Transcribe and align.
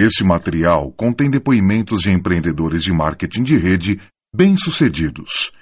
Este 0.00 0.24
material 0.24 0.90
contém 0.92 1.30
depoimentos 1.30 2.00
de 2.00 2.10
empreendedores 2.10 2.82
de 2.82 2.90
marketing 2.90 3.42
de 3.42 3.58
rede 3.58 4.00
bem-sucedidos. 4.34 5.52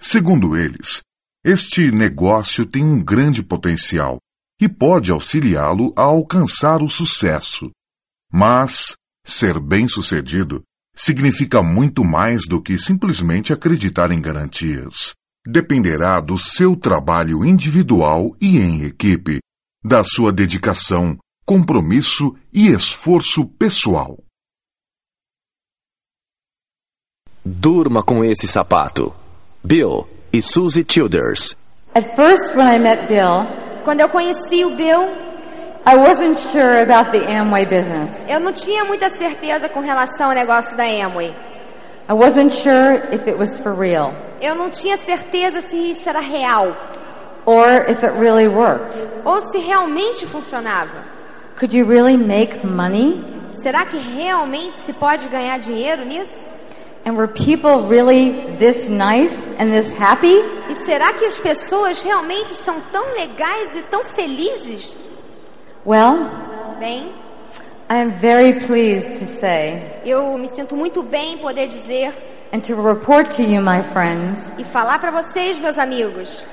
Segundo 0.00 0.56
eles, 0.56 1.02
este 1.44 1.90
negócio 1.90 2.64
tem 2.64 2.84
um 2.84 3.02
grande 3.02 3.42
potencial 3.42 4.18
e 4.60 4.68
pode 4.68 5.10
auxiliá-lo 5.10 5.92
a 5.96 6.02
alcançar 6.02 6.80
o 6.80 6.88
sucesso. 6.88 7.72
Mas 8.32 8.94
ser 9.26 9.58
bem-sucedido 9.58 10.62
significa 10.94 11.60
muito 11.60 12.04
mais 12.04 12.42
do 12.46 12.62
que 12.62 12.78
simplesmente 12.78 13.52
acreditar 13.52 14.12
em 14.12 14.20
garantias. 14.20 15.12
Dependerá 15.44 16.20
do 16.20 16.38
seu 16.38 16.76
trabalho 16.76 17.44
individual 17.44 18.36
e 18.40 18.58
em 18.58 18.84
equipe, 18.84 19.40
da 19.84 20.04
sua 20.04 20.32
dedicação, 20.32 21.18
compromisso 21.58 22.36
e 22.52 22.68
esforço 22.68 23.46
pessoal. 23.46 24.18
Durma 27.42 28.02
com 28.02 28.22
esse 28.22 28.46
sapato. 28.46 29.14
Bill 29.64 30.06
e 30.30 30.42
Susie 30.42 30.84
Childers. 30.86 31.56
At 31.94 32.14
first, 32.14 32.54
when 32.54 32.68
I 32.68 32.78
met 32.78 33.08
Bill, 33.08 33.46
Quando 33.82 34.00
eu 34.02 34.10
conheci 34.10 34.62
o 34.66 34.76
Bill, 34.76 35.04
I 35.86 35.96
wasn't 35.96 36.38
sure 36.38 36.82
about 36.82 37.12
the 37.12 37.24
Amway 37.34 37.64
business. 37.64 38.12
eu 38.28 38.38
não 38.40 38.52
tinha 38.52 38.84
muita 38.84 39.08
certeza 39.08 39.70
com 39.70 39.80
relação 39.80 40.28
ao 40.28 40.34
negócio 40.34 40.76
da 40.76 40.84
Amway. 40.84 41.30
I 42.10 42.12
wasn't 42.12 42.52
sure 42.54 42.96
if 43.10 43.26
it 43.26 43.38
was 43.38 43.58
for 43.60 43.74
real 43.74 44.12
Eu 44.42 44.54
não 44.54 44.68
tinha 44.70 44.98
certeza 44.98 45.62
se 45.62 45.76
isso 45.92 46.06
era 46.10 46.20
real 46.20 46.76
or 47.46 47.88
if 47.88 48.04
it 48.04 48.18
really 48.20 48.48
worked. 48.48 48.98
ou 49.24 49.40
se 49.40 49.56
realmente 49.56 50.26
funcionava. 50.26 51.16
Could 51.58 51.72
you 51.72 51.86
really 51.86 52.16
make 52.16 52.64
money? 52.64 53.20
Será 53.50 53.84
que 53.84 53.98
realmente 53.98 54.78
se 54.78 54.92
pode 54.92 55.28
ganhar 55.28 55.58
dinheiro 55.58 56.04
nisso? 56.04 56.46
And 57.04 57.16
were 57.16 57.26
people 57.26 57.88
really 57.88 58.54
this 58.58 58.88
nice 58.88 59.36
and 59.58 59.72
this 59.72 59.92
happy? 59.92 60.38
E 60.70 60.76
será 60.76 61.12
que 61.14 61.24
as 61.24 61.36
pessoas 61.40 62.00
realmente 62.00 62.52
são 62.52 62.80
tão 62.92 63.12
legais 63.12 63.74
e 63.74 63.82
tão 63.90 64.04
felizes? 64.04 64.96
Well, 65.84 66.30
Bem, 66.78 67.12
I 67.90 68.02
am 68.02 68.12
very 68.12 68.60
pleased 68.60 69.18
to 69.18 69.26
say 69.26 69.82
eu 70.04 70.38
me 70.38 70.48
sinto 70.48 70.76
muito 70.76 71.02
bem 71.02 71.34
em 71.34 71.38
poder 71.38 71.66
dizer 71.66 72.12
and 72.52 72.60
to 72.60 72.80
report 72.80 73.34
to 73.34 73.42
you, 73.42 73.60
my 73.60 73.82
friends, 73.92 74.52
e 74.58 74.62
falar 74.62 75.00
para 75.00 75.10
vocês, 75.10 75.58
meus 75.58 75.76
amigos, 75.76 76.44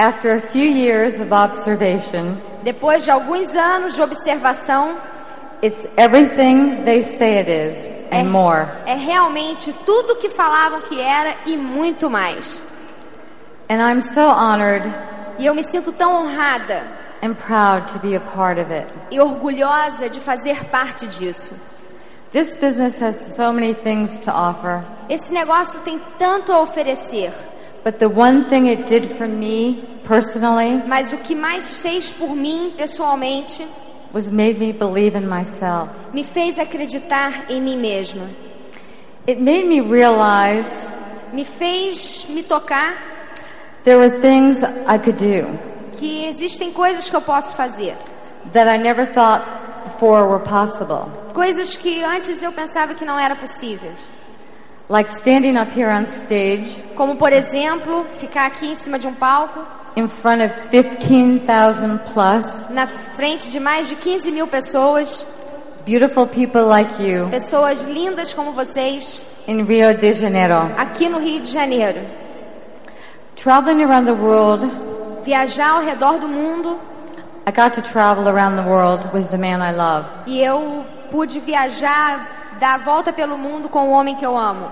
after 0.00 0.34
a 0.34 0.40
few 0.40 0.64
years 0.66 1.20
of 1.20 1.30
observation, 1.32 2.36
depois 2.62 3.04
de 3.04 3.10
alguns 3.10 3.54
anos 3.54 3.94
de 3.94 4.00
observação, 4.02 4.96
it's 5.62 5.86
everything 5.98 6.84
they 6.84 7.02
say 7.02 7.38
it 7.38 7.48
is 7.50 7.86
and 8.10 8.30
more. 8.30 8.66
é 8.86 8.94
realmente 8.94 9.72
tudo 9.84 10.16
que 10.16 10.30
falavam 10.30 10.80
que 10.82 10.98
era 11.00 11.34
e 11.46 11.56
muito 11.56 12.08
mais. 12.08 12.60
And 13.68 13.80
I'm 13.80 14.00
so 14.00 14.22
honored 14.28 14.82
E 15.38 15.46
eu 15.46 15.54
me 15.54 15.62
sinto 15.62 15.92
tão 15.92 16.12
honrada 16.12 16.82
and 17.22 17.34
proud 17.34 17.92
to 17.92 17.98
be 17.98 18.16
a 18.16 18.20
part 18.20 18.58
of 18.60 18.72
it. 18.72 18.86
e 19.10 19.20
orgulhosa 19.20 20.08
de 20.08 20.18
fazer 20.20 20.64
parte 20.70 21.06
disso. 21.06 21.54
This 22.32 22.54
business 22.54 23.00
has 23.02 23.34
so 23.34 23.52
many 23.52 23.74
things 23.74 24.16
to 24.20 24.30
offer, 24.30 24.82
Esse 25.08 25.32
negócio 25.32 25.80
tem 25.80 26.00
tanto 26.18 26.52
a 26.52 26.60
oferecer, 26.62 27.32
but 27.84 27.98
the 27.98 28.08
one 28.08 28.44
thing 28.44 28.66
it 28.66 28.86
did 28.86 29.16
for 29.16 29.26
me 29.28 29.82
personally 30.04 30.82
mas 30.86 31.12
o 31.12 31.16
que 31.18 31.34
mais 31.34 31.74
fez 31.76 32.12
por 32.12 32.34
mim 32.34 32.72
pessoalmente 32.76 33.66
was 34.12 34.28
made 34.28 34.58
me 34.58 34.72
believe 34.72 35.16
in 35.16 35.28
myself. 35.28 35.88
me 36.12 36.24
fez 36.24 36.58
acreditar 36.58 37.50
em 37.50 37.60
mim 37.60 37.78
mesma. 37.78 38.28
It 39.26 39.40
made 39.40 39.66
me 39.66 39.80
realize 39.80 40.88
Me 41.32 41.44
fez 41.44 42.26
me 42.28 42.42
tocar 42.42 42.96
there 43.84 43.98
were 43.98 44.20
things 44.20 44.62
I 44.64 44.98
could 44.98 45.16
do 45.16 45.46
que 45.96 46.24
existem 46.26 46.72
coisas 46.72 47.08
que 47.10 47.14
eu 47.14 47.20
posso 47.20 47.54
fazer, 47.54 47.94
that 48.52 48.66
I 48.68 48.78
never 48.82 49.06
thought 49.12 49.44
before 49.84 50.26
were 50.26 50.40
possible. 50.42 51.10
coisas 51.32 51.76
que 51.76 52.02
antes 52.02 52.42
eu 52.42 52.50
pensava 52.52 52.94
que 52.94 53.04
não 53.04 53.18
eram 53.18 53.36
possíveis. 53.36 54.00
Like 54.90 55.08
standing 55.08 55.56
up 55.56 55.70
here 55.72 55.88
on 55.88 56.04
stage 56.06 56.66
Como, 56.96 57.14
por 57.14 57.32
exemplo, 57.32 58.04
ficar 58.18 58.46
aqui 58.46 58.72
em 58.72 58.74
cima 58.74 58.98
de 58.98 59.06
um 59.06 59.14
palco, 59.14 59.60
in 59.96 60.08
front 60.08 60.42
of 60.42 60.52
15,000 60.70 61.98
plus 62.12 62.68
na 62.70 62.86
frente 62.88 63.50
de 63.50 63.60
mais 63.60 63.88
de 63.88 63.94
15 63.94 64.30
mil 64.32 64.46
pessoas, 64.48 65.24
beautiful 65.86 66.26
people 66.26 66.62
like 66.62 67.00
you 67.02 67.28
pessoas 67.30 67.82
lindas 67.82 68.34
como 68.34 68.50
vocês, 68.52 69.24
in 69.46 69.62
Rio 69.64 69.96
de 69.96 70.12
Janeiro. 70.12 70.54
aqui 70.76 71.08
no 71.08 71.18
Rio 71.18 71.40
de 71.40 71.50
Janeiro. 71.52 72.00
Traveling 73.36 73.82
around 73.84 74.06
the 74.06 74.12
world, 74.12 74.66
Viajar 75.24 75.70
ao 75.76 75.82
redor 75.82 76.18
do 76.18 76.28
mundo 76.28 76.78
I 77.46 77.52
got 77.52 77.72
to 77.74 77.82
travel 77.82 78.28
around 78.28 78.56
the 78.56 78.68
world 78.68 79.08
with 79.14 79.28
the 79.30 79.38
man 79.38 79.62
I 79.62 79.72
love. 79.72 80.06
e 80.26 80.40
eu 80.42 80.84
pude 81.10 81.38
viajar, 81.40 82.26
dar 82.60 82.74
a 82.74 82.78
volta 82.78 83.12
pelo 83.12 83.36
mundo 83.36 83.68
com 83.68 83.88
o 83.88 83.90
homem 83.90 84.14
que 84.14 84.24
eu 84.24 84.36
amo. 84.38 84.66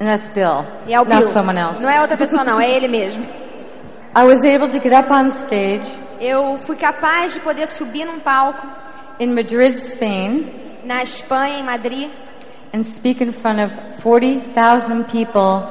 And 0.00 0.06
that's 0.06 0.26
Bill, 0.28 0.64
E 0.86 0.94
é 0.94 1.00
o 1.00 1.04
not 1.04 1.18
Bill. 1.24 1.28
someone 1.28 1.58
else. 1.58 1.80
Não 1.82 1.90
é 1.90 2.00
outra 2.00 2.16
pessoa 2.16 2.42
não, 2.44 2.60
é 2.60 2.70
ele 2.70 2.88
mesmo. 2.88 3.22
I 4.16 4.22
was 4.24 4.42
able 4.44 4.68
to 4.70 4.80
get 4.80 4.92
up 4.92 5.12
on 5.12 5.28
stage 5.30 5.84
Eu 6.20 6.56
fui 6.64 6.76
capaz 6.76 7.34
de 7.34 7.40
poder 7.40 7.66
subir 7.66 8.04
num 8.04 8.20
palco 8.20 8.66
in 9.20 9.32
Madrid, 9.34 9.76
Spain, 9.76 10.80
na 10.84 11.02
Espanha, 11.02 11.58
em 11.58 11.64
Madrid, 11.64 12.10
and 12.72 12.82
speak 12.84 13.22
in 13.22 13.32
front 13.32 13.58
of 13.60 13.74
40,000 14.00 15.04
people 15.04 15.62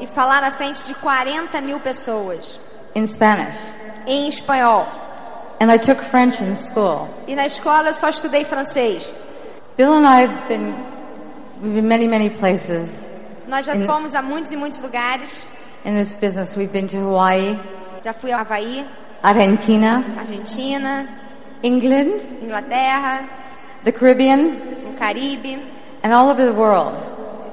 e 0.00 0.06
falar 0.06 0.40
na 0.42 0.50
frente 0.52 0.82
de 0.86 0.94
40 0.96 1.60
mil 1.60 1.78
pessoas 1.80 2.58
in 2.94 3.06
Spanish. 3.06 3.56
em 4.06 4.28
espanhol. 4.28 4.86
And 5.60 5.70
I 5.72 5.78
took 5.78 6.02
French 6.02 6.42
in 6.42 6.56
school. 6.56 7.08
E 7.28 7.36
na 7.36 7.46
escola 7.46 7.88
eu 7.90 7.94
só 7.94 8.08
estudei 8.08 8.44
francês. 8.44 9.12
Bill 9.76 9.92
and 9.92 10.04
I 10.06 10.22
have 10.24 10.48
been, 10.48 10.74
we've 11.62 11.74
been 11.74 11.88
many, 11.88 12.06
many 12.08 12.30
places 12.30 13.04
Nós 13.48 13.66
já 13.66 13.74
Em- 13.76 13.86
fomos 13.86 14.14
a 14.14 14.22
muitos 14.22 14.52
e 14.52 14.56
muitos 14.56 14.80
lugares. 14.80 15.44
in 15.84 15.94
this 15.94 16.14
business. 16.14 16.54
We've 16.56 16.72
been 16.72 16.86
to 16.88 16.98
Hawaii, 16.98 17.58
Já 18.04 18.12
fui 18.12 18.30
ao 18.32 18.38
Havaí, 18.40 18.84
Argentina, 19.22 20.04
Argentina, 20.18 21.06
England, 21.62 22.20
Inglaterra, 22.42 23.24
the 23.84 23.92
Caribbean, 23.92 24.84
no 24.84 24.92
Caribe, 24.98 25.58
and 26.04 26.12
all 26.14 26.28
over 26.30 26.44
the 26.46 26.52
world, 26.52 26.96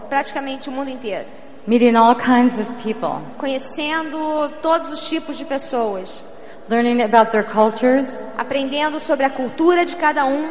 praticamente 0.10 0.70
o 0.70 0.72
mundo 0.72 0.90
inteiro. 0.92 1.26
meeting 1.68 1.96
all 1.96 2.16
kinds 2.16 2.60
of 2.60 2.68
people, 2.84 3.20
Conhecendo 3.38 4.50
todos 4.62 4.90
os 4.90 5.08
tipos 5.10 5.38
de 5.38 5.46
pessoas, 5.46 6.24
learning 6.70 7.02
about 7.02 7.32
their 7.32 7.44
cultures 7.44 8.08
aprendendo 8.38 9.00
sobre 9.00 9.26
a 9.26 9.30
cultura 9.30 9.86
de 9.86 9.96
cada 9.96 10.26
um 10.26 10.50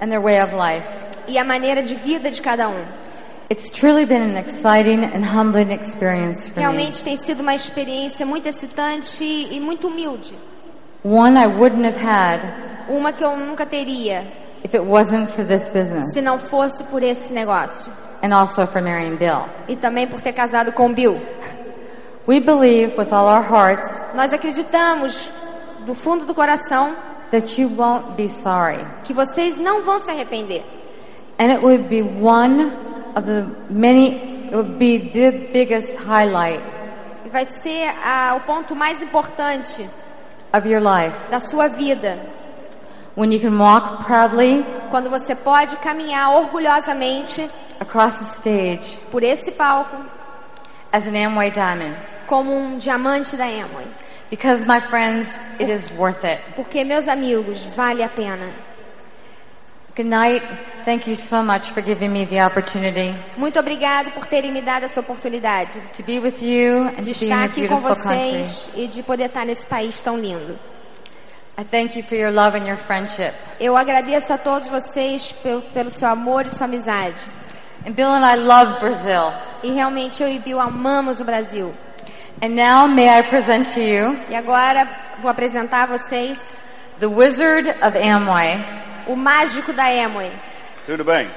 and 0.00 0.08
their 0.10 0.20
way 0.22 0.40
of 0.40 0.52
life. 0.54 0.86
E 1.28 1.38
a 1.38 1.44
maneira 1.44 1.82
de 1.82 1.94
vida 1.94 2.30
de 2.30 2.40
cada 2.42 2.68
um. 2.68 2.82
It's 3.50 3.68
truly 3.70 4.06
been 4.06 4.22
an 4.22 4.38
exciting 4.38 5.04
and 5.04 5.22
humbling 5.24 5.70
experience 5.72 6.48
for 6.48 6.56
me. 6.56 6.62
Realmente 6.62 7.04
tem 7.04 7.16
sido 7.16 7.40
uma 7.40 7.54
experiência 7.54 8.24
muito 8.24 8.46
excitante 8.48 9.22
e 9.24 9.60
muito 9.60 9.88
humilde. 9.88 10.34
One 11.04 11.38
I 11.38 11.46
wouldn't 11.46 11.86
have 11.86 11.98
had 12.02 12.40
Uma 12.88 13.12
que 13.12 13.22
eu 13.24 13.36
nunca 13.36 13.66
teria 13.66 14.24
if 14.64 14.74
it 14.74 14.84
wasn't 14.84 15.30
for 15.30 15.44
this 15.44 15.68
business 15.68 16.12
se 16.14 16.22
não 16.22 16.38
fosse 16.38 16.82
por 16.84 17.02
esse 17.02 17.32
negócio. 17.34 17.92
and 18.22 18.32
also 18.34 18.66
for 18.66 18.80
marrying 18.80 19.16
Bill. 19.16 19.44
E 19.68 19.76
também 19.76 20.06
por 20.06 20.22
ter 20.22 20.32
casado 20.32 20.72
com 20.72 20.92
Bill. 20.94 21.20
We 22.26 22.40
believe 22.40 22.94
with 22.98 23.12
all 23.12 23.26
our 23.26 23.42
hearts 23.46 23.86
Nós 24.14 24.32
acreditamos 24.32 25.30
do 25.84 25.94
fundo 25.94 26.24
do 26.24 26.34
coração 26.34 26.94
that 27.30 27.60
you 27.60 27.68
won't 27.76 28.12
be 28.16 28.26
sorry. 28.28 28.82
que 29.04 29.12
vocês 29.12 29.58
não 29.58 29.82
vão 29.82 29.98
se 29.98 30.10
arrepender. 30.10 30.64
And 31.38 31.50
it 31.52 31.62
would 31.62 31.88
be 31.88 32.00
one 32.02 32.70
of 33.16 33.26
the 33.26 33.46
many, 33.68 34.46
it 34.50 34.54
would 34.54 34.78
be 34.78 34.98
the 34.98 35.30
biggest 35.52 35.96
highlight 35.98 36.60
E 37.26 37.28
vai 37.28 37.44
ser 37.44 37.92
ah, 38.04 38.34
o 38.36 38.40
ponto 38.40 38.74
mais 38.76 39.02
importante 39.02 39.88
of 40.52 40.66
your 40.68 40.80
life 40.80 41.16
da 41.30 41.40
sua 41.40 41.68
vida. 41.68 42.18
when 43.16 43.32
you 43.32 43.40
can 43.40 43.56
walk 43.58 44.04
proudly 44.06 44.64
Quando 44.90 45.08
você 45.10 45.34
pode 45.34 45.76
caminhar 45.78 46.30
orgulhosamente 46.36 47.48
across 47.80 48.18
the 48.18 48.24
stage 48.24 48.96
por 49.10 49.22
esse 49.22 49.50
palco 49.52 49.96
as 50.92 51.06
an 51.08 51.14
Amway 51.16 51.50
diamond. 51.50 51.96
como 52.28 52.52
um 52.52 52.78
diamante 52.78 53.36
da 53.36 53.44
Amway. 53.46 53.86
Because, 54.30 54.64
my 54.64 54.80
friends, 54.80 55.28
it 55.60 55.68
is 55.68 55.90
worth 55.92 56.24
it. 56.24 56.40
Porque, 56.56 56.82
meus 56.84 57.06
amigos, 57.06 57.62
vale 57.76 58.02
a 58.02 58.08
pena. 58.08 58.48
Good 59.96 60.08
night. 60.08 60.42
Thank 60.84 61.06
you 61.08 61.14
so 61.16 61.42
much 61.42 61.70
for 61.70 61.80
giving 61.80 62.12
me 62.12 62.26
the 62.26 62.44
opportunity 62.44 63.14
Muito 63.36 63.58
obrigado 63.60 64.10
por 64.10 64.26
terem 64.26 64.50
me 64.52 64.60
dado 64.60 64.84
essa 64.84 65.00
oportunidade 65.00 65.80
to 65.96 66.02
be 66.02 66.18
with 66.18 66.42
you 66.42 66.88
and 66.88 67.02
de 67.02 67.14
to 67.14 67.24
estar 67.24 67.44
aqui 67.44 67.68
com 67.68 67.80
beautiful 67.80 67.94
country. 68.10 68.42
vocês 68.42 68.70
e 68.74 68.88
de 68.88 69.02
poder 69.04 69.26
estar 69.26 69.44
nesse 69.46 69.64
país 69.66 70.00
tão 70.00 70.18
lindo. 70.18 70.58
I 71.56 71.62
thank 71.62 71.96
you 71.96 72.02
for 72.02 72.16
your 72.16 72.32
love 72.32 72.58
and 72.58 72.66
your 72.66 72.76
friendship. 72.76 73.32
Eu 73.60 73.76
agradeço 73.76 74.32
a 74.32 74.38
todos 74.38 74.66
vocês 74.66 75.30
pelo, 75.30 75.62
pelo 75.62 75.90
seu 75.90 76.08
amor 76.08 76.44
e 76.44 76.50
sua 76.50 76.64
amizade. 76.66 77.24
And 77.86 77.92
Bill 77.92 78.08
and 78.08 78.26
I 78.28 78.36
love 78.36 78.80
Brazil. 78.80 79.32
E 79.62 79.70
realmente 79.70 80.20
eu 80.22 80.28
e 80.28 80.40
Bill 80.40 80.58
amamos 80.58 81.20
o 81.20 81.24
Brasil. 81.24 81.72
And 82.42 82.48
now 82.48 82.88
may 82.88 83.08
I 83.08 83.22
present 83.22 83.72
to 83.74 83.80
you 83.80 84.18
E 84.28 84.34
agora 84.34 84.88
vou 85.22 85.30
apresentar 85.30 85.84
a 85.84 85.96
vocês 85.98 86.56
the 86.98 87.06
Wizard 87.06 87.68
of 87.80 87.96
Amway, 87.96 88.56
o 89.06 89.16
mágico 89.16 89.72
da 89.72 89.84
Amway. 89.84 90.30
Tudo 90.84 91.04
bem. 91.04 91.28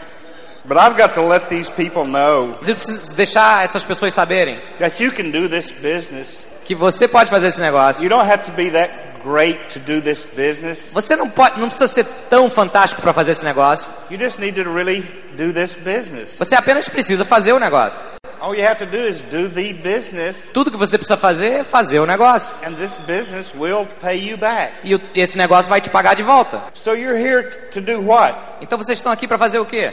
But 0.66 0.78
I've 0.78 0.98
got 0.98 1.14
to 1.14 1.22
let 1.22 1.48
these 1.48 1.70
people 1.70 2.04
know 2.04 2.58
Mas 2.60 2.68
eu 2.68 2.76
preciso 2.76 3.16
deixar 3.16 3.64
essas 3.64 3.86
pessoas 3.86 4.14
saberem 4.14 4.60
that 4.80 5.02
you 5.02 5.12
can 5.14 5.30
do 5.30 5.48
this 5.48 5.72
business. 5.72 6.46
que 6.66 6.76
você 6.76 7.08
pode 7.08 7.30
fazer 7.30 7.48
esse 7.48 7.62
negócio. 7.62 8.04
You 8.04 8.10
don't 8.10 8.30
have 8.30 8.44
to 8.44 8.52
be 8.52 8.70
that 8.72 8.92
great 9.24 9.58
to 9.74 9.80
do 9.80 10.02
this 10.02 10.26
business. 10.26 10.90
Você 10.92 11.16
não 11.16 11.30
pode, 11.30 11.60
não 11.60 11.70
precisa 11.70 11.88
ser 11.88 12.06
tão 12.30 12.50
fantástico 12.50 13.02
para 13.02 13.14
fazer 13.14 13.32
esse 13.32 13.46
negócio. 13.46 13.88
You 14.12 14.20
just 14.20 14.40
need 14.40 14.62
to 14.62 14.70
really 14.70 15.02
do 15.38 15.54
this 15.54 15.76
business. 15.76 16.38
Você 16.38 16.56
apenas 16.56 16.90
precisa 16.90 17.24
fazer 17.24 17.54
o 17.54 17.60
negócio. 17.60 18.00
All 18.48 18.56
you 18.56 18.64
have 18.66 18.78
to 18.78 18.86
do 18.86 19.06
is 19.06 19.20
do 19.20 19.50
the 19.50 19.74
business, 19.74 20.50
Tudo 20.54 20.72
que 20.72 20.78
você 20.78 20.98
precisa 20.98 21.18
fazer 21.18 21.52
é 21.52 21.64
fazer 21.66 22.00
o 22.00 22.06
negócio. 22.06 22.48
and 22.66 22.76
this 22.76 22.98
business 23.00 23.54
will 23.54 23.86
pay 24.02 24.16
you 24.18 24.38
back. 24.38 24.72
E 24.86 24.98
esse 25.20 25.38
negócio 25.38 25.70
vai 25.70 25.82
te 25.82 25.90
pagar 25.90 26.14
de 26.16 26.24
volta. 26.24 26.62
So 26.74 26.94
you're 26.96 27.20
here 27.20 27.44
to 27.72 27.82
do 27.82 28.00
what? 28.02 28.38
Então 28.62 28.78
vocês 28.78 28.98
estão 29.00 29.12
aqui 29.12 29.28
para 29.28 29.38
fazer 29.38 29.60
o 29.60 29.66
quê? 29.66 29.92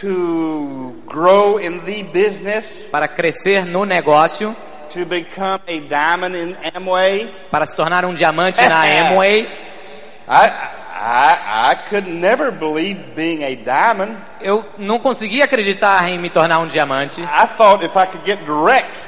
To 0.00 0.94
grow 1.06 1.60
in 1.60 1.80
the 1.80 2.02
business, 2.04 2.88
Para 2.90 3.06
crescer 3.06 3.66
no 3.66 3.84
negócio, 3.84 4.56
to 4.90 5.04
become 5.04 5.60
a 5.68 5.78
diamond 5.88 6.34
in 6.34 6.56
Amway. 6.74 7.30
para 7.50 7.66
se 7.66 7.76
tornar 7.76 8.04
um 8.06 8.14
diamante 8.14 8.58
na 8.62 8.80
Amway. 9.10 9.42
I, 10.26 10.50
I, 11.04 11.72
I 11.72 11.74
could 11.88 12.08
never 12.08 12.52
believe 12.52 13.00
being 13.16 13.42
a 13.42 13.56
diamond. 13.56 14.16
Eu 14.40 14.64
não 14.78 15.00
conseguia 15.00 15.44
acreditar 15.44 16.08
em 16.08 16.16
me 16.18 16.30
tornar 16.30 16.60
um 16.60 16.66
diamante. 16.68 17.20
I 17.20 17.46
thought 17.56 17.84
if 17.84 17.96
I 17.96 18.06
could 18.06 18.24
get 18.24 18.38
direct, 18.44 18.98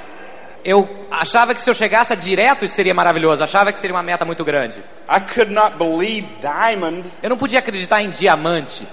Eu 0.64 1.06
achava 1.10 1.54
que 1.54 1.60
se 1.60 1.68
eu 1.68 1.74
chegasse 1.74 2.16
direto 2.16 2.64
isso 2.64 2.74
seria 2.74 2.94
maravilhoso. 2.94 3.44
Achava 3.44 3.70
que 3.70 3.78
seria 3.78 3.94
uma 3.94 4.02
meta 4.02 4.24
muito 4.24 4.42
grande. 4.44 4.82
I 5.08 5.20
could 5.20 5.52
not 5.52 5.76
believe 5.76 6.26
diamond 6.40 7.04
Eu 7.22 7.28
não 7.30 7.36
podia 7.36 7.58
acreditar 7.58 8.02
em 8.02 8.08
diamante 8.10 8.88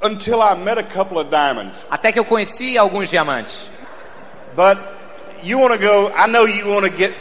until 0.00 0.40
I 0.40 0.54
met 0.54 0.78
a 0.78 0.84
couple 0.84 1.18
of 1.18 1.28
diamonds. 1.28 1.84
até 1.90 2.12
que 2.12 2.18
eu 2.18 2.24
conheci 2.24 2.78
alguns 2.78 3.10
diamantes. 3.10 3.68
But 4.54 4.78
you 5.42 5.58
want 5.60 5.72
to 5.72 5.78
go, 5.78 6.12
I 6.16 6.26
know 6.28 6.46
you 6.46 6.70
want 6.72 6.86
to 6.90 6.96
get 6.96 7.12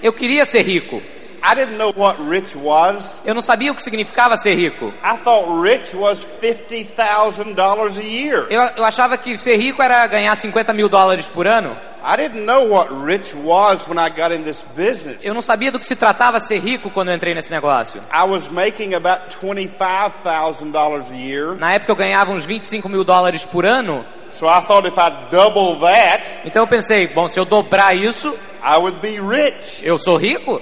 Eu 0.02 0.12
queria 0.12 0.44
ser 0.44 0.62
rico. 0.62 1.00
I 1.42 1.54
didn't 1.54 1.78
know 1.78 1.92
what 1.96 2.20
rich 2.22 2.56
was. 2.56 3.20
Eu 3.24 3.34
não 3.34 3.40
sabia 3.40 3.72
o 3.72 3.74
que 3.74 3.82
significava 3.82 4.36
ser 4.36 4.54
rico. 4.54 4.92
I 5.02 5.16
thought 5.24 5.48
rich 5.62 5.96
was 5.96 6.26
$50,000 6.42 7.98
a 7.98 8.02
year. 8.02 8.46
Eu, 8.50 8.60
eu 8.76 8.84
achava 8.84 9.16
que 9.16 9.36
ser 9.36 9.56
rico 9.56 9.82
era 9.82 10.06
ganhar 10.06 10.36
50 10.36 10.72
mil 10.72 10.88
dólares 10.88 11.26
por 11.28 11.46
ano. 11.46 11.76
I 12.02 12.16
didn't 12.16 12.46
know 12.46 12.66
what 12.70 12.90
rich 13.04 13.34
was 13.36 13.86
when 13.86 13.98
I 13.98 14.08
got 14.08 14.32
in 14.34 14.42
this 14.42 14.64
business. 14.74 15.22
Eu 15.24 15.34
não 15.34 15.42
sabia 15.42 15.70
do 15.70 15.78
que 15.78 15.86
se 15.86 15.94
tratava 15.94 16.40
ser 16.40 16.58
rico 16.58 16.90
quando 16.90 17.08
eu 17.10 17.14
entrei 17.14 17.34
nesse 17.34 17.50
negócio. 17.50 18.00
I 18.12 18.24
was 18.24 18.48
making 18.48 18.94
about 18.94 19.28
$25,000 19.40 21.10
a 21.10 21.14
year. 21.14 21.56
Na 21.56 21.72
época 21.74 21.92
eu 21.92 21.96
ganhava 21.96 22.32
uns 22.32 22.44
25 22.46 22.88
mil 22.88 23.04
dólares 23.04 23.44
por 23.44 23.64
ano. 23.66 24.04
So 24.30 24.46
I 24.46 24.60
thought 24.62 24.86
if 24.86 24.96
I 24.96 25.10
double 25.30 25.80
that, 25.80 26.22
Então 26.44 26.62
eu 26.62 26.66
pensei, 26.66 27.06
bom, 27.08 27.28
se 27.28 27.38
eu 27.38 27.44
dobrar 27.44 27.94
isso, 27.94 28.34
I 28.62 28.76
would 28.76 28.98
be 29.00 29.20
rich. 29.20 29.80
eu 29.84 29.98
sou 29.98 30.16
rico? 30.16 30.60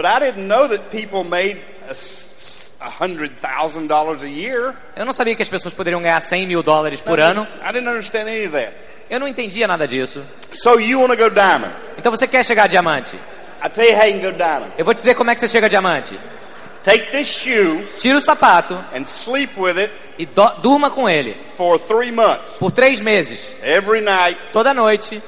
But 0.00 0.04
I 0.06 0.20
didn't 0.20 0.46
know 0.46 0.68
that 0.68 0.90
people 0.92 1.24
made 1.28 1.58
a 1.88 1.90
s- 1.90 2.70
a 2.80 2.88
$100,000 2.88 4.22
a 4.22 4.28
year. 4.28 4.72
Eu 4.94 5.04
não 5.04 5.12
sabia 5.12 5.34
que 5.34 5.42
as 5.42 5.48
pessoas 5.48 5.74
poderiam 5.74 6.00
ganhar 6.00 6.20
100 6.20 6.46
mil 6.46 6.62
dólares 6.62 7.00
por 7.00 7.18
ano. 7.18 7.44
I 7.60 7.72
didn't 7.72 7.88
understand 7.88 8.28
any 8.28 8.44
of 8.46 8.52
that. 8.52 8.72
Eu 9.10 9.18
não 9.18 9.26
entendia 9.26 9.66
nada 9.66 9.88
disso. 9.88 10.22
So 10.52 10.78
you 10.78 11.00
want 11.00 11.10
to 11.10 11.16
go 11.16 11.28
diamond. 11.28 11.74
Então 11.98 12.12
você 12.12 12.28
quer 12.28 12.44
chegar 12.44 12.64
a 12.64 12.66
diamante? 12.68 13.16
I 13.60 13.68
tell 13.68 13.86
you 13.90 13.96
how 13.96 14.04
you 14.04 14.20
can 14.20 14.30
go 14.30 14.36
diamond. 14.36 14.72
Eu 14.78 14.84
vou 14.84 14.94
te 14.94 14.98
dizer 14.98 15.16
como 15.16 15.30
é 15.32 15.34
que 15.34 15.40
você 15.40 15.48
chega 15.48 15.66
a 15.66 15.68
diamante. 15.68 16.16
Take 16.84 17.10
this 17.10 17.26
shoe 17.26 17.88
Tira 17.96 18.18
o 18.18 18.20
sapato 18.20 18.74
and 18.94 19.02
sleep 19.04 19.58
with 19.58 19.76
it 19.78 19.92
e 20.16 20.24
do- 20.26 20.60
durma 20.62 20.90
com 20.92 21.08
ele 21.08 21.36
for 21.56 21.76
three 21.80 22.12
months. 22.12 22.52
por 22.60 22.70
três 22.70 23.00
meses. 23.00 23.52
Every 23.64 24.00
night. 24.00 24.38
Toda 24.52 24.72
noite. 24.72 25.20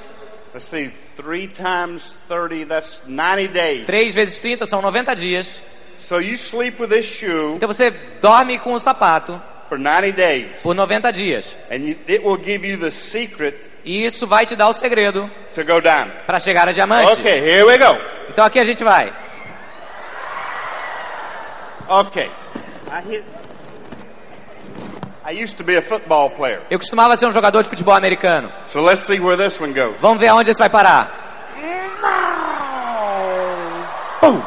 Let's 0.55 0.66
see, 0.66 0.93
three 1.20 1.49
times 1.49 2.14
30, 2.28 2.64
that's 2.64 3.02
90 3.06 3.49
days. 3.52 3.87
Três 3.87 4.14
vezes 4.14 4.40
30 4.40 4.67
são 4.67 4.81
90 4.81 5.14
dias. 5.14 5.61
So 5.99 6.19
you 6.19 6.37
sleep 6.37 6.81
with 6.81 6.88
this 6.88 7.05
shoe 7.05 7.56
Então 7.56 7.67
você 7.67 7.90
dorme 8.22 8.58
com 8.58 8.72
o 8.72 8.81
sapato 8.81 9.40
for 9.69 9.78
90 9.78 10.12
days. 10.12 10.56
por 10.62 10.75
90 10.75 11.12
dias. 11.12 11.56
And 11.70 11.88
you, 11.88 11.96
it 12.08 12.25
will 12.25 12.38
give 12.43 12.67
you 12.67 12.78
the 12.78 12.90
secret 12.90 13.55
E 13.84 14.05
isso 14.05 14.26
vai 14.26 14.44
te 14.44 14.55
dar 14.55 14.69
o 14.69 14.72
segredo 14.75 15.31
para 16.26 16.38
chegar 16.38 16.69
a 16.69 16.72
diamante. 16.72 17.12
Okay, 17.12 17.40
here 17.40 17.64
we 17.64 17.78
go. 17.78 17.99
Então 18.28 18.44
aqui 18.44 18.58
a 18.58 18.64
gente 18.64 18.84
vai. 18.84 19.12
Okay 21.88 22.31
I 22.90 23.02
used 23.02 23.05
to 23.05 23.11
be 23.11 23.19
a 23.19 23.20
football 23.20 23.26
player. 25.12 25.19
Eu 26.70 26.78
costumava 26.78 27.16
ser 27.16 27.26
um 27.26 27.32
jogador 27.32 27.62
de 27.62 27.68
futebol 27.68 27.94
americano. 27.94 28.52
So 28.66 28.80
let's 28.82 29.02
see 29.04 29.20
where 29.20 29.36
this 29.36 29.60
one 29.60 29.72
goes. 29.72 29.94
Vamos 30.00 30.18
ver 30.18 30.28
aonde 30.28 30.50
isso 30.50 30.58
vai 30.58 30.68
parar. 30.68 31.28
Boom. 34.20 34.42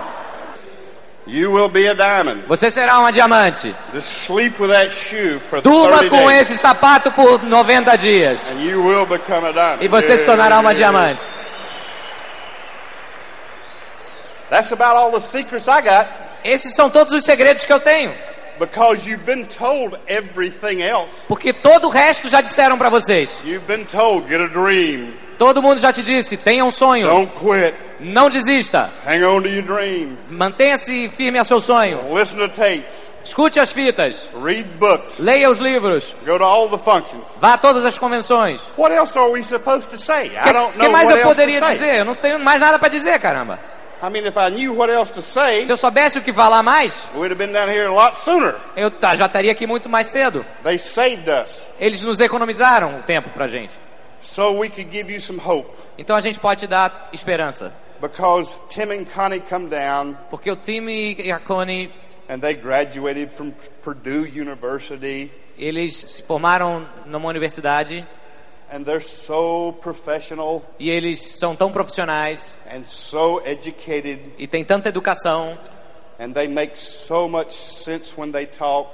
You 1.26 1.52
will 1.52 1.70
be 1.70 1.88
a 1.88 1.94
diamond. 1.94 2.44
Você 2.48 2.70
será 2.70 3.00
uma 3.00 3.12
diamante. 3.12 3.74
Just 3.94 4.26
sleep 4.26 4.62
with 4.62 4.70
that 4.70 4.92
shoe 4.92 5.40
for 5.50 5.62
Durma 5.62 6.00
30 6.00 6.10
com 6.10 6.28
days. 6.28 6.42
esse 6.52 6.58
sapato 6.58 7.12
por 7.12 7.42
90 7.42 7.98
dias. 7.98 8.42
And 8.50 8.60
you 8.62 8.84
will 8.84 9.06
become 9.06 9.48
a 9.48 9.52
diamond. 9.52 9.86
E 9.86 9.88
você 9.88 10.18
se 10.18 10.26
tornará 10.26 10.60
uma 10.60 10.76
diamante. 10.76 11.22
That's 14.50 14.72
about 14.72 14.96
all 14.98 15.12
the 15.12 15.22
secrets 15.22 15.68
I 15.68 15.82
got 15.82 16.08
Esses 16.44 16.76
são 16.76 16.90
todos 16.90 17.14
os 17.14 17.24
segredos 17.24 17.64
que 17.64 17.72
eu 17.72 17.80
tenho. 17.80 18.14
Because 18.60 19.08
you've 19.08 19.26
been 19.26 19.46
told 19.46 19.98
everything 20.08 20.82
else. 20.82 21.26
Porque 21.28 21.54
todo 21.54 21.88
o 21.88 21.90
resto 21.90 22.28
já 22.28 22.42
disseram 22.42 22.78
para 22.78 22.90
vocês. 22.90 23.32
You've 23.44 23.66
been 23.68 23.86
told 23.86 24.28
get 24.28 24.42
a 24.42 24.48
dream. 24.48 25.14
Todo 25.38 25.62
mundo 25.62 25.80
já 25.80 25.92
te 25.92 26.02
disse, 26.02 26.38
tenha 26.38 26.64
um 26.64 26.72
sonho. 26.72 27.08
Don't 27.08 27.32
quit. 27.34 27.74
Não 28.00 28.30
desista. 28.30 28.92
Hang 29.06 29.24
on 29.24 29.42
to 29.42 29.48
your 29.48 29.64
dream. 29.64 30.18
Mantenha-se 30.30 31.10
firme 31.10 31.40
a 31.40 31.44
seu 31.44 31.60
sonho. 31.60 32.00
Listen 32.18 32.38
to 32.38 32.50
tapes. 32.50 33.12
Escute 33.26 33.58
as 33.60 33.72
fitas. 33.72 34.30
Read 34.44 34.66
books. 34.78 35.18
Leia 35.18 35.50
os 35.50 35.58
livros. 35.58 36.14
Go 36.26 36.38
to 36.38 36.44
all 36.44 36.68
the 36.70 36.78
functions. 36.78 37.24
Vá 37.40 37.54
a 37.54 37.58
todas 37.58 37.86
as 37.86 37.98
convenções. 37.98 38.62
What 38.78 38.94
else 38.94 39.18
are 39.18 39.32
we 39.32 39.42
supposed 39.44 39.90
to 39.90 39.98
say? 39.98 40.32
I 40.36 40.50
O 40.50 40.54
don't 40.54 40.72
que, 40.74 40.78
know 40.78 40.88
que 40.88 40.92
mais 40.92 41.08
what 41.08 41.20
eu 41.20 41.28
poderia 41.28 41.62
dizer? 41.62 42.00
Eu 42.00 42.06
não 42.06 42.14
tenho 42.16 42.38
mais 42.40 42.60
nada 42.60 42.78
para 42.78 42.90
dizer, 42.90 43.18
caramba. 43.20 43.58
I 44.06 44.10
mean, 44.10 44.26
if 44.28 44.36
I 44.38 44.50
knew 44.50 44.74
what 44.74 44.92
else 44.92 45.14
to 45.14 45.22
say, 45.22 45.64
Se 45.64 45.72
eu 45.72 45.78
soubesse 45.78 46.20
o 46.20 46.22
que 46.22 46.34
falar 46.34 46.62
mais, 46.62 47.08
we'd 47.16 47.32
have 47.32 47.36
been 47.38 47.54
down 47.54 47.70
here 47.70 47.86
a 47.86 47.92
lot 47.92 48.18
sooner. 48.18 48.56
eu 48.76 48.92
tá- 48.92 49.16
já 49.16 49.28
estaria 49.28 49.52
aqui 49.52 49.66
muito 49.66 49.88
mais 49.88 50.08
cedo. 50.08 50.46
They 50.62 50.78
saved 50.78 51.30
us 51.30 51.66
Eles 51.80 52.02
nos 52.02 52.20
economizaram 52.20 53.00
o 53.00 53.04
tempo 53.04 53.30
pra 53.30 53.48
gente. 53.48 53.74
so 54.20 54.52
we 54.60 54.68
could 54.70 54.90
give 54.92 55.10
you 55.12 55.22
some 55.22 55.40
hope. 55.40 55.70
Então 55.98 56.16
a 56.18 56.22
gente 56.22 56.38
pode 56.40 56.60
te 56.62 56.68
dar 56.68 57.10
esperança. 57.14 57.74
Because 58.02 58.54
Tim 58.68 58.92
and 58.92 59.06
Connie 59.06 59.40
come 59.40 59.70
down 59.70 60.18
Porque 60.30 60.52
o 60.52 60.58
time 60.58 61.16
e 61.18 61.32
a 61.32 61.40
Connie, 61.40 61.90
and 62.30 62.40
they 62.40 62.54
graduated 62.54 63.30
from 63.32 63.52
Purdue 63.84 64.28
University 64.38 65.32
eles 65.58 65.94
se 65.96 66.24
formaram 66.24 66.86
numa 67.06 67.30
universidade 67.30 68.06
and 68.74 68.84
they're 68.86 69.00
so 69.04 69.72
professional 69.82 70.64
e 70.80 70.90
eles 70.90 71.22
são 71.22 71.56
tão 71.56 71.72
profissionais 71.72 72.58
and 72.74 72.84
so 72.86 73.40
educated 73.46 74.20
e 74.38 74.48
têm 74.48 74.66
tanta 74.66 74.90
educação. 74.90 75.58
and 76.20 76.34
they 76.34 76.48
make 76.48 76.78
so 76.80 77.28
much 77.28 77.54
sense 77.54 78.14
when 78.18 78.32
they 78.32 78.46
talk. 78.48 78.90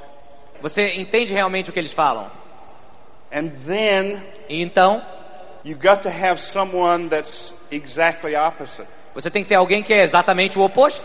Você 0.61 0.95
entende 0.95 1.33
realmente 1.33 1.69
o 1.69 1.73
que 1.73 1.79
eles 1.79 1.93
falam. 1.93 2.29
And 3.31 3.49
then 3.65 4.21
E 4.49 4.61
então, 4.61 5.01
you 5.63 5.75
got 5.75 6.01
to 6.01 6.09
have 6.09 6.41
someone 6.41 7.07
that's 7.07 7.53
exactly 7.71 8.35
opposite. 8.35 8.87
você 9.13 9.29
tem 9.29 9.43
que 9.43 9.49
ter 9.49 9.55
alguém 9.55 9.81
que 9.83 9.93
é 9.93 10.01
exatamente 10.01 10.57
o 10.59 10.63
oposto, 10.63 11.03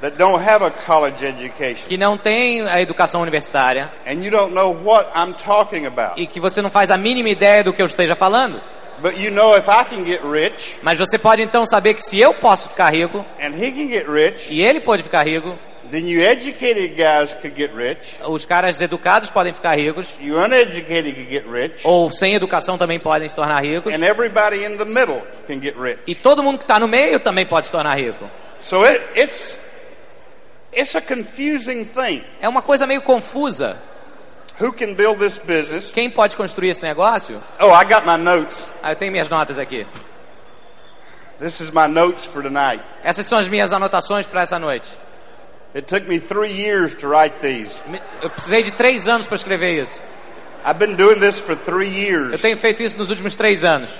that 0.00 0.16
don't 0.16 0.42
have 0.42 0.64
a 0.64 0.70
college 0.70 1.24
education 1.24 1.86
que 1.88 1.96
não 1.96 2.16
tem 2.18 2.62
a 2.68 2.80
educação 2.80 3.20
universitária 3.22 3.92
and 4.06 4.22
you 4.24 4.30
don't 4.30 4.52
know 4.54 4.72
what 4.84 5.08
I'm 5.14 5.32
talking 5.34 5.86
about. 5.86 6.20
e 6.20 6.26
que 6.26 6.40
você 6.40 6.60
não 6.60 6.70
faz 6.70 6.90
a 6.90 6.96
mínima 6.96 7.28
ideia 7.28 7.62
do 7.64 7.72
que 7.72 7.80
eu 7.82 7.86
esteja 7.86 8.14
falando. 8.16 8.60
But 9.00 9.18
you 9.18 9.30
know 9.32 9.56
if 9.56 9.66
I 9.68 9.84
can 9.84 10.04
get 10.04 10.20
rich 10.22 10.76
Mas 10.80 10.98
você 10.98 11.18
pode 11.18 11.42
então 11.42 11.66
saber 11.66 11.94
que 11.94 12.02
se 12.02 12.18
eu 12.20 12.32
posso 12.32 12.68
ficar 12.70 12.90
rico 12.90 13.24
and 13.40 13.54
he 13.60 13.70
can 13.72 13.88
get 13.88 14.06
rich, 14.08 14.52
e 14.52 14.62
ele 14.62 14.80
pode 14.80 15.02
ficar 15.02 15.22
rico, 15.24 15.58
Then 15.90 16.08
you 16.08 16.22
educated 16.22 16.94
guys 16.96 17.34
could 17.34 17.54
get 17.56 17.70
rich. 17.74 18.16
Os 18.26 18.44
caras 18.46 18.80
educados 18.80 19.28
podem 19.28 19.52
ficar 19.52 19.76
ricos, 19.76 20.16
You 20.20 20.38
uneducated 20.42 21.12
could 21.14 21.28
get 21.30 21.44
rich. 21.46 21.80
ou 21.84 22.10
sem 22.10 22.34
educação 22.34 22.78
também 22.78 22.98
podem 22.98 23.28
se 23.28 23.36
tornar 23.36 23.60
ricos. 23.60 23.94
And 23.94 24.02
everybody 24.02 24.64
in 24.64 24.76
the 24.78 24.84
middle 24.86 25.22
can 25.46 25.60
get 25.60 25.76
rich. 25.76 25.98
E 26.06 26.14
todo 26.14 26.42
mundo 26.42 26.58
que 26.58 26.64
está 26.64 26.78
no 26.80 26.88
meio 26.88 27.20
também 27.20 27.44
pode 27.44 27.66
se 27.66 27.72
tornar 27.72 27.94
rico. 27.96 28.28
So 28.60 28.82
it, 28.84 29.00
it's 29.14 29.60
it's 30.76 30.94
a 30.94 31.00
confusing 31.00 31.84
thing. 31.84 32.24
É 32.40 32.48
uma 32.48 32.62
coisa 32.62 32.86
meio 32.86 33.02
confusa. 33.02 33.76
Who 34.60 34.72
can 34.72 34.94
build 34.94 35.18
this 35.18 35.36
business? 35.38 35.90
Quem 35.90 36.08
pode 36.08 36.36
construir 36.36 36.68
esse 36.70 36.82
negócio? 36.82 37.42
Oh, 37.60 37.70
I 37.72 37.84
got 37.84 38.06
my 38.06 38.16
notes. 38.16 38.70
Ah, 38.82 38.92
eu 38.92 38.96
tenho 38.96 39.10
minhas 39.10 39.28
notas 39.28 39.58
aqui. 39.58 39.86
This 41.40 41.60
is 41.60 41.70
my 41.72 41.88
notes 41.88 42.24
for 42.26 42.42
tonight. 42.42 42.80
Essas 43.02 43.26
são 43.26 43.36
as 43.38 43.48
minhas 43.48 43.72
anotações 43.72 44.26
para 44.26 44.42
essa 44.42 44.58
noite. 44.58 44.88
It 45.74 45.88
took 45.88 46.08
me 46.08 46.20
three 46.20 46.52
years 46.52 46.94
to 46.94 47.08
write 47.08 47.34
these. 47.40 47.82
Eu 48.22 48.30
precisei 48.30 48.62
de 48.62 48.70
três 48.70 49.08
anos 49.08 49.26
para 49.26 49.34
escrever 49.34 49.82
isso. 49.82 50.02
I've 50.64 50.78
been 50.78 50.94
doing 50.94 51.18
this 51.18 51.36
for 51.38 51.56
three 51.56 51.88
Eu 51.88 52.20
years. 52.20 52.40
tenho 52.40 52.56
feito 52.56 52.82
isso 52.82 52.96
nos 52.96 53.10
últimos 53.10 53.34
três 53.34 53.64
anos. 53.64 53.90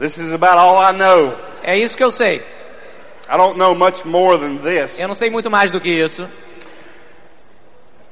This 0.00 0.16
is 0.16 0.32
about 0.32 0.56
all 0.56 0.78
I 0.82 0.92
know. 0.96 1.36
É 1.62 1.78
isso 1.78 1.94
que 1.96 2.02
eu 2.02 2.10
sei. 2.10 2.42
I 3.28 3.36
don't 3.36 3.56
know 3.56 3.74
much 3.74 4.04
more 4.04 4.36
than 4.38 4.56
this. 4.58 4.98
Eu 4.98 5.08
não 5.08 5.14
sei 5.14 5.30
muito 5.30 5.50
mais 5.50 5.70
do 5.70 5.80
que 5.80 5.88
isso. 5.88 6.28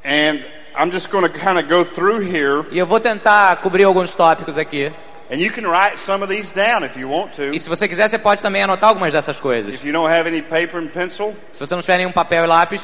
And 0.04 0.40
I'm 0.74 0.90
just 0.90 1.10
going 1.10 1.24
to 1.24 1.28
kind 1.38 1.58
of 1.58 1.68
go 1.68 1.84
through 1.84 2.20
here. 2.22 2.64
E 2.70 2.78
eu 2.78 2.86
vou 2.86 3.00
tentar 3.00 3.56
cobrir 3.56 3.84
alguns 3.84 4.14
tópicos 4.14 4.56
aqui. 4.56 4.90
And 5.30 5.36
you 5.36 5.52
can 5.52 5.62
write 5.68 5.98
some 6.00 6.24
of 6.24 6.28
these 6.34 6.52
down 6.52 6.84
if 6.84 6.96
you 6.96 7.08
want 7.08 7.34
to. 7.36 7.54
E 7.54 7.60
se 7.60 7.68
você 7.68 7.86
quiser, 7.86 8.08
você 8.08 8.18
pode 8.18 8.42
também 8.42 8.62
anotar 8.62 8.88
algumas 8.88 9.12
dessas 9.12 9.38
coisas. 9.38 9.74
If 9.74 9.84
you 9.84 9.92
don't 9.92 10.10
have 10.12 10.26
any 10.28 10.42
paper 10.42 10.78
and 10.80 10.88
pencil, 10.88 11.36
Se 11.52 11.60
você 11.60 11.74
não 11.74 11.82
tiver 11.82 11.98
nenhum 11.98 12.12
papel 12.12 12.44
e 12.44 12.46
lápis, 12.46 12.82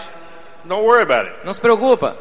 don't 0.64 0.84
worry 0.86 1.02
about 1.02 1.28
it. 1.28 1.36
não 1.44 1.52
se 1.52 1.60
preocupa. 1.60 2.16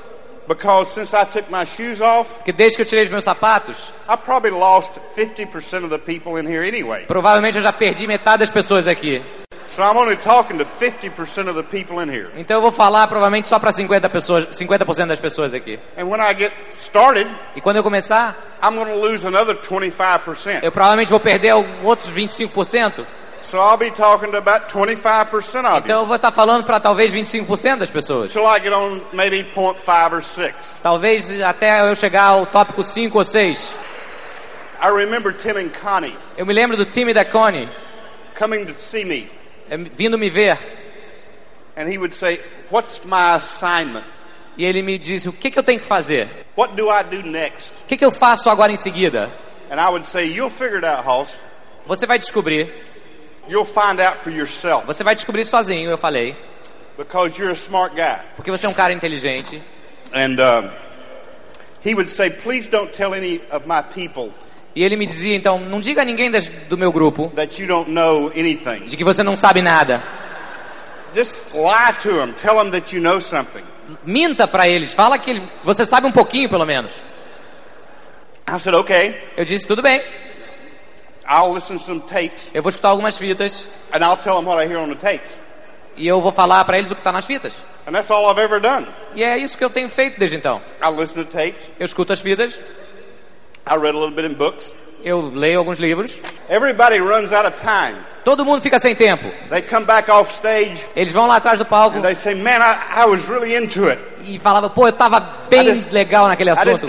Because 0.48 0.92
since 0.92 1.16
I 1.16 1.26
took 1.26 1.52
my 1.52 1.66
shoes 1.66 2.00
off, 2.02 2.32
Porque 2.36 2.52
desde 2.54 2.76
que 2.76 2.84
eu 2.84 2.86
tirei 2.86 3.04
os 3.04 3.12
meus 3.12 3.24
sapatos, 3.24 3.92
I 4.08 4.16
probably 4.16 4.52
lost 4.52 4.94
50% 5.18 5.84
of 5.84 5.90
the 5.90 5.98
people 5.98 6.40
in 6.40 6.48
here 6.48 6.68
anyway. 6.68 7.06
provavelmente 7.06 7.58
eu 7.58 7.64
já 7.64 7.74
perdi 7.74 8.08
metade 8.08 8.40
das 8.40 8.52
pessoas 8.52 8.88
aqui. 8.88 9.22
So 9.68 9.84
I'm 9.84 9.98
only 9.98 10.16
talking 10.16 10.58
to 10.60 10.66
50% 10.66 11.50
of 11.50 11.56
the 11.56 11.64
people 11.64 12.02
in 12.02 12.10
here. 12.10 12.30
Então 12.36 12.58
eu 12.58 12.62
vou 12.62 12.72
falar 12.72 13.08
provavelmente 13.08 13.48
só 13.48 13.60
para 13.60 13.72
50 13.72 14.10
pessoas, 14.10 14.46
50% 14.56 15.08
das 15.08 15.20
pessoas 15.20 15.54
aqui. 15.54 15.80
And 15.98 16.06
when 16.06 16.22
I 16.22 16.34
get 16.38 16.54
started, 16.78 17.30
E 17.56 17.62
quando 17.62 17.78
eu 17.78 17.84
começar, 17.84 18.36
I'm 18.64 18.76
going 18.76 18.88
to 18.88 18.96
lose 18.96 19.26
another 19.26 19.56
25%. 19.56 20.64
eu 20.64 20.72
provavelmente 20.72 21.10
vou 21.10 21.20
perder 21.20 21.54
outros 21.84 22.10
25%. 22.10 23.06
So 23.42 23.58
I'll 23.58 23.78
be 23.78 23.92
talking 23.92 24.32
to 24.32 24.38
about 24.38 24.72
25% 24.72 25.66
of 25.66 25.84
Então 25.86 26.02
eu 26.02 26.06
vou 26.08 26.16
estar 26.16 26.32
falando 26.32 26.64
para 26.64 26.80
talvez 26.80 27.14
25% 27.14 27.78
das 27.78 27.90
pessoas. 27.92 28.32
Till 28.32 28.42
I 28.44 28.60
get 28.60 28.74
on 28.74 29.02
maybe 29.14 29.44
point 29.44 29.78
five 29.80 30.16
or 30.16 30.24
6. 30.24 30.54
Talvez 30.82 31.42
até 31.44 31.88
eu 31.88 31.96
chegar 31.96 32.24
ao 32.24 32.46
tópico 32.48 32.82
5 32.82 33.16
ou 33.18 33.24
6. 33.24 33.78
I 34.82 34.88
remember 34.90 35.32
Tim 35.34 35.58
and 35.58 35.70
Connie 35.82 36.16
Eu 36.38 36.46
me 36.46 36.54
lembro 36.54 36.76
do 36.76 36.86
time 36.86 37.14
da 37.14 37.24
Connie 37.24 37.70
coming 38.38 38.66
to 38.66 38.76
see 38.76 39.06
me. 39.06 39.30
Eh, 39.70 39.78
vindo 39.96 40.18
me 40.18 40.30
ver. 40.30 40.58
And 41.78 41.88
he 41.92 41.98
would 41.98 42.14
say, 42.14 42.40
What's 42.70 43.04
my 43.04 43.36
assignment? 43.36 44.06
E 44.58 44.64
ele 44.64 44.82
me 44.82 44.98
disse, 44.98 45.28
o 45.28 45.34
que, 45.34 45.52
que 45.52 45.60
eu 45.60 45.64
tenho 45.64 45.80
que 45.80 45.86
fazer? 45.86 46.30
What 46.56 46.76
do 46.76 46.90
I 46.90 47.04
do 47.04 47.22
next? 47.22 47.74
O 47.84 47.88
que, 47.88 47.98
que 47.98 48.06
eu 48.06 48.12
faço 48.12 48.50
agora 48.50 48.72
em 48.72 48.78
seguida? 48.78 49.30
And 49.70 49.82
I 49.82 49.90
would 49.90 50.06
say, 50.08 50.26
You'll 50.28 50.50
figure 50.50 50.78
it 50.78 50.86
out, 50.86 51.06
Hoss. 51.06 51.38
Você 51.86 52.06
vai 52.06 52.18
descobrir. 52.18 52.72
You'll 53.48 53.66
find 53.66 54.00
out 54.00 54.24
for 54.24 54.32
yourself 54.32 54.88
Você 54.88 55.04
vai 55.04 55.14
descobrir 55.14 55.46
sozinho, 55.46 55.90
eu 55.92 55.98
falei. 55.98 56.36
because 56.98 57.38
you're 57.38 57.52
a 57.52 57.56
smart 57.56 57.94
guy. 57.96 58.20
Porque 58.38 58.50
você 58.50 58.66
é 58.66 58.70
um 58.70 58.74
cara 58.74 58.94
inteligente. 58.94 59.62
And 60.14 60.40
um, 60.40 60.72
he 61.84 61.94
would 61.94 62.10
say, 62.10 62.30
Please 62.30 62.70
don't 62.70 62.92
tell 62.94 63.14
any 63.14 63.42
of 63.52 63.68
my 63.68 63.82
people 63.84 64.32
E 64.76 64.84
ele 64.84 64.98
me 64.98 65.06
dizia, 65.06 65.36
então, 65.36 65.58
não 65.58 65.80
diga 65.80 66.02
a 66.02 66.06
ninguém 66.06 66.30
das- 66.30 66.50
do 66.68 66.78
meu 66.78 66.92
grupo 66.92 67.32
that 67.36 67.62
you 67.62 67.68
don't 67.68 67.90
know 67.90 68.28
anything. 68.36 68.86
de 68.88 68.98
que 68.98 69.04
você 69.04 69.24
não 69.24 69.36
sabe 69.36 69.62
nada. 69.62 70.04
Just 71.16 71.36
lie 71.54 71.94
to 72.02 72.10
them. 72.10 72.34
Tell 72.34 72.56
them 72.58 72.72
that 72.72 72.94
you 72.94 73.02
know 73.02 73.22
something. 73.22 73.64
Minta 74.04 74.48
para 74.48 74.68
eles, 74.68 74.94
fala 74.94 75.18
que 75.18 75.42
você 75.64 75.86
sabe 75.86 76.08
um 76.08 76.12
pouquinho, 76.12 76.50
pelo 76.50 76.66
menos. 76.66 76.92
I 78.48 78.60
said, 78.60 78.76
Okay, 78.76 79.16
Eu 79.38 79.46
disse, 79.46 79.66
tudo 79.66 79.82
bem. 79.82 80.02
I'll 81.28 81.52
listen 81.54 81.78
to 81.78 81.84
some 81.84 82.02
tapes 82.02 82.52
Eu 82.54 82.62
vou 82.62 82.70
escutar 82.70 82.90
algumas 82.90 83.18
fitas 83.18 83.68
and 83.92 83.98
I'll 84.06 84.16
tell 84.18 84.36
them 84.36 84.46
what 84.46 84.64
I 84.64 84.68
hear 84.70 84.78
on 84.80 84.90
the 84.90 84.96
tapes. 84.96 85.42
e 85.98 86.06
eu 86.08 86.22
vou 86.22 86.32
falar 86.32 86.64
para 86.66 86.78
eles 86.78 86.92
o 86.92 86.96
que 86.96 87.00
está 87.02 87.12
nas 87.12 87.26
fitas. 87.26 87.54
And 87.88 87.94
that's 87.94 88.12
all 88.12 88.30
I've 88.30 88.40
ever 88.42 88.60
done. 88.60 88.86
E 89.16 89.24
é 89.24 89.38
isso 89.38 89.58
que 89.58 89.64
eu 89.64 89.70
tenho 89.70 89.90
feito 89.90 90.20
desde 90.20 90.36
então. 90.36 90.62
I 90.82 90.90
listen 90.92 91.24
to 91.24 91.26
tapes. 91.32 91.72
Eu 91.80 91.86
escuto 91.86 92.12
as 92.14 92.20
fitas, 92.20 92.60
I 93.68 93.76
read 93.78 93.96
a 93.96 93.98
little 93.98 94.16
bit 94.16 94.26
in 94.26 94.36
books. 94.36 94.72
eu 95.04 95.20
leio 95.22 95.60
alguns 95.60 95.80
livros. 95.80 96.18
Everybody 96.50 97.00
runs 97.00 97.32
out 97.34 97.46
of 97.46 97.56
time. 97.62 97.96
Todo 98.26 98.44
mundo 98.44 98.60
fica 98.60 98.80
sem 98.80 98.96
tempo. 98.96 99.30
They 99.50 99.62
come 99.62 99.86
back 99.86 100.10
off 100.10 100.34
stage 100.34 100.84
Eles 100.96 101.14
vão 101.14 101.28
lá 101.28 101.36
atrás 101.38 101.60
do 101.60 101.66
palco 101.66 101.98
and 101.98 102.02
they 102.02 102.16
say, 102.16 102.34
Man, 102.34 102.58
I, 102.60 103.04
I 103.04 103.06
was 103.06 103.24
really 103.30 103.56
into 103.56 103.88
it. 103.88 104.02
e 104.28 104.40
falavam, 104.40 104.70
pô, 104.72 104.88
eu 104.88 104.92
tava 104.92 105.20
bem 105.48 105.74
just- 105.74 105.92
legal 105.92 106.28
naquele 106.28 106.50
assunto. 106.50 106.88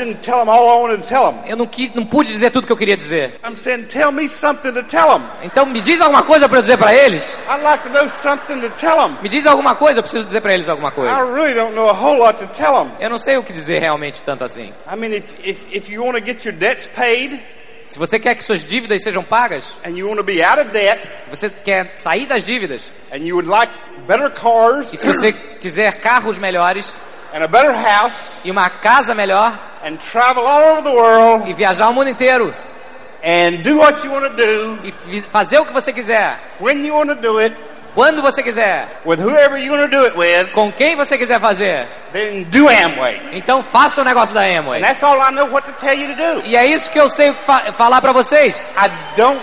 Eu 1.46 1.56
não, 1.56 1.66
quis, 1.66 1.94
não 1.94 2.06
pude 2.06 2.32
dizer 2.32 2.50
tudo 2.50 2.66
que 2.66 2.72
eu 2.72 2.76
queria 2.76 2.96
dizer. 2.96 3.34
I'm 3.46 3.54
saying, 3.54 3.84
Tell 3.84 4.10
me 4.10 4.26
something 4.28 4.72
to 4.72 4.82
tell 4.84 5.08
them. 5.10 5.22
Então 5.42 5.66
me 5.66 5.80
diz 5.82 6.00
alguma 6.00 6.22
coisa 6.22 6.48
para 6.48 6.58
eu 6.58 6.62
dizer 6.62 6.78
para 6.78 6.94
eles. 6.94 7.22
I'd 7.48 7.62
like 7.62 7.82
to 7.84 7.90
know 7.90 8.08
something 8.08 8.60
to 8.60 8.70
tell 8.70 8.96
them. 8.96 9.18
Me 9.22 9.28
diz 9.28 9.46
alguma 9.46 9.74
coisa, 9.74 9.98
eu 9.98 10.02
preciso 10.02 10.24
dizer 10.24 10.40
para 10.40 10.54
eles 10.54 10.68
alguma 10.68 10.88
I 10.88 10.92
coisa. 10.92 11.14
really 11.34 11.54
don't 11.54 11.74
know 11.74 11.88
a 11.88 11.92
whole 11.92 12.18
lot 12.18 12.38
to 12.38 12.46
tell 12.48 12.72
them. 12.74 12.90
Eu 12.98 13.10
não 13.10 13.18
sei 13.18 13.36
o 13.36 13.42
que 13.42 13.52
dizer 13.52 13.78
realmente 13.78 14.22
tanto 14.22 14.42
assim. 14.42 14.72
I 14.90 14.96
mean, 14.96 15.12
if, 15.12 15.24
if, 15.44 15.58
if 15.70 15.90
you 15.90 16.02
want 16.02 16.16
to 16.18 16.24
get 16.24 16.44
your 16.46 16.54
debts 16.54 16.88
paid 16.96 17.38
Se 17.86 17.98
você 17.98 18.18
quer 18.18 18.34
que 18.34 18.42
suas 18.42 18.64
dívidas 18.64 19.02
sejam 19.02 19.22
pagas, 19.22 19.72
and 19.84 19.90
you 19.90 20.08
want 20.08 20.18
to 20.18 20.24
be 20.24 20.42
out 20.42 20.60
of 20.60 20.70
debt 20.70 21.00
você 21.30 21.48
quer 21.48 21.92
sair 21.96 22.26
das 22.26 22.44
dívidas, 22.44 22.90
like 23.46 23.72
better 24.06 24.30
cars 24.30 24.92
e 24.92 24.96
se 24.96 25.06
você 25.06 25.32
quiser 25.32 26.00
carros 26.00 26.38
melhores 26.38 26.92
and 27.32 27.42
a 27.42 27.46
better 27.46 27.72
house 27.72 28.32
e 28.44 28.50
uma 28.50 28.68
casa 28.68 29.14
melhor 29.14 29.56
world 30.90 31.48
e 31.48 31.54
viajar 31.54 31.88
o 31.88 31.92
mundo 31.92 32.10
inteiro 32.10 32.54
do 33.62 33.82
do 34.30 34.78
e 34.84 35.22
fazer 35.22 35.58
o 35.58 35.66
que 35.66 35.72
você 35.72 35.92
quiser, 35.92 36.38
when 36.60 36.84
you 36.84 36.94
want 36.94 37.08
to 37.08 37.14
do 37.14 37.38
it 37.38 37.56
quando 37.96 38.20
você 38.22 38.42
quiser, 38.42 39.00
with 39.04 39.16
whoever 39.18 39.58
do 39.88 40.04
it 40.04 40.16
with, 40.16 40.52
com 40.52 40.70
quem 40.70 40.94
você 40.94 41.16
quiser 41.18 41.40
fazer, 41.40 41.88
then 42.12 42.44
do 42.44 42.68
Amway. 42.68 43.20
então 43.32 43.62
faça 43.62 44.02
o 44.02 44.04
negócio 44.04 44.34
da 44.34 44.42
Amway. 44.42 44.80
And 44.80 44.86
that's 44.86 45.02
all 45.02 45.18
I 45.20 45.32
know 45.32 45.46
what 45.50 45.66
to 45.66 45.72
tell 45.80 45.94
you 45.98 46.14
to 46.14 46.14
do. 46.14 46.46
E 46.46 46.54
é 46.54 46.66
isso 46.66 46.90
que 46.90 47.00
eu 47.00 47.08
sei 47.08 47.32
fa- 47.46 47.72
falar 47.72 48.00
para 48.02 48.12
vocês. 48.12 48.54
I 48.76 49.16
don't 49.16 49.40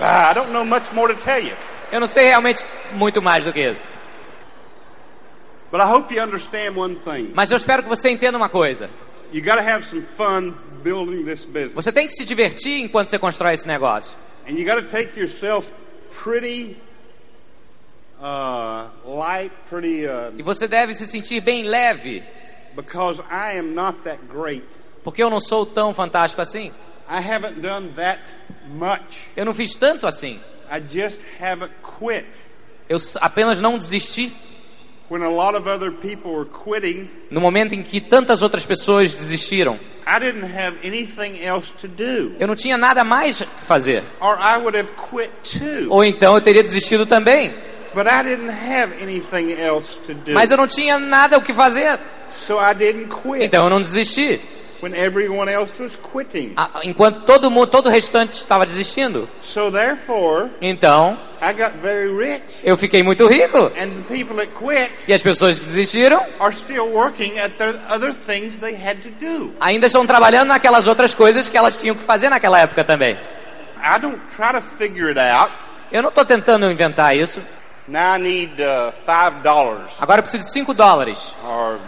Ah, 0.00 0.30
I 0.30 0.34
don't 0.34 0.50
know 0.52 0.64
much 0.64 0.90
more 0.92 1.14
to 1.14 1.20
tell 1.22 1.38
you. 1.42 1.54
Eu 1.92 2.00
não 2.00 2.06
sei 2.06 2.26
realmente 2.26 2.64
muito 2.92 3.20
mais 3.22 3.44
do 3.44 3.52
que 3.52 3.60
isso. 3.60 3.86
But 5.70 5.80
I 5.80 5.84
hope 5.84 6.14
you 6.14 6.22
understand 6.22 6.76
one 6.76 6.96
thing. 6.96 7.32
Mas 7.34 7.50
eu 7.50 7.56
espero 7.56 7.82
que 7.82 7.88
você 7.88 8.08
entenda 8.10 8.38
uma 8.38 8.48
coisa. 8.48 8.88
You 9.32 9.42
got 9.42 9.56
to 9.56 9.62
have 9.68 9.84
some 9.84 10.06
fun 10.16 10.54
building 10.82 11.24
this 11.24 11.44
business. 11.44 11.74
Você 11.74 11.92
tem 11.92 12.06
que 12.06 12.12
se 12.12 12.24
divertir 12.24 12.80
enquanto 12.80 13.08
você 13.10 13.18
constrói 13.18 13.54
esse 13.54 13.66
negócio. 13.66 14.14
And 14.48 14.52
you 14.52 14.64
got 14.64 14.80
to 14.80 14.88
take 14.88 15.18
yourself 15.18 15.68
pretty 16.22 16.76
uh, 18.20 18.88
light, 19.04 19.52
pretty, 19.68 20.06
uh, 20.06 20.32
E 20.36 20.42
você 20.42 20.66
deve 20.66 20.94
se 20.94 21.06
sentir 21.06 21.40
bem 21.40 21.64
leve, 21.64 22.22
because 22.74 23.20
I 23.30 23.58
am 23.58 23.74
not 23.74 23.98
that 24.04 24.18
great. 24.32 24.64
porque 25.04 25.22
eu 25.22 25.30
não 25.30 25.40
sou 25.40 25.64
tão 25.66 25.94
fantástico 25.94 26.42
assim. 26.42 26.72
I 27.08 27.18
haven't 27.18 27.60
done 27.60 27.90
that 27.96 28.20
much. 28.68 29.28
Eu 29.36 29.44
não 29.44 29.54
fiz 29.54 29.74
tanto 29.74 30.06
assim. 30.06 30.40
I 30.70 30.80
just 30.80 31.20
haven't 31.40 31.72
quit. 31.98 32.26
Eu 32.88 32.98
apenas 33.20 33.60
não 33.60 33.78
desisti 33.78 34.32
When 35.08 35.22
a 35.22 35.28
lot 35.28 35.56
of 35.56 35.68
other 35.68 35.92
people 35.92 36.32
were 36.32 36.46
quitting, 36.46 37.08
no 37.30 37.40
momento 37.40 37.76
em 37.76 37.82
que 37.82 38.00
tantas 38.00 38.42
outras 38.42 38.66
pessoas 38.66 39.14
desistiram. 39.14 39.78
I 40.04 40.18
didn't 40.18 40.52
have 40.52 40.76
anything 40.84 41.40
else 41.44 41.72
to 41.80 41.86
do. 41.86 42.34
Eu 42.40 42.48
não 42.48 42.56
tinha 42.56 42.76
nada 42.76 43.04
mais 43.04 43.38
que 43.38 43.64
fazer. 43.64 44.02
Or 44.20 44.36
I 44.36 44.56
would 44.58 44.76
have 44.76 44.90
quit 45.08 45.30
too. 45.44 45.86
Ou 45.90 46.04
então 46.04 46.34
eu 46.34 46.40
teria 46.40 46.62
desistido 46.62 47.06
também. 47.06 47.54
But 47.96 48.06
I 48.08 48.22
didn't 48.22 48.50
have 48.50 48.92
anything 49.00 49.52
else 49.58 49.98
to 50.06 50.12
do. 50.12 50.32
Mas 50.34 50.50
eu 50.50 50.58
não 50.58 50.66
tinha 50.66 50.98
nada 50.98 51.38
o 51.38 51.40
que 51.40 51.54
fazer. 51.54 51.98
So 52.34 52.58
I 52.60 52.74
didn't 52.74 53.08
quit. 53.08 53.42
Então 53.42 53.64
eu 53.64 53.70
não 53.70 53.80
desisti. 53.80 54.38
When 54.82 54.92
everyone 54.94 55.50
else 55.50 55.80
was 55.82 55.96
quitting. 55.96 56.52
Ah, 56.58 56.68
Enquanto 56.84 57.20
todo 57.20 57.50
mundo, 57.50 57.68
todo 57.68 57.86
o 57.86 57.88
restante 57.90 58.32
estava 58.34 58.66
desistindo. 58.66 59.26
So 59.42 59.72
therefore, 59.72 60.50
Então 60.60 61.18
I 61.40 61.54
got 61.54 61.72
very 61.80 62.14
rich. 62.14 62.42
eu 62.62 62.76
fiquei 62.76 63.02
muito 63.02 63.26
rico. 63.26 63.56
And 63.56 63.88
the 63.88 64.02
people 64.14 64.36
that 64.36 64.48
quit 64.62 64.90
E 65.08 65.14
as 65.14 65.22
pessoas 65.22 65.58
que 65.58 65.64
desistiram 65.64 66.22
are 66.38 66.54
still 66.54 66.88
working 66.92 67.38
at 67.38 67.52
their 67.52 67.76
other 67.90 68.12
things 68.12 68.56
they 68.58 68.74
had 68.74 68.98
to 68.98 69.08
do. 69.18 69.54
ainda 69.58 69.86
estão 69.86 70.04
trabalhando 70.04 70.48
naquelas 70.48 70.86
outras 70.86 71.14
coisas 71.14 71.48
que 71.48 71.56
elas 71.56 71.80
tinham 71.80 71.96
que 71.96 72.02
fazer 72.04 72.28
naquela 72.28 72.60
época 72.60 72.84
também. 72.84 73.14
I 73.82 73.98
don't 73.98 74.20
try 74.36 74.52
to 74.52 74.60
figure 74.76 75.08
it 75.08 75.18
out. 75.18 75.50
Eu 75.90 76.02
não 76.02 76.10
estou 76.10 76.26
tentando 76.26 76.70
inventar 76.70 77.16
isso. 77.16 77.40
Now 77.88 78.14
I 78.14 78.18
need 78.18 78.60
uh, 78.60 78.92
five 79.04 79.42
dollars. 79.42 79.92
Agora 80.00 80.18
eu 80.18 80.22
preciso 80.22 80.44
de 80.44 80.50
5 80.52 80.74
dólares. 80.74 81.34
Or 81.44 81.78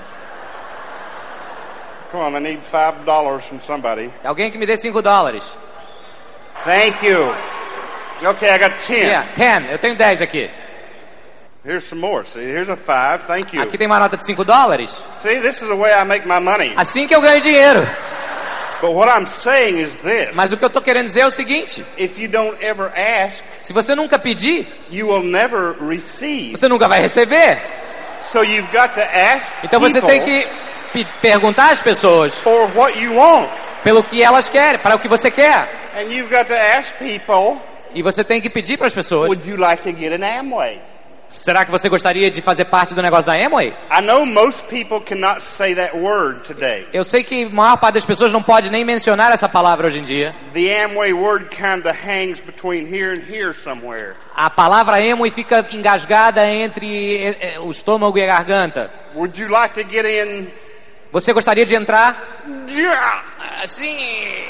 come 2.12 2.23
on, 2.23 2.37
I 2.37 2.40
need 2.40 2.61
five 2.62 3.05
dollars 3.05 3.45
from 3.47 3.59
somebody. 3.61 4.11
Alguém 4.25 4.50
que 4.50 4.59
me 4.59 4.67
dê 4.67 4.76
5 4.76 5.02
dólares. 5.02 5.45
Thank 6.64 7.05
you. 7.05 7.35
Okay, 8.23 8.50
I 8.50 8.59
got 8.59 8.78
ten. 8.81 9.07
Yeah, 9.07 9.28
10. 9.35 9.71
Eu 9.73 9.78
tenho 9.78 9.97
10 9.97 10.23
aqui. 10.23 10.50
Here's 11.64 11.85
some 11.85 12.00
more. 12.00 12.25
See, 12.25 12.40
here's 12.40 12.69
a 12.69 12.76
five. 12.76 13.25
Thank 13.26 13.55
you. 13.57 13.62
Aqui 13.62 13.76
tem 13.76 13.87
uma 13.87 13.99
nota 13.99 14.17
de 14.17 14.25
5 14.25 14.45
dólares. 14.45 14.90
See, 15.21 15.40
this 15.40 15.61
is 15.61 15.69
the 15.69 15.75
way 15.75 15.93
I 15.93 16.05
make 16.05 16.26
my 16.26 16.40
money. 16.40 16.73
Assim 16.76 17.07
que 17.07 17.14
eu 17.14 17.21
ganho 17.21 17.40
dinheiro. 17.40 17.87
This: 20.03 20.35
Mas 20.35 20.53
o 20.53 20.57
que 20.57 20.65
eu 20.65 20.71
tô 20.71 20.81
querendo 20.81 21.07
dizer 21.07 21.21
é 21.21 21.27
o 21.27 21.31
seguinte: 21.31 21.85
if 21.97 22.19
you 22.19 22.29
don't 22.29 22.57
ever 22.65 22.91
ask, 22.97 23.43
se 23.61 23.73
você 23.73 23.95
nunca 23.95 24.19
pedir, 24.19 24.67
you 24.91 25.09
will 25.09 25.23
never 25.23 25.75
receive. 25.81 26.53
você 26.57 26.69
nunca 26.69 26.89
vai 26.89 27.01
receber. 27.01 27.59
So 28.21 28.43
you've 28.43 28.69
got 28.73 28.95
to 28.95 29.01
ask 29.01 29.53
Então 29.63 29.79
você 29.81 30.01
tem 30.01 30.21
que 30.23 30.47
pe- 30.93 31.07
perguntar 31.21 31.71
às 31.71 31.81
pessoas 31.81 32.35
for 32.37 32.69
what 32.77 32.99
you 32.99 33.15
want, 33.17 33.49
pelo 33.85 34.03
que 34.03 34.23
elas 34.23 34.49
querem, 34.49 34.79
para 34.79 34.97
o 34.97 34.99
que 34.99 35.09
você 35.09 35.31
quer. 35.31 35.69
and 35.97 36.13
you've 36.13 36.29
got 36.29 36.47
to 36.47 36.55
ask 36.55 36.93
people, 36.99 37.61
E 37.95 38.03
você 38.03 38.23
tem 38.23 38.41
que 38.41 38.51
pedir 38.51 38.77
para 38.77 38.87
as 38.87 38.95
pessoas: 38.95 39.29
would 39.29 39.49
you 39.49 39.57
like 39.57 39.83
to 39.83 39.97
get 39.99 40.13
an 40.13 40.25
Amway? 40.25 40.79
Será 41.31 41.65
que 41.65 41.71
você 41.71 41.89
gostaria 41.89 42.31
de 42.31 42.41
fazer 42.43 42.65
parte 42.67 42.95
do 42.95 43.03
negócio 43.03 43.27
da 43.27 43.35
Amway? 43.35 43.75
I 43.91 44.03
know 44.03 44.25
most 44.27 44.65
people 44.69 45.01
cannot 45.01 45.43
say 45.43 45.75
that 45.75 45.97
word 45.97 46.41
today. 46.45 46.87
Eu 46.93 47.05
sei 47.05 47.23
que 47.23 47.45
a 47.45 47.51
maior 47.51 47.77
parte 47.77 47.95
das 47.95 48.05
pessoas 48.05 48.33
não 48.33 48.43
pode 48.43 48.71
nem 48.71 48.85
mencionar 48.85 49.33
essa 49.33 49.49
palavra 49.49 49.87
hoje 49.87 50.01
em 50.01 50.05
dia. 50.05 50.35
The 50.53 50.85
Amway 50.85 51.13
word 51.13 51.47
kind 51.51 51.87
of 51.87 51.97
hangs 51.97 52.41
between 52.41 52.87
here 52.87 53.13
and 53.13 53.23
here 53.23 53.53
somewhere. 53.53 54.15
A 54.35 54.51
palavra 54.51 54.97
Amway 54.97 55.31
fica 55.31 55.67
engasgada 55.73 56.47
entre 56.47 57.17
eh, 57.17 57.37
eh, 57.41 57.61
o 57.61 57.71
estômago 57.71 58.19
e 58.19 58.23
a 58.23 58.27
garganta. 58.27 58.91
Would 59.15 59.41
you 59.41 59.49
like 59.49 59.75
to 59.75 59.89
get 59.89 60.05
in? 60.05 60.49
Você 61.11 61.33
gostaria 61.33 61.65
de 61.65 61.75
entrar? 61.75 62.17
Yeah. 62.69 63.25
Assim. 63.63 64.49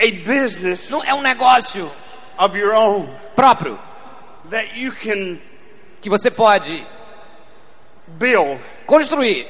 A 0.00 0.10
business 0.24 0.88
Não 0.90 1.02
é 1.04 1.12
um 1.12 1.20
negócio 1.20 1.90
of 2.38 2.56
your 2.58 2.72
own 2.74 3.08
próprio 3.34 3.78
that 4.50 4.78
you 4.78 4.92
can 4.92 5.38
que 6.00 6.08
você 6.08 6.30
pode 6.30 6.86
build 8.18 8.60
construir 8.86 9.46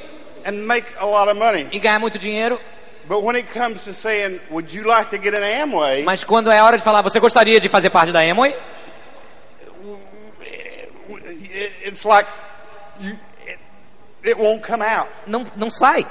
and 0.47 0.53
make 0.67 0.87
a 0.99 1.05
lot 1.05 1.29
of 1.31 1.39
money. 1.39 1.67
e 1.71 1.79
ganhar 1.79 1.99
muito 1.99 2.19
dinheiro, 2.19 2.59
But 3.07 3.23
when 3.23 3.37
it 3.37 3.49
comes 3.53 3.85
to 3.85 3.95
saying, 3.95 4.39
would 4.51 4.75
you 4.75 4.85
like 4.87 5.11
to 5.11 5.19
get 5.23 5.35
an 5.35 5.43
Amway? 5.43 6.03
mas 6.03 6.25
quando 6.25 6.51
é 6.51 6.63
hora 6.63 6.77
de 6.77 6.85
falar, 6.85 7.01
você 7.03 7.19
gostaria 7.21 7.59
de 7.61 7.69
fazer 7.69 7.91
parte 7.91 8.13
da 8.13 8.21
Amway? 8.21 8.55
it- 11.51 11.73
it's 11.85 12.05
like 12.05 12.29
you, 13.01 13.17
it, 13.47 13.59
it 14.25 14.39
won't 14.39 14.63
come 14.63 14.83
out. 14.83 15.09
Não, 15.27 15.47
não 15.57 15.71
sai. 15.71 16.07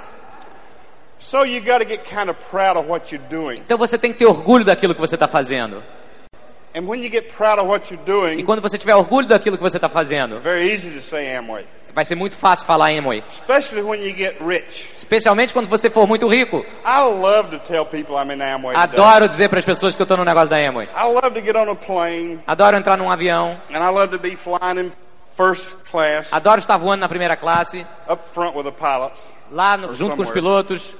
Então 3.59 3.77
você 3.77 3.97
tem 3.97 4.11
que 4.13 4.19
ter 4.19 4.25
orgulho 4.25 4.63
daquilo 4.63 4.93
que 4.93 5.01
você 5.01 5.15
está 5.15 5.27
fazendo. 5.27 5.83
And 6.75 6.81
when 6.87 7.01
you 7.03 7.09
get 7.09 7.33
proud 7.35 7.59
of 7.59 7.67
what 7.67 7.91
you're 7.91 8.33
E 8.39 8.43
quando 8.43 8.61
você 8.61 8.77
tiver 8.77 8.93
orgulho 8.95 9.27
daquilo 9.27 9.57
que 9.57 9.63
você 9.63 9.77
está 9.77 9.89
fazendo, 9.89 10.39
very 10.41 10.69
easy 10.71 10.91
to 10.91 11.01
say 11.01 11.35
Amway, 11.35 11.65
vai 11.95 12.05
ser 12.05 12.13
muito 12.13 12.35
fácil 12.35 12.67
falar 12.67 12.91
Amway. 12.91 13.23
especially 13.27 13.81
when 13.81 13.99
you 13.99 14.15
get 14.15 14.35
rich. 14.41 14.87
Especialmente 14.95 15.53
quando 15.53 15.67
você 15.67 15.89
for 15.89 16.05
muito 16.05 16.27
rico. 16.27 16.63
I 16.85 16.99
love 17.01 17.49
to 17.49 17.59
tell 17.65 17.83
people 17.85 18.15
I'm 18.15 18.31
in 18.31 18.41
Amway. 18.43 18.75
today. 18.75 18.99
Adoro 19.01 19.27
dizer 19.27 19.49
para 19.49 19.57
as 19.57 19.65
pessoas 19.65 19.95
que 19.95 20.01
eu 20.01 20.03
estou 20.03 20.17
no 20.17 20.25
negócio 20.25 20.49
da 20.49 20.57
Amway. 20.57 20.87
I 20.95 21.03
love 21.11 21.31
to 21.31 21.41
get 21.43 21.55
on 21.55 21.71
a 21.71 21.75
plane, 21.75 22.39
Adoro 22.45 22.77
entrar 22.77 22.95
num 22.95 23.09
avião. 23.09 23.57
and 23.73 23.77
I 23.83 23.89
love 23.91 24.09
to 24.15 24.19
be 24.19 24.35
flying 24.35 24.77
in 24.79 24.91
first 25.35 25.77
class, 25.89 26.31
Adoro 26.31 26.59
estar 26.59 26.77
voando 26.77 26.99
na 27.01 27.09
primeira 27.09 27.35
classe, 27.35 27.83
up 28.07 28.21
front 28.31 28.55
with 28.55 28.65
the 28.65 28.71
pilots. 28.71 29.23
lá 29.49 29.77
no- 29.77 29.95
junto 29.95 30.15
com 30.15 30.21
os 30.21 30.29
pilotos. 30.29 30.93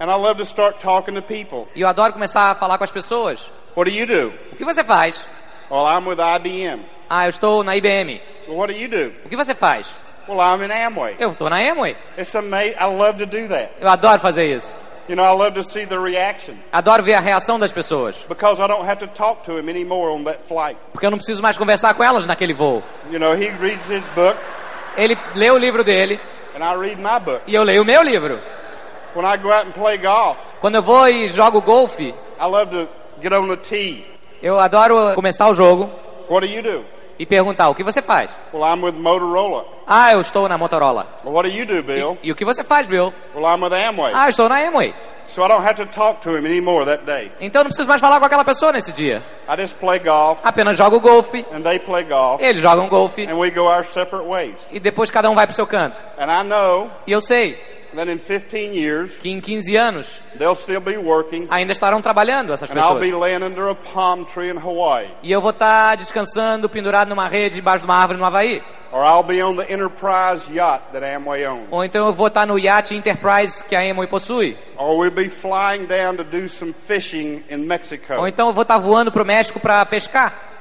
And 0.00 0.10
I 0.10 0.14
love 0.16 0.38
to 0.38 0.44
start 0.44 0.80
talking 0.80 1.14
to 1.14 1.22
people. 1.22 1.68
E 1.74 1.80
eu 1.82 1.88
adoro 1.88 2.12
começar 2.12 2.50
a 2.50 2.54
falar 2.54 2.76
com 2.78 2.84
as 2.84 2.92
pessoas. 2.92 3.50
What 3.76 3.90
do 3.90 3.96
you 3.96 4.06
do? 4.06 4.32
O 4.52 4.56
que 4.56 4.64
você 4.64 4.82
faz? 4.82 5.24
Well, 5.70 5.86
I'm 5.86 6.06
with 6.06 6.18
IBM. 6.18 6.82
Ah, 7.08 7.26
eu 7.26 7.30
estou 7.30 7.62
na 7.62 7.76
IBM. 7.76 8.20
Well, 8.48 8.58
what 8.58 8.72
do 8.72 8.78
you 8.78 8.88
do? 8.88 9.12
O 9.24 9.28
que 9.28 9.36
você 9.36 9.54
faz? 9.54 9.94
Well, 10.28 10.40
I'm 10.40 10.62
in 10.64 10.70
Amway. 10.72 11.16
Eu 11.18 11.30
estou 11.30 11.48
na 11.50 11.56
Amway. 11.58 11.96
It's 12.18 12.34
amazing. 12.34 12.74
I 12.80 12.84
love 12.86 13.18
to 13.18 13.26
do 13.26 13.48
that. 13.48 13.72
Eu 13.80 13.88
adoro 13.88 14.20
fazer 14.20 14.54
isso. 14.54 14.80
You 15.08 15.16
know, 15.16 15.24
I 15.24 15.36
love 15.36 15.52
to 15.56 15.64
see 15.64 15.84
the 15.84 15.98
reaction 15.98 16.54
Adoro 16.72 17.02
ver 17.02 17.14
a 17.14 17.20
reação 17.20 17.58
das 17.58 17.72
pessoas. 17.72 18.16
because 18.28 18.62
I 18.62 18.68
don't 18.68 18.88
have 18.88 19.00
to 19.00 19.08
talk 19.08 19.42
to 19.44 19.58
him 19.58 19.68
anymore 19.68 20.10
on 20.12 20.22
that 20.24 20.38
flight. 20.46 20.78
Porque 20.92 21.04
eu 21.04 21.10
não 21.10 21.18
preciso 21.18 21.42
mais 21.42 21.58
conversar 21.58 21.92
com 21.94 22.04
elas 22.04 22.24
naquele 22.24 22.54
voo. 22.54 22.82
You 23.10 23.18
know, 23.18 23.34
he 23.34 23.48
reads 23.50 23.90
his 23.90 24.04
book 24.14 24.36
Ele 24.96 25.18
lê 25.34 25.50
o 25.50 25.58
livro 25.58 25.82
dele 25.82 26.20
and 26.54 26.62
I 26.64 26.76
read 26.76 26.96
my 27.00 27.18
book. 27.18 27.42
e 27.48 27.54
eu 27.54 27.64
leio 27.64 27.82
o 27.82 27.84
meu 27.84 28.00
livro. 28.02 28.38
When 29.14 29.24
I 29.26 29.36
go 29.36 29.52
out 29.52 29.66
and 29.66 29.72
play 29.72 29.98
golf, 29.98 30.36
Quando 30.60 30.76
eu 30.76 30.82
vou 30.82 31.06
e 31.08 31.28
jogo 31.28 31.60
golfe, 31.60 32.14
I 32.40 32.44
love 32.46 32.70
to 32.70 32.88
get 33.22 33.32
on 33.32 33.48
the 33.48 33.56
tee. 33.56 34.04
eu 34.42 34.58
adoro 34.58 35.14
começar 35.14 35.48
o 35.48 35.54
jogo 35.54 35.90
What 36.28 36.46
do 36.46 36.52
you 36.52 36.62
do? 36.62 36.84
e 37.18 37.26
perguntar: 37.26 37.68
o 37.68 37.74
que 37.74 37.84
você 37.84 38.00
faz? 38.00 38.30
Well, 38.52 38.64
I'm 38.64 38.82
with 38.82 38.94
Motorola. 38.94 39.64
Ah, 39.86 40.12
eu 40.12 40.20
estou 40.20 40.48
na 40.48 40.56
Motorola. 40.56 41.06
Well, 41.24 41.34
what 41.34 41.48
do 41.50 41.54
you 41.54 41.66
do, 41.66 41.82
Bill? 41.82 42.16
E 42.22 42.32
o 42.32 42.34
que 42.34 42.44
você 42.44 42.64
faz, 42.64 42.86
Bill? 42.86 43.12
Well, 43.34 43.44
I'm 43.44 43.62
with 43.62 43.72
Amway. 43.74 44.12
Ah, 44.14 44.26
eu 44.26 44.30
estou 44.30 44.48
na 44.48 44.56
Amway. 44.66 44.94
So 45.26 45.42
I 45.44 45.48
don't 45.48 45.64
have 45.66 45.76
to 45.76 45.86
talk 45.86 46.20
to 46.22 46.30
him 46.36 46.44
anymore 46.44 46.84
that 46.84 47.04
day. 47.04 47.30
Então 47.40 47.62
não 47.62 47.68
preciso 47.70 47.88
mais 47.88 48.00
falar 48.00 48.18
com 48.18 48.26
aquela 48.26 48.44
pessoa 48.44 48.72
nesse 48.72 48.92
dia. 48.92 49.22
I 49.48 49.60
just 49.60 49.76
play 49.78 49.98
golf 50.00 50.40
Apenas 50.44 50.76
jogo 50.76 51.00
golfe, 51.00 51.44
and 51.54 51.62
they 51.62 51.78
play 51.78 52.02
golf 52.04 52.42
eles 52.42 52.60
jogam 52.60 52.88
golfe 52.88 53.24
and 53.26 53.36
we 53.38 53.50
go 53.50 53.66
our 53.66 53.84
separate 53.84 54.26
ways. 54.26 54.56
e 54.70 54.80
depois 54.80 55.10
cada 55.10 55.30
um 55.30 55.34
vai 55.34 55.46
pro 55.46 55.54
seu 55.54 55.66
canto. 55.66 55.98
And 56.18 56.26
I 56.26 56.42
know 56.44 56.90
E 57.06 57.12
eu 57.12 57.20
sei 57.20 57.56
that 57.94 58.10
in 58.10 58.18
15 58.18 58.74
years 58.74 59.16
que 59.18 59.30
em 59.30 59.40
15 59.40 59.76
anos 59.76 60.20
they'll 60.38 60.54
still 60.54 60.80
be 60.80 60.96
working 60.96 61.46
ainda 61.50 61.72
estarão 61.72 62.00
trabalhando 62.00 62.52
essas 62.52 62.70
and 62.70 62.78
I'll 62.78 62.98
be 62.98 63.06
pessoas. 63.10 63.20
laying 63.20 63.42
under 63.42 63.68
a 63.68 63.74
palm 63.74 64.24
tree 64.24 64.50
in 64.50 64.56
Hawaii. 64.58 65.08
E 65.22 65.30
eu 65.30 65.40
vou 65.40 65.50
estar 65.50 65.96
descansando, 65.96 66.68
pendurado 66.68 67.08
numa 67.08 67.28
rede 67.28 67.56
debaixo 67.56 67.80
de 67.80 67.84
uma 67.84 67.96
árvore 67.96 68.18
no 68.18 68.24
Havaí. 68.24 68.62
Or 68.92 69.02
I'll 69.04 69.22
be 69.22 69.42
on 69.42 69.56
the 69.56 69.72
Enterprise 69.72 70.46
yacht 70.52 70.92
that 70.92 71.02
Amway 71.02 71.46
owns. 71.46 71.66
Ou 71.70 71.82
então 71.82 72.06
eu 72.06 72.12
vou 72.12 72.26
estar 72.26 72.46
no 72.46 72.58
iate 72.58 72.94
Enterprise 72.94 73.64
que 73.64 73.74
a 73.74 73.80
Amway 73.80 74.06
possui. 74.06 74.56
Or 74.76 74.98
we'll 74.98 75.10
be 75.10 75.30
flying 75.30 75.86
down 75.86 76.16
to 76.16 76.24
do 76.24 76.46
some 76.46 76.74
fishing 76.74 77.42
in 77.48 77.58
Mexico. 77.66 78.14
Ou 78.18 78.28
então 78.28 78.48
eu 78.48 78.52
vou 78.54 78.62
estar 78.62 78.78
voando 78.78 79.10
pro 79.10 79.24
México 79.24 79.58
para 79.58 79.84
pescar. 79.86 80.51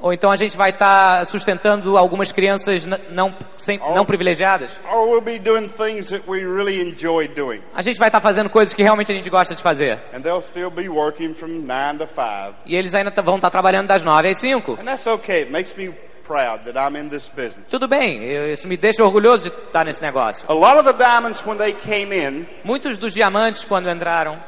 Ou 0.00 0.12
então 0.12 0.30
a 0.30 0.36
gente 0.36 0.56
vai 0.56 0.70
estar 0.70 1.26
sustentando 1.26 1.98
algumas 1.98 2.30
crianças 2.30 2.86
não, 3.10 3.34
sem, 3.56 3.78
não 3.78 4.04
privilegiadas. 4.04 4.70
Or 4.90 5.08
we'll 5.08 5.20
be 5.20 5.38
doing 5.38 5.68
things 5.68 6.10
that 6.10 6.22
we 6.28 6.44
really 6.44 6.80
enjoy 6.80 7.26
doing. 7.28 7.60
A 7.74 7.82
gente 7.82 7.98
vai 7.98 8.08
estar 8.08 8.20
fazendo 8.20 8.48
coisas 8.48 8.72
que 8.72 8.82
realmente 8.82 9.10
a 9.10 9.14
gente 9.14 9.28
gosta 9.28 9.54
de 9.54 9.62
fazer. 9.62 9.98
And 10.14 10.20
they'll 10.22 10.42
still 10.42 10.70
be 10.70 10.88
working 10.88 11.34
from 11.34 11.66
9 11.66 11.98
to 11.98 12.06
5. 12.06 12.54
E 12.66 12.76
eles 12.76 12.94
ainda 12.94 13.10
vão 13.22 13.36
estar 13.36 13.50
trabalhando 13.50 13.88
das 13.88 14.04
9 14.04 14.28
às 14.28 14.38
5. 14.38 14.78
And 14.80 14.84
that's 14.84 15.06
okay. 15.06 15.42
It 15.42 15.50
makes 15.50 15.76
me 15.76 15.92
proud 16.22 16.64
that 16.64 16.78
I'm 16.78 16.96
in 16.96 17.08
this 17.08 17.28
business. 17.28 17.70
Tudo 17.70 17.88
bem, 17.88 18.52
isso 18.52 18.66
me 18.66 18.76
deixa 18.76 19.04
orgulhoso 19.04 19.50
de 19.50 19.56
estar 19.56 19.84
nesse 19.84 20.00
negócio. 20.00 20.44
A 20.48 20.54
lot 20.54 20.78
of 20.78 20.84
the 20.84 20.92
diamonds, 20.92 21.44
when 21.44 21.58
they 21.58 21.72
came 21.72 22.14
in, 22.14 22.46
Muitos 22.64 22.98
dos 22.98 23.12
diamantes, 23.12 23.64
quando 23.64 23.90
entraram, 23.90 24.38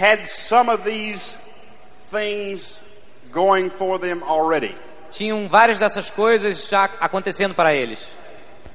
had 0.00 0.26
some 0.26 0.70
of 0.70 0.82
these 0.84 1.36
things 2.14 2.80
going 3.32 3.68
for 3.68 3.98
them 3.98 4.22
already. 4.22 4.74
tinham 5.10 5.48
várias 5.48 5.78
dessas 5.78 6.10
coisas 6.10 6.68
já 6.68 6.84
acontecendo 7.00 7.54
para 7.54 7.74
eles. 7.74 8.06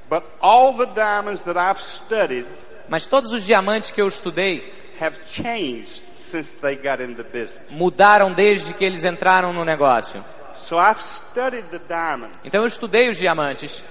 But 0.08 0.24
all 0.40 0.76
the 0.76 0.86
diamonds 0.86 1.42
that 1.42 1.58
I've 1.58 1.80
studied 1.82 2.46
Mas 2.88 3.06
todos 3.06 3.32
os 3.32 3.44
diamantes 3.44 3.90
que 3.92 4.02
eu 4.02 4.08
estudei 4.08 4.72
have 5.00 5.18
changed 5.24 6.02
since 6.18 6.56
they 6.60 6.76
got 6.76 7.00
in 7.00 7.14
the 7.14 7.22
business. 7.22 7.70
mudaram 7.70 8.32
desde 8.32 8.74
que 8.74 8.84
eles 8.84 9.04
entraram 9.04 9.52
no 9.52 9.64
negócio. 9.64 10.24
So 10.54 10.76
I've 10.76 11.00
studied 11.00 11.66
the 11.70 11.78
diamonds 11.78 12.36
Então 12.44 12.62
eu 12.62 12.66
estudei 12.66 13.08
os 13.08 13.16
diamantes 13.16 13.84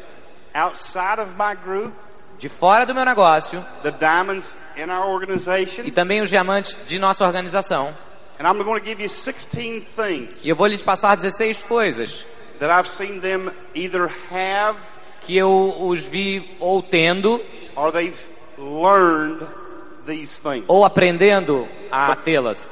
outside 0.54 1.22
of 1.22 1.32
my 1.38 1.56
group, 1.56 1.94
de 2.38 2.50
fora 2.50 2.86
do 2.86 2.94
meu 2.94 3.06
negócio 3.06 3.66
the 3.84 3.92
diamonds 3.92 4.56
in 4.76 4.90
our 4.90 5.08
organization, 5.08 5.84
e 5.86 5.92
também 5.92 6.22
os 6.22 6.30
diamantes 6.30 6.78
de 6.86 7.00
nossa 7.00 7.26
organização. 7.26 7.96
And 8.40 8.48
I'm 8.48 8.58
going 8.64 8.80
to 8.80 8.86
give 8.86 9.02
you 9.02 9.10
16 9.10 9.82
things 9.96 10.34
E 10.44 10.50
eu 10.50 10.56
vou 10.56 10.68
lhes 10.68 10.82
passar 10.82 11.18
16 11.18 11.64
coisas 11.64 12.26
that 12.60 12.72
I've 12.72 12.90
seen 12.90 13.20
them 13.20 13.52
either 13.76 14.10
have 14.32 14.78
que 15.22 15.36
eu 15.38 15.76
os 15.88 16.06
vi 16.06 16.56
ou 16.60 16.82
tendo 16.82 17.42
or 17.76 17.92
they've 17.92 18.18
learned 18.58 19.46
these 20.06 20.40
things. 20.42 20.64
ou 20.68 20.84
aprendendo 20.86 21.68
a 21.92 22.16
tê-las. 22.16 22.70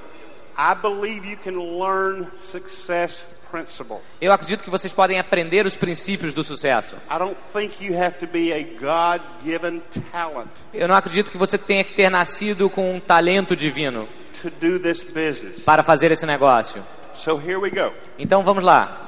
I 0.57 0.73
believe 0.73 1.25
you 1.29 1.37
can 1.37 1.53
learn 1.53 2.27
success 2.35 3.23
principles. 3.51 4.01
Eu 4.19 4.31
acredito 4.33 4.63
que 4.63 4.69
vocês 4.69 4.91
podem 4.91 5.19
aprender 5.19 5.65
os 5.65 5.77
princípios 5.77 6.33
do 6.33 6.43
sucesso. 6.43 6.95
I 7.09 7.17
don't 7.19 7.37
think 7.53 7.85
you 7.85 7.95
have 7.97 8.17
to 8.19 8.27
be 8.27 8.51
a 8.51 8.63
God 8.63 9.21
given 9.45 9.81
talent 10.11 10.49
Eu 10.73 10.87
não 10.87 10.95
acredito 10.95 11.29
que 11.31 11.37
você 11.37 11.57
tenha 11.57 11.83
que 11.83 11.93
ter 11.93 12.09
nascido 12.09 12.69
com 12.69 12.93
um 12.95 12.99
talento 12.99 13.55
divino 13.55 14.07
to 14.41 14.49
do 14.49 14.79
this 14.79 15.03
business. 15.03 15.59
para 15.63 15.83
fazer 15.83 16.11
esse 16.11 16.25
negócio. 16.25 16.83
So 17.13 17.37
here 17.37 17.57
we 17.57 17.69
go. 17.69 17.91
Então 18.17 18.43
vamos 18.43 18.63
lá. 18.63 19.03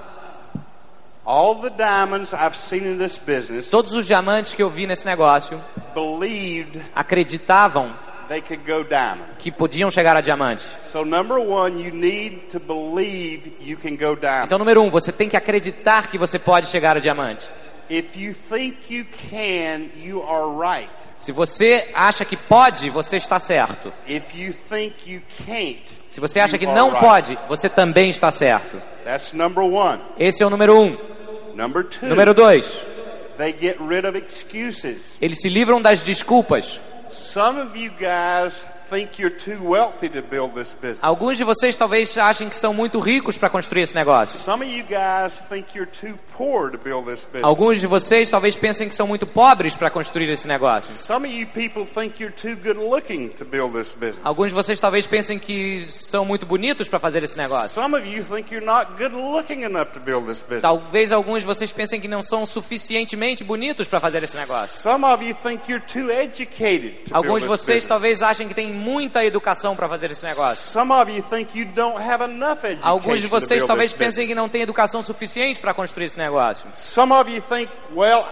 All 1.25 1.55
the 1.61 1.69
diamonds 1.69 2.33
I've 2.33 2.57
seen 2.57 2.87
in 2.87 2.97
this 2.97 3.17
business 3.17 3.69
Todos 3.69 3.93
os 3.93 4.07
diamantes 4.07 4.51
que 4.53 4.63
eu 4.63 4.69
vi 4.69 4.87
nesse 4.87 5.05
negócio 5.05 5.61
believed 5.93 6.81
acreditavam 6.95 7.93
they 8.27 8.41
could 8.41 8.63
go 8.65 8.83
diamond. 8.83 9.23
que 9.37 9.51
podiam 9.51 9.91
chegar 9.91 10.15
a 10.17 10.21
diamante. 10.21 10.63
So 10.91 11.03
number 11.03 11.39
one, 11.39 11.81
you 11.83 11.91
need 11.91 12.47
to 12.51 12.59
believe 12.59 13.51
you 13.59 13.75
can 13.77 13.95
go 13.95 14.15
diamond. 14.15 14.45
Então, 14.45 14.57
número 14.59 14.81
um, 14.83 14.89
você 14.89 15.11
tem 15.11 15.27
que 15.27 15.35
acreditar 15.37 16.07
que 16.09 16.17
você 16.17 16.37
pode 16.39 16.67
chegar 16.67 16.95
a 16.95 16.99
diamante. 16.99 17.47
If 17.89 18.15
you 18.15 18.35
think 18.49 18.77
you 18.93 19.05
can, 19.31 19.89
you 19.99 20.21
are 20.21 20.45
right. 20.47 20.91
Se 21.19 21.31
você 21.31 21.89
acha 21.93 22.23
que 22.25 22.35
pode, 22.37 22.89
você 22.89 23.17
está 23.17 23.39
certo. 23.39 23.91
If 24.07 24.33
you 24.33 24.53
think 24.69 24.95
you 25.05 25.21
can't, 25.45 25.79
Se 26.07 26.19
você 26.19 26.39
acha 26.39 26.57
que 26.57 26.65
não 26.65 26.89
right. 26.89 27.05
pode, 27.05 27.39
você 27.47 27.69
também 27.69 28.09
está 28.09 28.31
certo. 28.31 28.81
That's 29.03 29.33
number 29.33 29.63
one. 29.63 30.01
Esse 30.17 30.41
é 30.41 30.45
o 30.45 30.49
número 30.49 30.79
um. 30.79 30.97
Number 31.55 31.83
two, 31.83 32.07
Número 32.07 32.33
dois, 32.33 32.79
they 33.37 33.53
get 33.53 33.77
rid 33.81 34.05
of 34.07 34.17
excuses. 34.17 34.97
eles 35.19 35.39
se 35.41 35.49
livram 35.49 35.81
das 35.81 36.01
desculpas. 36.01 36.79
Some 37.11 37.59
of 37.59 37.77
you 37.77 37.91
guys 37.99 38.63
think 38.89 39.21
you're 39.21 39.35
too 39.35 39.57
wealthy 39.61 40.07
to 40.09 40.21
build 40.21 40.53
this 40.53 40.73
business. 40.73 40.99
Alguns 41.03 41.37
de 41.37 41.43
vocês 41.43 41.75
talvez 41.75 42.17
achem 42.17 42.47
que 42.49 42.55
são 42.55 42.73
muito 42.73 42.97
ricos 42.99 43.37
para 43.37 43.49
construir 43.49 43.81
esse 43.81 43.93
negócio. 43.93 44.39
Alguns 47.43 47.79
de 47.79 47.87
vocês 47.87 48.29
talvez 48.29 48.55
pensem 48.55 48.87
que 48.87 48.95
são 48.95 49.05
muito 49.07 49.27
pobres 49.27 49.75
para 49.75 49.89
construir 49.89 50.29
esse 50.29 50.47
negócio. 50.47 50.93
Alguns 54.23 54.49
de 54.49 54.55
vocês 54.55 54.79
talvez 54.79 55.05
pensem 55.05 55.37
que 55.37 55.85
são 55.89 56.23
muito 56.23 56.45
bonitos 56.45 56.87
para 56.87 56.99
fazer 56.99 57.23
esse 57.23 57.37
negócio. 57.37 57.75
Talvez 60.61 61.11
alguns 61.11 61.41
de 61.41 61.45
vocês 61.45 61.71
pensem 61.71 61.99
que 61.99 62.07
não 62.07 62.21
são 62.23 62.45
suficientemente 62.45 63.43
bonitos 63.43 63.87
para 63.87 63.99
fazer 63.99 64.23
esse 64.23 64.37
negócio. 64.37 64.79
Alguns 67.11 67.41
de 67.41 67.47
vocês 67.47 67.85
talvez 67.85 68.21
achem 68.21 68.47
que 68.47 68.53
têm 68.53 68.71
muita 68.71 69.25
educação 69.25 69.75
para 69.75 69.89
fazer 69.89 70.11
esse 70.11 70.25
negócio. 70.25 70.71
Alguns 72.81 73.19
de 73.21 73.27
vocês 73.27 73.65
talvez 73.65 73.91
pensem 73.93 74.27
que 74.27 74.35
não 74.35 74.47
têm 74.47 74.61
educação 74.61 75.01
suficiente 75.01 75.59
para 75.59 75.73
construir 75.73 76.05
esse 76.05 76.17
negócio. 76.29 76.67
Some 76.75 77.13
of 77.13 77.29
you 77.29 77.41
think, 77.41 77.69
well, 77.93 78.25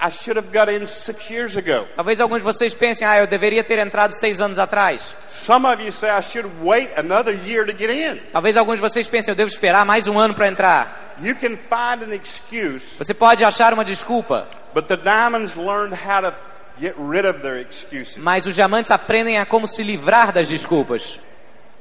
I 0.00 0.10
should 0.10 0.36
have 0.36 0.52
got 0.52 0.68
in 0.70 0.86
six 0.86 1.28
years 1.28 1.56
ago. 1.56 1.86
Talvez 1.96 2.20
alguns 2.20 2.38
de 2.38 2.44
vocês 2.44 2.72
pensem, 2.74 3.06
ah, 3.06 3.18
eu 3.18 3.26
deveria 3.26 3.64
ter 3.64 3.78
entrado 3.78 4.12
seis 4.12 4.40
anos 4.40 4.58
atrás. 4.58 5.14
Some 5.26 5.66
of 5.66 5.82
you 5.82 5.90
say, 5.90 6.08
I 6.10 6.20
should 6.22 6.48
wait 6.62 6.90
another 6.96 7.34
year 7.34 7.64
to 7.66 7.72
get 7.76 7.90
in. 7.90 8.20
Talvez 8.32 8.56
alguns 8.56 8.76
de 8.76 8.82
vocês 8.82 9.08
pensem, 9.08 9.32
eu 9.32 9.36
devo 9.36 9.48
esperar 9.48 9.84
mais 9.84 10.06
um 10.06 10.18
ano 10.18 10.34
para 10.34 10.48
entrar. 10.48 11.16
You 11.20 11.34
can 11.34 11.56
find 11.56 12.04
an 12.04 12.14
excuse, 12.14 12.84
Você 12.96 13.12
pode 13.12 13.44
achar 13.44 13.74
uma 13.74 13.84
desculpa, 13.84 14.46
but 14.72 14.86
the 14.86 14.96
diamonds 14.96 15.56
learned 15.56 15.92
how 15.92 16.20
to 16.20 16.32
get 16.80 16.94
rid 16.96 17.26
of 17.26 17.40
their 17.40 17.56
excuses. 17.56 18.16
mas 18.16 18.46
os 18.46 18.54
diamantes 18.54 18.92
aprendem 18.92 19.36
a 19.36 19.44
como 19.44 19.66
se 19.66 19.82
livrar 19.82 20.32
das 20.32 20.48
desculpas. 20.48 21.18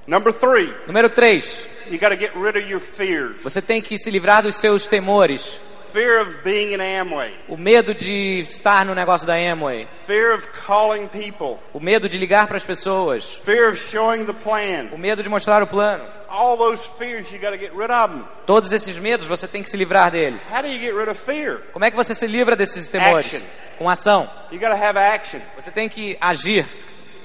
Number 0.07 0.31
three, 0.31 0.73
Número 0.87 1.09
3. 1.09 1.67
you 1.91 1.97
got 1.99 2.09
to 2.09 2.15
get 2.17 2.31
rid 2.35 2.55
of 2.57 2.69
your 2.69 2.79
fears. 2.79 3.41
Você 3.43 3.61
tem 3.61 3.81
que 3.81 3.97
se 3.99 4.09
livrar 4.09 4.41
dos 4.41 4.55
seus 4.55 4.87
temores. 4.87 5.59
Fear 5.93 6.21
of 6.21 6.37
being 6.43 6.73
in 6.73 6.81
Amway, 6.81 7.33
O 7.47 7.57
medo 7.57 7.93
de 7.93 8.39
estar 8.41 8.85
no 8.85 8.93
negócio 8.93 9.25
da 9.25 9.33
Amway. 9.35 9.87
fear 10.05 10.33
of 10.35 10.45
calling 10.65 11.07
people, 11.07 11.57
O 11.73 11.79
medo 11.79 12.07
de 12.07 12.17
ligar 12.17 12.45
para 12.47 12.57
as 12.57 12.63
pessoas. 12.63 13.35
fear 13.43 13.69
of 13.69 13.77
showing 13.77 14.25
the 14.25 14.33
plan. 14.33 14.89
O 14.93 14.97
medo 14.97 15.23
de 15.23 15.29
mostrar 15.29 15.63
o 15.63 15.67
plano. 15.67 16.03
All 16.29 16.57
those 16.57 16.87
fears, 16.99 17.29
you 17.31 17.39
got 17.39 17.51
to 17.51 17.57
get 17.57 17.71
rid 17.73 17.89
of 17.89 18.13
them. 18.13 18.25
Todos 18.45 18.71
esses 18.73 18.99
medos 18.99 19.25
você 19.27 19.47
tem 19.47 19.63
que 19.63 19.69
se 19.69 19.77
livrar 19.77 20.11
deles. 20.11 20.45
How 20.51 20.61
do 20.61 20.67
you 20.67 20.79
get 20.79 20.93
rid 20.93 21.09
of 21.09 21.19
fear? 21.19 21.61
Como 21.73 21.83
é 21.83 21.89
que 21.89 21.95
você 21.97 22.13
se 22.13 22.27
livra 22.27 22.55
desses 22.55 22.87
temores? 22.87 23.33
Action. 23.33 23.47
Com 23.77 23.89
ação. 23.89 24.29
You 24.51 24.59
got 24.59 24.69
to 24.69 24.75
have 24.81 24.97
action. 24.99 25.39
Você 25.55 25.71
tem 25.71 25.89
que 25.89 26.17
agir. 26.21 26.65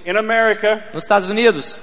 In 0.06 0.16
America, 0.16 0.82
Nos 0.94 1.02
Estados 1.04 1.28
Unidos, 1.28 1.78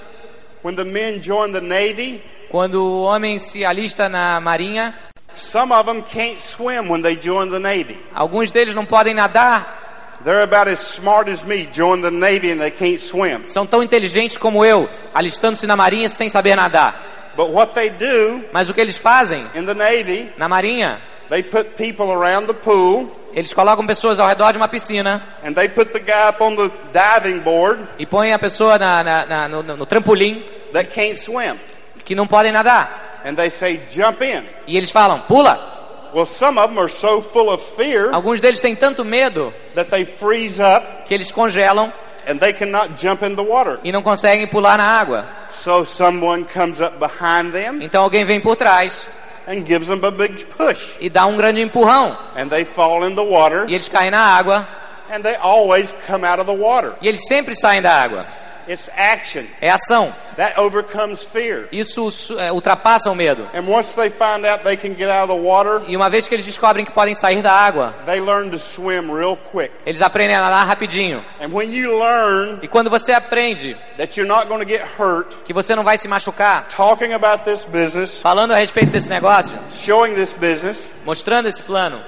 when 0.64 0.76
the 0.76 0.86
men 0.86 1.22
join 1.22 1.52
the 1.52 1.62
Navy, 1.62 2.22
quando 2.50 2.82
o 2.84 3.04
homem 3.04 3.40
se 3.40 3.64
alista 3.64 4.10
na 4.10 4.40
marinha, 4.42 4.94
some 5.36 5.72
of 5.74 5.86
them 5.86 6.02
can't 6.04 6.40
swim 6.40 6.90
when 6.90 7.02
they 7.02 7.16
join 7.16 7.50
the 7.50 7.60
Navy. 7.60 7.98
alguns 8.14 8.52
deles 8.52 8.76
não 8.76 8.86
podem 8.86 9.14
nadar, 9.14 9.78
They're 10.26 10.44
about 10.44 10.68
as 10.70 10.80
smart 10.82 11.30
as 11.32 11.44
me, 11.44 11.70
join 11.74 12.02
the 12.02 12.12
Navy 12.12 12.52
and 12.52 12.60
they 12.60 12.72
can't 12.72 13.00
swim. 13.00 13.48
são 13.48 13.66
tão 13.66 13.82
inteligentes 13.82 14.38
como 14.38 14.66
eu, 14.66 14.90
alistando-se 15.14 15.66
na 15.66 15.76
marinha 15.78 16.10
sem 16.10 16.28
saber 16.30 16.56
nadar. 16.56 17.32
But 17.38 17.52
what 17.52 17.74
they 17.74 17.90
do 17.90 18.44
Mas 18.52 18.68
o 18.68 18.74
que 18.74 18.82
eles 18.82 18.98
fazem 18.98 19.46
in 19.56 19.66
the 19.66 19.74
Navy, 19.74 20.30
na 20.38 20.50
marinha, 20.50 21.00
they 21.30 21.44
put 21.44 21.76
people 21.78 22.12
around 22.12 22.48
the 22.48 22.54
pool 22.54 23.10
eles 23.34 23.54
colocam 23.54 23.86
pessoas 23.86 24.20
ao 24.20 24.28
redor 24.28 24.52
de 24.52 24.58
uma 24.58 24.68
piscina 24.68 25.22
and 25.44 25.54
they 25.54 25.68
put 25.70 25.92
the 25.92 26.00
guy 26.00 26.30
up 26.30 26.42
on 26.44 26.56
the 26.56 26.72
diving 26.92 27.40
board 27.40 27.80
e 28.00 28.06
põem 28.06 28.34
a 28.34 28.40
pessoa 28.40 28.78
na- 28.80 29.04
na- 29.04 29.26
na- 29.26 29.48
no, 29.48 29.62
no 29.64 29.86
trampolim 29.86 30.44
that 30.74 30.90
can't 30.94 31.18
swim. 31.18 31.58
que 32.06 32.16
não 32.16 32.26
podem 32.26 32.52
nadar. 32.52 33.22
And 33.24 33.36
they 33.36 33.50
say, 33.52 33.82
jump 33.92 34.24
in. 34.24 34.44
E 34.66 34.78
eles 34.78 34.90
falam, 34.92 35.22
pula. 35.28 36.10
Well, 36.14 36.26
some 36.26 36.58
of 36.58 36.70
them 36.70 36.80
are 36.80 36.90
so 36.90 37.22
full 37.22 37.52
of 37.52 37.62
fear 37.76 38.12
Alguns 38.14 38.42
deles 38.42 38.60
têm 38.60 38.76
tanto 38.76 39.04
medo 39.06 39.54
that 39.76 39.92
they 39.92 40.06
freeze 40.06 40.60
up 40.60 41.06
que 41.06 41.14
eles 41.14 41.30
congelam 41.32 41.92
and 42.28 42.40
they 42.40 42.52
cannot 42.54 42.96
jump 42.98 43.24
in 43.24 43.36
the 43.36 43.44
water. 43.44 43.80
e 43.84 43.92
não 43.92 44.02
conseguem 44.02 44.48
pular 44.48 44.78
na 44.78 44.86
água. 45.00 45.26
So 45.52 45.84
someone 45.86 46.46
comes 46.46 46.80
up 46.82 46.98
behind 46.98 47.52
them 47.52 47.84
Então 47.84 48.02
alguém 48.04 48.24
vem 48.26 48.40
por 48.42 48.56
trás 48.56 49.06
and 49.50 49.66
gives 49.66 49.88
them 49.88 50.04
a 50.04 50.12
big 50.12 50.46
push. 50.56 50.92
e 51.02 51.10
dá 51.10 51.26
um 51.26 51.36
grande 51.36 51.60
empurrão. 51.60 52.16
And 52.36 52.50
they 52.50 52.64
fall 52.64 53.04
in 53.08 53.16
the 53.16 53.24
water 53.24 53.66
E 53.68 53.74
eles 53.74 53.90
caem 53.90 54.12
na 54.12 54.22
água 54.22 54.68
and 55.12 55.24
they 55.24 55.36
always 55.38 55.92
come 56.06 56.24
out 56.24 56.40
of 56.40 56.46
the 56.46 56.56
water. 56.56 56.94
e 57.02 57.08
eles 57.08 57.22
sempre 57.28 57.56
saem 57.56 57.82
da 57.82 57.92
água. 57.92 58.26
It's 58.70 58.88
action. 58.96 59.46
É 59.60 59.72
ação. 59.72 60.14
That 60.38 60.60
overcomes 60.60 61.24
fear. 61.24 61.68
Isso 61.72 62.08
é, 62.38 62.52
ultrapassa 62.52 63.10
o 63.10 63.16
medo. 63.16 63.50
And 63.52 63.68
once 63.68 63.96
they 63.96 64.12
find 64.12 64.46
out 64.46 64.64
they 64.64 64.78
can 64.78 64.94
get 64.96 65.10
out 65.10 65.30
of 65.32 65.34
the 65.34 65.42
water, 65.48 65.82
E 65.88 65.98
uma 65.98 66.08
vez 66.08 66.28
que 66.28 66.36
eles 66.36 66.46
descobrem 66.46 66.86
que 66.86 66.92
podem 66.92 67.16
sair 67.16 67.42
da 67.42 67.52
água, 67.52 67.96
they 68.06 68.20
learn 68.22 68.52
to 68.52 68.60
swim 68.60 69.12
real 69.12 69.36
quick. 69.52 69.72
eles 69.88 70.04
aprendem 70.04 70.36
a 70.36 70.40
nadar 70.42 70.68
rapidinho. 70.68 71.26
And 71.42 71.52
when 71.52 71.74
you 71.74 71.98
learn 71.98 72.60
E 72.62 72.68
quando 72.68 72.92
você 72.92 73.12
aprende 73.12 73.76
that 73.98 74.16
you're 74.20 74.32
not 74.32 74.48
going 74.48 74.64
to 74.64 74.70
get 74.70 74.84
hurt, 75.00 75.36
que 75.44 75.52
você 75.52 75.76
não 75.76 75.84
vai 75.84 75.98
se 75.98 76.08
machucar, 76.08 76.68
talking 76.70 77.14
about 77.14 77.44
this 77.46 77.66
business, 77.66 78.20
falando 78.20 78.52
a 78.54 78.58
respeito 78.58 78.92
desse 78.92 79.10
negócio, 79.10 79.58
showing 79.82 80.14
this 80.14 80.32
business, 80.32 80.94
mostrando 81.06 81.48
esse 81.50 81.64
plano, 81.64 82.00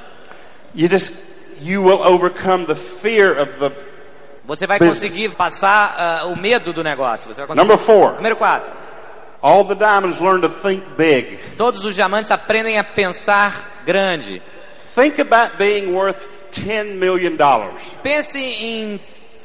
you 0.76 0.88
just 0.88 1.12
you 1.60 1.82
will 1.82 2.02
overcome 2.04 2.66
the 2.66 2.76
fear 2.76 3.32
of 3.40 3.58
the 3.60 3.72
você 4.52 4.68
vai 4.68 4.80
conseguir 4.80 5.30
passar 5.30 5.96
ah, 5.98 6.26
o 6.26 6.36
medo 6.36 6.74
do 6.74 6.84
negócio. 6.84 7.26
Você 7.34 7.40
vai 7.40 7.48
conseguir. 7.48 7.70
number 7.70 7.78
4. 7.78 8.16
Número 8.18 8.36
4. 8.36 8.70
All 9.42 9.64
the 9.64 9.76
diamonds 9.76 10.20
learn 10.20 10.42
to 10.42 10.50
think 10.50 10.84
big. 10.98 11.40
Todos 11.58 11.86
os 11.86 11.96
diamantes 11.96 12.32
aprendem 12.32 12.78
a 12.78 12.84
pensar 12.84 13.82
grande. 13.86 14.42
Think 14.94 15.22
about 15.22 15.56
being 15.58 15.94
worth 15.94 16.28
10 16.52 16.98
million 16.98 17.38
dollars. 17.38 17.82
Pense 18.04 18.38
em 18.38 19.00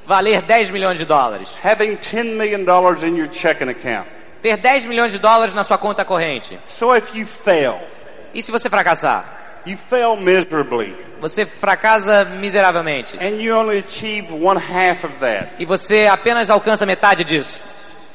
valer 0.04 0.42
10 0.42 0.70
milhões 0.70 0.98
de 0.98 1.04
dólares. 1.04 1.50
Having 1.62 1.98
10 1.98 2.36
million 2.36 2.64
dollars 2.64 3.04
in 3.04 3.16
your 3.16 3.28
checking 3.32 3.68
account. 3.68 4.08
Ter 4.42 4.56
10 4.56 4.86
milhões 4.86 5.12
de 5.12 5.20
dólares 5.20 5.54
na 5.54 5.62
sua 5.62 5.78
conta 5.78 6.04
corrente. 6.04 6.58
So 6.66 6.94
if 6.96 7.14
you 7.14 7.24
fail, 7.24 7.78
E 8.34 8.42
se 8.42 8.50
você 8.50 8.68
fracassar? 8.68 9.35
You 9.66 9.76
fail 9.76 10.16
miserably 10.16 10.94
Você 11.20 11.46
fracassa 11.46 12.24
miseravelmente. 12.24 13.16
and 13.18 13.40
you 13.40 13.56
only 13.56 13.78
achieve 13.78 14.32
one 14.32 14.58
half 14.60 15.04
of 15.04 15.14
that. 15.20 15.48
E 15.58 15.64
você 15.64 16.06
apenas 16.06 16.50
alcança 16.50 16.84
metade 16.86 17.24
disso. 17.24 17.62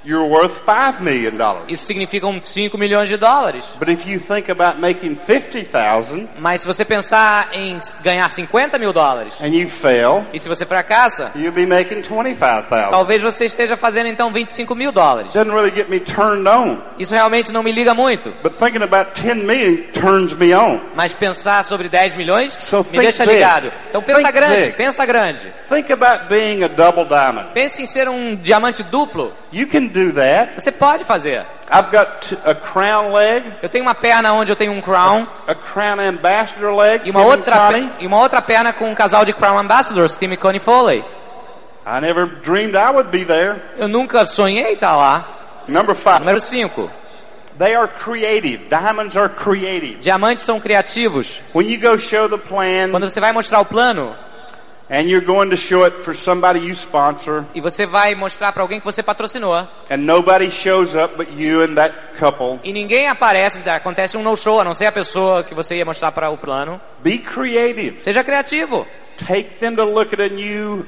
You're 0.03 0.27
worth 0.27 0.61
5 0.65 1.01
million 1.01 1.37
dollars. 1.37 1.65
Isso 1.67 1.85
significa 1.85 2.25
uns 2.25 2.47
5 2.49 2.75
milhões 2.77 3.07
de 3.07 3.17
dólares. 3.17 3.65
But 3.77 3.87
if 3.89 4.07
you 4.07 4.19
think 4.19 4.49
about 4.49 4.79
making 4.79 5.15
50,000 5.15 6.27
Mas 6.39 6.61
se 6.61 6.67
você 6.67 6.83
pensar 6.83 7.49
em 7.53 7.77
ganhar 8.03 8.27
50 8.29 8.79
mil 8.79 8.91
dólares, 8.91 9.39
and 9.41 9.49
you 9.49 9.69
fail, 9.69 10.25
e 10.33 10.39
se 10.39 10.47
você 10.47 10.65
fracassa, 10.65 11.31
you'll 11.35 11.51
be 11.51 11.65
making 11.67 12.01
25,000. 12.01 12.89
talvez 12.89 13.21
você 13.21 13.45
esteja 13.45 13.77
fazendo 13.77 14.07
então 14.07 14.31
25 14.31 14.73
mil 14.73 14.91
dólares. 14.91 15.33
Doesn't 15.33 15.53
really 15.53 15.69
get 15.75 15.87
me 15.89 15.99
turned 15.99 16.47
on. 16.47 16.77
Isso 16.97 17.13
realmente 17.13 17.51
não 17.51 17.61
me 17.61 17.71
liga 17.71 17.93
muito. 17.93 18.33
But 18.41 18.53
thinking 18.57 18.81
about 18.83 19.11
10 19.21 19.45
million 19.45 19.83
turns 19.93 20.33
me 20.33 20.53
on. 20.55 20.79
Mas 20.95 21.13
pensar 21.13 21.63
sobre 21.63 21.87
10 21.89 22.15
milhões 22.15 22.53
So 22.59 22.77
me 22.79 22.83
think 22.85 23.03
deixa 23.03 23.23
big. 23.23 23.35
ligado. 23.35 23.71
Então 23.89 24.01
pensa 24.01 24.21
Think 24.21 24.33
grande, 24.33 24.65
big. 24.65 24.77
pensa 24.77 25.05
grande. 25.05 25.47
Think 25.69 25.91
about 25.91 26.27
being 26.27 26.63
a 26.63 26.67
double 26.67 27.05
diamond. 27.05 27.49
Pense 27.53 27.81
em 27.81 27.85
ser 27.85 28.09
um 28.09 28.35
diamante 28.35 28.81
duplo. 28.83 29.33
You 29.53 29.67
can 29.67 29.87
do 29.91 30.13
that. 30.13 30.53
Você 30.59 30.71
pode 30.71 31.03
fazer. 31.03 31.45
I've 31.71 31.89
got 31.91 32.33
a 32.45 32.55
crown 32.55 33.13
leg, 33.13 33.45
Eu 33.61 33.69
tenho 33.69 33.85
uma 33.85 33.95
perna 33.95 34.33
onde 34.33 34.51
eu 34.51 34.55
tenho 34.55 34.71
um 34.71 34.81
crown 34.81 35.27
a 35.47 35.55
crown 35.55 35.99
ambassador 35.99 36.75
leg, 36.75 37.03
e 37.05 37.11
uma 37.11 37.23
outra, 37.23 37.69
e 37.99 38.07
uma 38.07 38.19
outra 38.19 38.41
perna 38.41 38.73
com 38.73 38.89
um 38.89 38.95
casal 38.95 39.23
de 39.23 39.33
crown 39.33 39.57
ambassadors, 39.57 40.17
Tim 40.17 40.31
e 40.31 40.37
Connie 40.37 40.59
Foley. 40.59 41.03
I 41.85 41.99
never 41.99 42.25
dreamed 42.25 42.75
I 42.75 42.91
would 42.91 43.09
be 43.09 43.25
there. 43.25 43.55
Eu 43.77 43.87
nunca 43.87 44.25
sonhei 44.25 44.73
estar 44.73 44.95
lá. 44.95 45.25
Number 45.67 45.95
five. 45.95 46.19
Número 46.19 46.39
5. 46.39 46.89
They 47.57 47.75
are 47.75 47.87
creative. 47.87 48.69
Diamonds 48.69 49.15
are 49.15 49.29
creative. 49.29 49.99
Diamantes 49.99 50.43
são 50.43 50.59
criativos. 50.59 51.41
When 51.53 51.67
you 51.67 51.79
go 51.79 51.97
show 51.97 52.27
the 52.27 52.37
plan 52.37 52.89
Quando 52.89 53.09
você 53.09 53.19
vai 53.19 53.31
mostrar 53.31 53.59
o 53.61 53.65
plano 53.65 54.15
and 54.91 55.03
you're 55.09 55.25
going 55.25 55.49
to 55.49 55.55
show 55.55 55.85
it 55.85 55.95
for 56.03 56.13
somebody 56.13 56.59
you 56.59 56.73
sponsor 56.73 57.45
e 57.55 57.61
você 57.61 57.85
vai 57.85 58.13
mostrar 58.13 58.51
para 58.51 58.61
alguém 58.61 58.79
que 58.79 58.85
você 58.85 59.01
patrocinou 59.01 59.67
and 59.89 59.97
nobody 59.97 60.51
shows 60.51 60.93
up 60.93 61.15
but 61.15 61.29
you 61.35 61.63
and 61.63 61.75
that 61.75 61.95
couple, 62.19 62.59
e 62.63 62.71
ninguém 62.71 63.07
aparece, 63.07 63.67
acontece 63.67 64.17
um 64.17 64.21
no-show, 64.23 64.59
a 64.59 64.63
não 64.63 64.73
ser 64.73 64.85
a 64.85 64.91
pessoa 64.91 65.43
que 65.43 65.55
você 65.55 65.77
ia 65.77 65.85
mostrar 65.85 66.11
para 66.11 66.29
o 66.29 66.37
plano. 66.37 66.79
be 67.03 67.17
creative. 67.17 68.03
Seja 68.03 68.23
criativo. 68.23 68.85
Take 69.17 69.55
them 69.59 69.75
to 69.75 69.83
look 69.83 70.13
at 70.13 70.19
a 70.19 70.29
new 70.29 70.85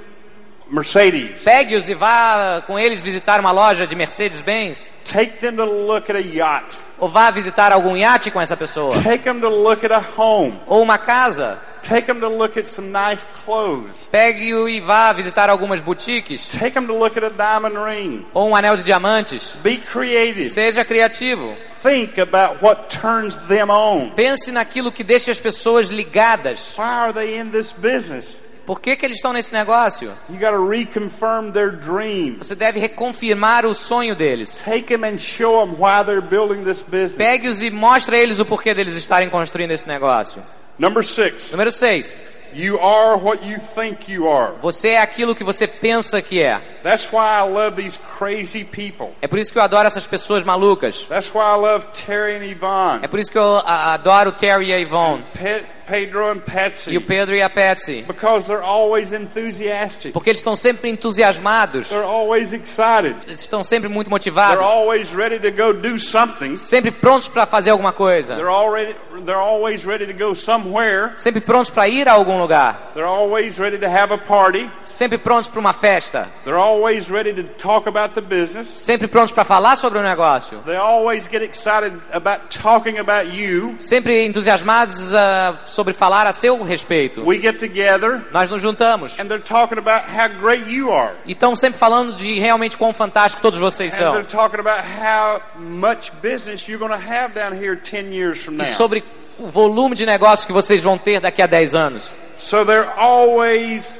Mercedes. 0.69 1.43
Pegue-os 1.43 1.89
e 1.89 1.93
vá 1.93 2.63
com 2.65 2.79
eles 2.79 3.01
visitar 3.01 3.39
uma 3.39 3.51
loja 3.51 3.85
de 3.85 3.95
Mercedes-Benz. 3.95 4.91
Take 5.05 5.37
them 5.37 5.55
to 5.55 5.65
look 5.65 6.09
at 6.09 6.15
a 6.15 6.19
yacht. 6.19 6.77
Ou 7.03 7.09
vá 7.09 7.29
visitar 7.31 7.73
algum 7.73 7.97
iate 7.97 8.31
com 8.31 8.39
essa 8.39 8.55
pessoa. 8.55 8.91
Take 9.03 9.25
them 9.25 9.41
to 9.41 9.49
look 9.49 9.85
at 9.85 9.91
a 9.91 10.01
home. 10.15 10.57
Ou 10.65 10.81
uma 10.81 10.97
casa. 10.97 11.59
Take 11.81 12.07
them 12.07 12.21
to 12.21 12.29
look 12.29 12.57
at 12.57 12.65
some 12.65 12.93
nice 12.93 13.25
clothes. 13.43 13.93
Pegue-o 14.09 14.69
e 14.69 14.79
vá 14.79 15.11
visitar 15.11 15.49
algumas 15.49 15.81
boutiques. 15.81 16.47
Take 16.47 16.71
them 16.71 16.87
to 16.87 16.97
look 16.97 17.17
at 17.17 17.25
a 17.25 17.29
diamond 17.29 17.75
ring. 17.77 18.25
Ou 18.33 18.47
um 18.47 18.55
anel 18.55 18.77
de 18.77 18.83
diamantes. 18.83 19.57
Be 19.61 19.79
creative. 19.79 20.49
Seja 20.49 20.85
criativo. 20.85 21.53
Think 21.81 22.21
about 22.21 22.63
what 22.63 22.87
turns 22.87 23.35
them 23.49 23.69
on. 23.69 24.11
Pense 24.11 24.49
naquilo 24.49 24.89
que 24.89 25.03
deixa 25.03 25.29
as 25.29 25.41
pessoas 25.41 25.89
ligadas. 25.89 26.73
Why 26.77 26.83
are 26.85 27.11
they 27.11 27.37
in 27.37 27.49
this 27.49 27.73
business? 27.73 28.41
Por 28.65 28.79
que, 28.79 28.95
que 28.95 29.05
eles 29.05 29.17
estão 29.17 29.33
nesse 29.33 29.51
negócio? 29.53 30.11
You 30.29 30.39
got 30.39 30.51
to 30.51 30.65
reconfirm 30.67 31.51
their 31.51 31.71
dreams. 31.71 32.37
Você 32.47 32.55
deve 32.55 32.79
reconfirmar 32.79 33.65
o 33.65 33.73
sonho 33.75 34.15
deles. 34.15 34.61
Take 34.63 34.83
them 34.83 35.03
and 35.05 35.17
show 35.17 35.65
them 35.65 35.75
why 35.77 36.03
they're 36.05 36.21
building 36.21 36.63
this 36.63 36.81
business. 36.81 37.13
Pegue-os 37.17 37.61
e 37.61 37.69
mostre 37.69 38.15
a 38.15 38.19
eles 38.19 38.39
o 38.39 38.45
porquê 38.45 38.73
deles 38.73 38.95
estarem 38.95 39.29
construindo 39.29 39.71
esse 39.71 39.87
negócio. 39.87 40.41
Number 40.79 41.03
six, 41.05 41.51
Número 41.51 41.71
6. 41.71 42.17
you 42.55 42.79
are 42.79 43.15
what 43.17 43.43
you 43.45 43.59
think 43.75 44.11
you 44.11 44.27
are. 44.31 44.53
Você 44.61 44.89
é 44.89 45.01
aquilo 45.01 45.35
que 45.35 45.43
você 45.43 45.67
pensa 45.67 46.21
que 46.21 46.41
é. 46.41 46.59
That's 46.83 47.11
why 47.11 47.19
I 47.39 47.41
love 47.51 47.81
these 47.81 47.99
crazy 48.17 48.63
people. 48.63 49.09
É 49.21 49.27
por 49.27 49.39
isso 49.39 49.51
que 49.51 49.59
eu 49.59 49.63
adoro 49.63 49.87
essas 49.87 50.07
pessoas 50.07 50.43
malucas. 50.43 51.05
That's 51.09 51.31
why 51.33 51.41
I 51.41 51.57
love 51.57 51.85
Terry 52.05 52.35
and 52.37 52.45
Yvonne, 52.45 53.03
É 53.03 53.07
por 53.07 53.19
isso 53.19 53.31
que 53.31 53.37
eu 53.37 53.57
adoro 53.65 54.31
Terry 54.31 54.71
e 54.71 54.81
Yvonne. 54.83 55.23
Pe- 55.33 55.63
Pedro 55.87 56.29
and 56.31 56.37
E 56.37 56.39
Patsy, 56.41 56.97
o 56.97 57.01
Pedro 57.01 57.35
e 57.35 57.41
a 57.41 57.49
Patsy. 57.49 58.03
because 58.07 58.47
they're 58.47 58.63
always 58.63 59.11
enthusiastic. 59.11 60.13
Porque 60.13 60.29
eles 60.29 60.39
estão 60.39 60.55
sempre 60.55 60.89
entusiasmados. 60.89 61.89
They're 61.89 62.03
always 62.05 62.53
excited. 62.53 63.15
Estão 63.27 63.63
sempre 63.63 63.87
muito 63.89 64.07
They're 64.07 64.13
motivados. 64.15 64.63
always 64.63 65.11
ready 65.13 65.39
to 65.39 65.51
go 65.51 65.73
do 65.73 65.97
something. 65.99 66.55
Sempre 66.55 66.91
prontos 66.91 67.27
para 67.27 67.45
fazer 67.45 67.71
alguma 67.71 67.93
coisa. 67.93 68.35
They're 68.35 68.49
already 68.49 68.95
they're 69.25 69.35
always 69.39 69.85
ready 69.85 70.05
to 70.07 70.13
go 70.13 70.33
somewhere. 70.33 71.11
Sempre 71.17 71.41
prontos 71.41 71.69
para 71.69 71.87
ir 71.87 72.07
a 72.07 72.13
algum 72.13 72.39
lugar. 72.39 72.91
They're 72.93 73.07
always 73.07 73.59
ready 73.59 73.77
to 73.77 73.87
have 73.87 74.13
a 74.13 74.17
party. 74.17 74.69
Sempre 74.83 75.17
prontos 75.17 75.47
para 75.47 75.59
uma 75.59 75.73
festa. 75.73 76.27
They're 76.43 76.57
always 76.59 77.09
ready 77.09 77.33
to 77.33 77.43
talk 77.57 77.87
about 77.87 78.15
the 78.15 78.21
business. 78.21 78.67
Sempre 78.67 79.07
prontos 79.07 79.31
para 79.33 79.43
falar 79.43 79.75
sobre 79.77 79.99
o 79.99 80.03
negócio. 80.03 80.59
They 80.65 80.77
always 80.77 81.27
get 81.27 81.41
excited 81.43 81.93
about 82.11 82.49
talking 82.49 82.97
about 82.99 83.31
you. 83.33 83.75
Sempre 83.77 84.25
entusiasmados 84.25 85.13
ah, 85.13 85.59
sobre 85.73 85.93
falar 85.93 86.27
a 86.27 86.33
seu 86.33 86.61
respeito. 86.63 87.23
We 87.25 87.39
get 87.39 87.59
together 87.59 88.21
Nós 88.31 88.49
nos 88.49 88.61
juntamos. 88.61 89.19
and 89.19 89.25
they're 89.25 89.43
talking 89.43 89.77
about 89.77 90.05
how 90.09 90.27
great 90.39 90.69
you 90.69 90.91
are. 90.91 91.13
E 91.25 91.33
estão 91.33 91.55
sempre 91.55 91.79
falando 91.79 92.13
de 92.13 92.39
realmente 92.39 92.77
quão 92.77 92.93
fantástico 92.93 93.41
todos 93.41 93.59
vocês 93.59 93.93
são. 93.93 94.13
they're 94.13 94.27
talking 94.27 94.59
about 94.59 94.83
how 94.83 95.41
much 95.59 96.11
business 96.21 96.67
you're 96.67 96.79
going 96.79 96.91
to 96.91 97.11
have 97.11 97.33
down 97.33 97.53
here 97.53 97.75
10 97.75 98.13
years 98.13 98.41
from 98.41 98.53
now. 98.53 98.65
E 98.65 98.73
sobre 98.73 99.03
o 99.37 99.47
volume 99.47 99.95
de 99.95 100.05
negócio 100.05 100.45
que 100.45 100.53
vocês 100.53 100.83
vão 100.83 100.97
ter 100.97 101.19
daqui 101.19 101.41
a 101.41 101.47
10 101.47 101.75
anos. 101.75 102.17
So 102.37 102.65
they're 102.65 102.89
always 102.97 103.97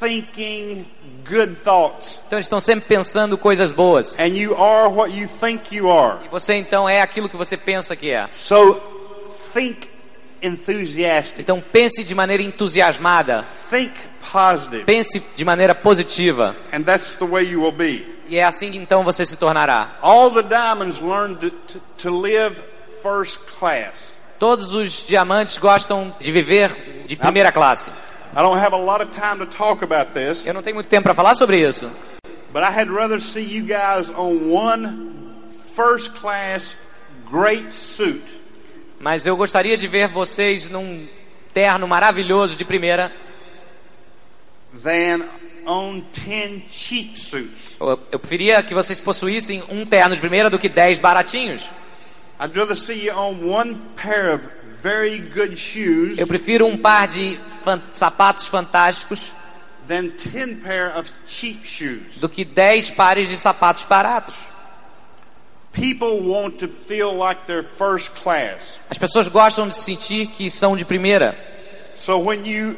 thinking 0.00 0.86
good 1.28 1.56
thoughts. 1.62 2.20
Então 2.26 2.38
eles 2.38 2.46
estão 2.46 2.60
sempre 2.60 2.86
pensando 2.86 3.36
coisas 3.36 3.72
boas. 3.72 4.18
And 4.18 4.28
you 4.28 4.54
are 4.56 4.88
what 4.88 5.12
you 5.16 5.28
think 5.28 5.74
you 5.74 5.90
are. 5.90 6.24
E 6.24 6.28
você 6.28 6.54
então 6.54 6.88
é 6.88 7.00
aquilo 7.00 7.28
que 7.28 7.36
você 7.36 7.56
pensa 7.56 7.94
que 7.94 8.10
é. 8.10 8.28
So 8.32 8.80
think. 9.52 9.89
Então 11.38 11.62
pense 11.72 12.02
de 12.04 12.14
maneira 12.14 12.42
entusiasmada. 12.42 13.44
Think 13.68 13.92
positive. 14.32 14.84
Pense 14.84 15.22
de 15.36 15.44
maneira 15.44 15.74
positiva. 15.74 16.56
And 16.72 16.82
that's 16.82 17.16
the 17.16 17.26
way 17.26 17.44
you 17.44 17.62
will 17.62 17.72
be. 17.72 18.06
E 18.28 18.36
é 18.36 18.44
assim 18.44 18.70
que 18.70 18.78
então 18.78 19.02
você 19.02 19.26
se 19.26 19.36
tornará. 19.36 19.98
All 20.00 20.30
the 20.30 20.42
diamonds 20.42 21.00
learn 21.00 21.34
to, 21.36 21.50
to, 21.50 21.80
to 21.98 22.20
live 22.20 22.60
first 23.02 23.40
class. 23.58 24.14
Todos 24.38 24.72
os 24.72 25.04
diamantes 25.06 25.58
gostam 25.58 26.14
de 26.18 26.32
viver 26.32 27.04
de 27.06 27.16
primeira 27.16 27.52
classe. 27.52 27.90
Eu 30.46 30.54
não 30.54 30.62
tenho 30.62 30.74
muito 30.76 30.88
tempo 30.88 31.02
para 31.02 31.14
falar 31.14 31.34
sobre 31.34 31.68
isso, 31.68 31.90
but 32.52 32.62
I 32.62 32.70
had 32.70 32.88
rather 32.88 33.20
see 33.20 33.42
you 33.42 33.64
guys 33.64 34.10
on 34.16 34.50
one 34.50 35.12
first 35.74 36.14
class 36.14 36.76
great 37.30 37.72
suit 37.72 38.22
mas 39.00 39.26
eu 39.26 39.36
gostaria 39.36 39.76
de 39.76 39.88
ver 39.88 40.06
vocês 40.08 40.68
num 40.68 41.08
terno 41.52 41.88
maravilhoso 41.88 42.54
de 42.56 42.64
primeira. 42.64 43.10
than 44.84 45.24
on 45.66 46.00
10 46.12 46.62
cheap 46.70 47.16
suits. 47.18 47.76
Eu, 47.80 47.96
preferia 48.18 48.62
que 48.62 48.72
vocês 48.74 49.00
possuíssem 49.00 49.62
um 49.68 49.84
terno 49.84 50.14
de 50.14 50.20
primeira 50.20 50.48
do 50.48 50.58
que 50.58 50.68
10 50.68 50.98
baratinhos. 51.00 51.62
I'd 52.40 52.56
rather 52.56 52.76
see 52.76 53.06
you 53.06 53.12
on 53.14 53.34
one 53.44 53.76
pair 53.96 54.32
of 54.34 54.42
very 54.82 55.18
good 55.18 55.56
shoes 55.58 56.16
Eu 56.18 56.26
prefiro 56.26 56.66
um 56.66 56.76
par 56.78 57.06
de 57.08 57.38
fan- 57.64 57.82
sapatos 57.92 58.46
fantásticos 58.46 59.34
than 59.86 60.08
10 60.32 60.62
pair 60.62 60.96
of 60.96 61.10
cheap 61.26 61.66
shoes. 61.66 62.16
do 62.18 62.28
que 62.28 62.44
10 62.44 62.90
pares 62.90 63.28
de 63.28 63.36
sapatos 63.36 63.84
baratos. 63.84 64.34
People 64.34 64.46
want 64.46 64.46
to 64.46 64.48
feel 64.48 64.48
like 64.48 64.48
they're 64.48 64.48
first 64.48 65.58
class. 65.58 65.59
As 68.90 68.98
pessoas 68.98 69.28
gostam 69.28 69.68
de 69.68 69.76
sentir 69.76 70.26
que 70.28 70.50
são 70.50 70.76
de 70.76 70.84
primeira. 70.84 71.36
So 71.94 72.18
when 72.18 72.46
you 72.46 72.76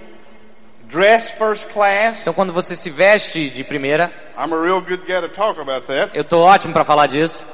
dress 0.89 1.31
first 1.31 1.69
class, 1.73 2.23
Então 2.23 2.35
quando 2.35 2.53
você 2.53 2.75
se 2.77 2.91
veste 2.91 3.49
de 3.51 3.65
primeira, 3.65 4.13
I'm 4.37 4.53
a 4.53 4.61
real 4.63 4.81
good 4.81 5.05
guy 5.07 5.21
to 5.21 5.29
talk 5.29 5.61
about 5.61 5.87
that. 5.87 6.11
eu 6.17 6.25
tô 6.25 6.41
ótimo 6.41 6.73
para 6.73 6.85
falar 6.85 7.07
disso. 7.07 7.47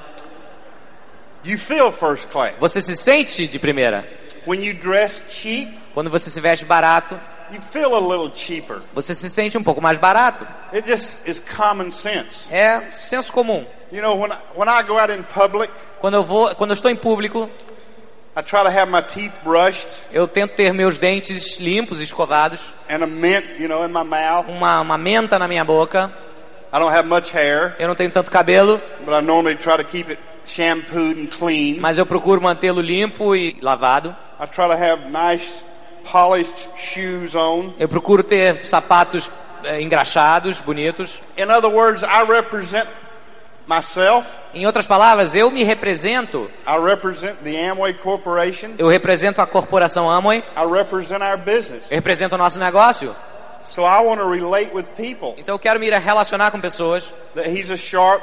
You 1.45 1.59
feel 1.59 1.93
first 1.93 2.29
class. 2.29 2.55
Você 2.59 2.81
se 2.81 2.97
sente 2.97 3.47
de 3.47 3.59
primeira. 3.59 4.05
When 4.47 4.65
you 4.65 4.75
dress 4.75 5.23
cheap, 5.31 5.77
Quando 5.95 6.11
você 6.11 6.31
se 6.31 6.41
veste 6.41 6.65
barato, 6.65 7.19
you 7.53 7.61
feel 7.61 7.95
a 7.95 8.01
little 8.01 8.31
cheaper. 8.35 8.81
você 8.95 9.15
se 9.15 9.29
sente 9.31 9.57
um 9.59 9.63
pouco 9.63 9.81
mais 9.81 9.99
barato. 9.99 10.47
It 10.73 10.89
just 10.89 11.19
is 11.27 11.41
common 11.41 11.91
sense. 11.91 12.47
É 12.51 12.81
senso 12.93 13.33
comum. 13.33 13.65
You 13.91 14.03
know, 14.03 14.17
when 14.21 14.31
I, 14.33 14.37
when 14.55 14.69
I 14.69 14.83
go 14.83 14.99
out 14.99 15.13
in 15.13 15.23
public, 15.23 15.73
Quando 16.01 16.15
eu 16.15 16.23
vou, 16.25 16.55
quando 16.55 16.71
eu 16.71 16.75
estou 16.75 16.91
em 16.91 16.97
público, 16.97 17.49
I 18.37 18.43
try 18.43 18.63
to 18.63 18.69
have 18.69 18.89
my 18.91 19.03
teeth 19.03 19.33
brushed 19.43 19.89
eu 20.13 20.29
tento 20.29 20.55
ter 20.55 20.73
meus 20.73 20.97
dentes 20.99 21.59
limpos, 21.59 22.01
escovados, 22.01 22.61
and 22.89 23.03
a 23.03 23.07
mint, 23.07 23.45
you 23.59 23.67
know, 23.67 23.85
in 23.85 23.89
my 23.89 24.05
mouth. 24.05 24.47
uma, 24.49 24.81
uma 24.81 24.97
menta 24.99 25.39
na 25.39 25.49
minha 25.49 25.65
boca. 25.65 26.13
I 26.73 26.79
don't 26.79 26.95
have 26.95 27.09
much 27.09 27.35
hair, 27.35 27.75
Eu 27.79 27.89
não 27.89 27.95
tenho 27.95 28.11
tanto 28.11 28.31
cabelo, 28.31 28.81
but 29.05 29.13
I 29.15 29.23
normally 29.23 29.57
try 29.57 29.77
to 29.79 29.85
keep 29.85 30.11
it 30.11 30.21
shampooed 30.47 31.19
and 31.21 31.27
clean. 31.29 31.79
mas 31.81 31.99
eu 31.99 32.07
procuro 32.07 32.41
mantê-lo 32.41 32.81
limpo 32.81 33.35
e 33.35 33.57
lavado. 33.61 34.15
I 34.41 34.47
try 34.47 34.67
to 34.69 34.75
have 34.75 35.09
nice 35.11 35.65
polished 36.11 36.69
shoes 36.77 37.35
on. 37.35 37.73
Eu 37.79 37.89
procuro 37.89 38.23
ter 38.23 38.65
sapatos 38.67 39.31
eh, 39.65 39.81
engraxados, 39.81 40.61
bonitos. 40.61 41.21
In 41.37 41.51
other 41.51 41.71
words, 41.71 42.03
I 42.03 42.25
represent 42.27 42.89
myself. 43.67 44.27
Em 44.55 44.67
outras 44.67 44.87
palavras, 44.87 45.35
eu 45.35 45.51
me 45.51 45.63
represento. 45.65 46.51
I 46.67 46.79
represent 46.79 47.37
the 47.45 47.69
Amway 47.69 47.95
Corporation. 47.95 48.71
Eu 48.79 48.89
represento 48.89 49.41
a 49.43 49.47
corporação 49.47 50.11
Amway. 50.11 50.39
I 50.57 50.65
represent 50.71 51.23
our 51.23 51.37
business. 51.37 51.91
Eu 51.91 51.97
represento 51.97 52.35
o 52.35 52.39
nosso 52.39 52.59
negócio. 52.59 53.15
So 53.69 53.83
I 53.83 54.01
want 54.03 54.19
to 54.19 54.27
relate 54.27 54.71
with 54.75 54.87
people 54.97 55.35
Então 55.37 55.55
eu 55.55 55.59
quero 55.59 55.79
me 55.79 55.91
relacionar 55.91 56.51
com 56.51 56.59
pessoas 56.59 57.13
that 57.35 57.51
he's 57.51 57.71
a 57.71 57.77
sharp, 57.77 58.23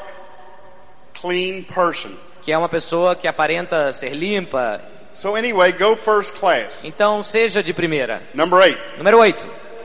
clean 1.21 1.62
person. 1.63 2.10
que 2.41 2.52
é 2.52 2.58
uma 2.58 2.67
pessoa 2.67 3.15
que 3.15 3.28
aparenta 3.28 3.93
ser 3.93 4.10
limpa. 4.10 4.82
So 5.15 5.36
anyway, 5.36 5.71
go 5.71 5.95
first 5.95 6.34
class. 6.34 6.80
Então 6.84 7.23
seja 7.23 7.63
de 7.63 7.73
primeira. 7.73 8.21
Number 8.34 8.62
eight, 8.62 8.78
Número 8.97 9.23
8. 9.23 9.38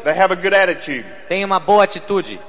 they 0.02 0.12
have 0.12 0.32
a 0.32 0.36
good 0.36 0.52
attitude. 0.52 1.06
Tenha 1.28 1.46
uma 1.46 1.60
boa 1.60 1.84
atitude. 1.84 2.40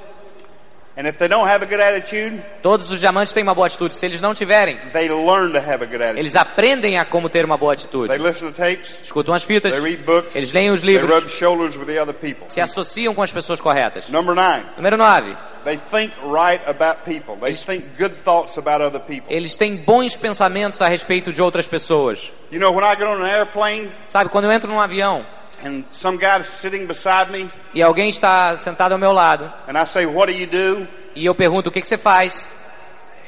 And 0.94 1.06
if 1.06 1.16
they 1.16 1.26
don't 1.26 1.48
have 1.48 1.64
a 1.64 1.66
good 1.66 1.80
attitude, 1.80 2.42
Todos 2.62 2.90
os 2.90 3.00
diamantes 3.00 3.32
têm 3.32 3.42
uma 3.42 3.54
boa 3.54 3.66
atitude. 3.66 3.94
Se 3.94 4.04
eles 4.04 4.20
não 4.20 4.34
tiverem, 4.34 4.76
they 4.92 5.08
learn 5.08 5.52
to 5.52 5.58
have 5.58 5.82
a 5.82 5.86
good 5.86 6.02
attitude. 6.02 6.20
eles 6.20 6.36
aprendem 6.36 6.98
a 6.98 7.04
como 7.06 7.30
ter 7.30 7.44
uma 7.46 7.56
boa 7.56 7.72
atitude. 7.72 8.08
They 8.08 8.18
listen 8.18 8.52
to 8.52 8.56
tapes, 8.56 9.00
Escutam 9.02 9.32
as 9.34 9.42
fitas, 9.42 9.72
they 9.72 9.82
read 9.82 10.02
books, 10.04 10.36
eles 10.36 10.52
leem 10.52 10.70
os 10.70 10.82
they 10.82 10.96
rub 10.98 11.08
livros, 11.08 11.32
shoulders 11.32 11.76
with 11.76 11.86
the 11.86 11.98
other 11.98 12.12
people. 12.14 12.46
se 12.46 12.60
associam 12.60 13.14
com 13.14 13.22
as 13.22 13.32
pessoas 13.32 13.58
corretas. 13.58 14.10
Number 14.10 14.34
nine, 14.34 14.64
Número 14.76 14.98
9. 14.98 15.34
they 15.64 15.78
think 15.78 16.12
right 16.24 16.62
about 16.68 17.04
people. 17.06 17.36
They 17.40 17.54
think 17.56 17.86
good 17.98 18.14
thoughts 18.22 18.58
about 18.58 18.84
other 18.84 19.00
people. 19.00 19.34
Eles 19.34 19.56
têm 19.56 19.76
bons 19.76 20.14
pensamentos 20.14 20.82
a 20.82 20.88
respeito 20.88 21.32
de 21.32 21.40
outras 21.40 21.66
pessoas. 21.66 22.30
You 22.50 22.60
know, 22.60 22.70
when 22.70 22.84
I 22.84 22.94
get 22.96 23.06
on 23.06 23.22
an 23.22 23.28
airplane 23.30 23.90
Sabe, 24.06 24.28
quando 24.28 24.44
eu 24.44 24.52
entro 24.52 24.70
num 24.70 24.78
avião 24.78 25.24
and 25.64 25.84
some 25.92 26.16
guy's 26.18 26.46
sitting 26.46 26.86
beside 26.86 27.30
me, 27.30 27.48
e 27.74 27.82
alguém 27.82 28.08
está 28.10 28.56
sentado 28.58 28.92
ao 28.92 28.98
meu 28.98 29.12
lado 29.12 29.50
and 29.68 29.78
I 29.80 29.84
say, 29.86 30.06
What 30.06 30.32
do 30.32 30.38
you 30.38 30.46
do? 30.46 30.86
e 31.14 31.24
eu 31.26 31.34
pergunto 31.34 31.68
o 31.68 31.72
que, 31.72 31.80
que 31.80 31.86
você 31.88 31.98
faz, 31.98 32.48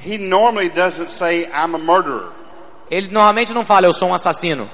He 0.04 0.18
normally 0.18 0.68
doesn't 0.68 1.10
say, 1.10 1.44
I'm 1.46 1.74
a 1.74 1.78
murderer 1.78 2.28
ele 2.90 3.08
normalmente 3.08 3.52
não 3.54 3.64
fala 3.64 3.86
eu 3.86 3.94
sou 3.94 4.08
um 4.08 4.14
assassino, 4.14 4.68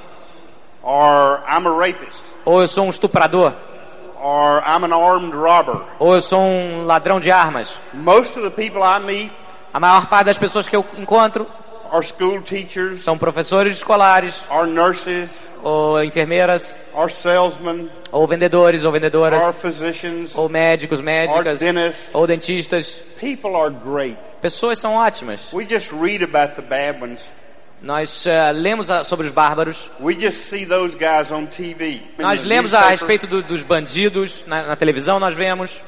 or 0.82 1.40
I'm 1.48 1.66
a 1.66 1.70
rapist 1.86 2.22
ou 2.44 2.60
eu 2.62 2.68
sou 2.68 2.84
um 2.86 2.90
estuprador, 2.90 3.52
or 4.20 4.62
I'm 4.66 4.84
an 4.84 4.94
armed 4.94 5.34
robber. 5.34 5.80
ou 5.98 6.14
eu 6.14 6.22
sou 6.22 6.40
um 6.40 6.84
ladrão 6.86 7.20
de 7.20 7.30
armas. 7.30 7.74
Most 7.92 8.38
of 8.38 8.48
the 8.48 8.50
people 8.50 8.82
I 8.82 8.98
meet 9.00 9.32
A 9.72 9.78
maior 9.78 10.06
parte 10.08 10.26
das 10.26 10.36
pessoas 10.36 10.68
que 10.68 10.74
eu 10.74 10.84
encontro 10.98 11.46
school 12.02 12.40
teachers, 12.42 13.02
são 13.02 13.18
professores 13.18 13.74
escolares, 13.76 14.40
are 14.48 14.66
nurses, 14.68 15.48
ou 15.62 16.02
enfermeiras, 16.02 16.78
salesmen, 17.10 17.90
ou 18.12 18.26
vendedores 18.26 18.84
ou 18.84 18.92
vendedoras, 18.92 19.54
physicians, 19.56 20.34
ou 20.36 20.48
médicos, 20.48 21.00
médicas, 21.00 21.58
dentists. 21.58 22.08
ou 22.14 22.26
dentistas. 22.26 23.02
People 23.18 23.56
are 23.56 23.70
great. 23.70 24.16
Pessoas 24.40 24.78
são 24.78 24.94
ótimas. 24.94 25.52
We 25.52 25.66
just 25.68 25.90
read 25.92 26.22
about 26.22 26.54
the 26.54 26.62
bad 26.62 27.02
ones. 27.02 27.30
Nós 27.82 28.26
eh, 28.26 28.52
lemos 28.52 28.86
sobre 29.06 29.26
os 29.26 29.32
bárbaros, 29.32 29.90
We 30.00 30.14
just 30.14 30.38
see 30.50 30.66
those 30.66 30.94
guys 30.96 31.32
on 31.32 31.46
TV. 31.46 32.00
nós 32.18 32.44
lemos 32.44 32.74
a 32.74 32.82
respeito 32.90 33.26
do- 33.26 33.42
dos 33.42 33.62
bandidos 33.62 34.44
na, 34.46 34.62
na 34.68 34.76
televisão, 34.76 35.18
nós 35.18 35.34
vemos. 35.34 35.80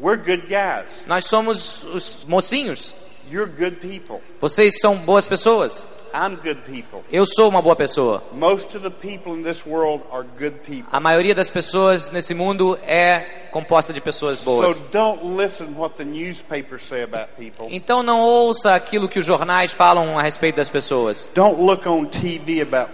We're 0.00 0.18
good 0.18 0.46
guys. 0.48 1.04
Nós 1.06 1.24
somos 1.24 1.82
os 1.84 2.24
mocinhos. 2.26 2.94
You're 3.30 3.46
good 3.50 3.76
people. 3.76 4.20
Vocês 4.40 4.78
são 4.80 4.96
boas 4.96 5.26
pessoas. 5.28 5.86
I'm 6.14 6.36
good 6.36 6.60
people. 6.62 7.00
Eu 7.12 7.26
sou 7.26 7.48
uma 7.50 7.60
boa 7.60 7.76
pessoa. 7.76 8.22
Most 8.32 8.74
of 8.76 8.80
the 8.82 8.90
people 8.90 9.34
in 9.38 9.42
this 9.42 9.66
world 9.66 10.02
are 10.10 10.24
good 10.38 10.56
people. 10.66 10.86
A 10.90 10.98
maioria 10.98 11.34
das 11.34 11.50
pessoas 11.50 12.10
nesse 12.10 12.32
mundo 12.34 12.78
é 12.86 13.20
composta 13.52 13.92
de 13.92 14.00
pessoas 14.00 14.38
So 14.38 14.44
boas. 14.46 14.78
don't 14.90 15.22
listen 15.36 15.74
what 15.76 15.96
the 15.96 16.04
newspapers 16.04 16.82
say 16.84 17.02
about 17.02 17.28
people. 17.36 17.66
Então 17.70 18.02
não 18.02 18.20
ouça 18.20 18.74
aquilo 18.74 19.08
que 19.08 19.18
os 19.18 19.26
jornais 19.26 19.72
falam 19.72 20.18
a 20.18 20.22
respeito 20.22 20.56
das 20.56 20.70
pessoas. 20.70 21.30
Don't 21.34 21.60
look 21.60 21.86
on 21.86 22.06
TV 22.06 22.62
about 22.62 22.90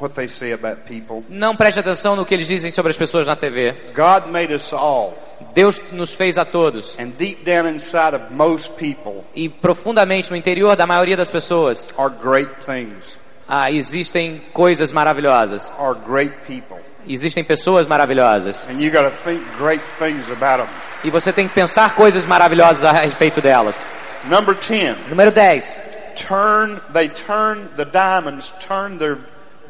what 0.00 0.14
they 0.14 0.28
say 0.28 0.52
about 0.52 0.82
people. 0.82 1.24
Não 1.28 1.56
preste 1.56 1.80
atenção 1.80 2.14
no 2.14 2.24
que 2.24 2.34
eles 2.34 2.46
dizem 2.46 2.70
sobre 2.70 2.90
as 2.90 2.96
pessoas 2.96 3.26
na 3.26 3.34
TV. 3.34 3.72
God 3.94 4.26
made 4.30 4.54
us 4.54 4.72
all. 4.72 5.14
Deus 5.54 5.80
nos 5.92 6.14
fez 6.14 6.38
a 6.38 6.44
todos. 6.44 6.98
And 6.98 7.12
deep 7.18 7.44
down 7.44 7.66
inside 7.66 8.14
of 8.14 8.30
most 8.30 8.72
people 8.76 9.24
E 9.34 9.48
profundamente 9.48 10.30
no 10.30 10.36
interior 10.36 10.76
da 10.76 10.86
maioria 10.86 11.16
das 11.16 11.30
pessoas 11.30 11.90
are 11.98 12.10
great 12.10 12.50
things, 12.64 13.18
ah, 13.48 13.70
existem 13.70 14.42
coisas 14.52 14.92
maravilhosas. 14.92 15.74
are 15.78 15.94
great 15.94 16.32
people. 16.46 16.78
Existem 17.08 17.44
pessoas 17.44 17.86
maravilhosas. 17.86 18.66
And 18.68 18.80
you 18.80 18.90
got 18.90 19.08
to 19.08 19.16
think 19.24 19.40
great 19.58 19.82
things 19.98 20.30
about 20.30 20.64
them. 20.64 20.68
E 21.04 21.10
você 21.10 21.32
tem 21.32 21.46
que 21.46 21.54
pensar 21.54 21.94
coisas 21.94 22.26
maravilhosas 22.26 22.82
a 22.84 22.92
respeito 22.92 23.40
delas. 23.40 23.88
Number 24.24 24.56
10. 24.56 24.96
Número 25.08 25.30
10. 25.30 25.82
Turn, 26.16 26.80
they 26.92 27.08
turn, 27.08 27.68
the 27.76 27.84
diamonds 27.84 28.52
turn 28.66 28.98
their 28.98 29.18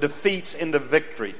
defeats 0.00 0.54
into 0.54 0.78
victory. 0.78 1.34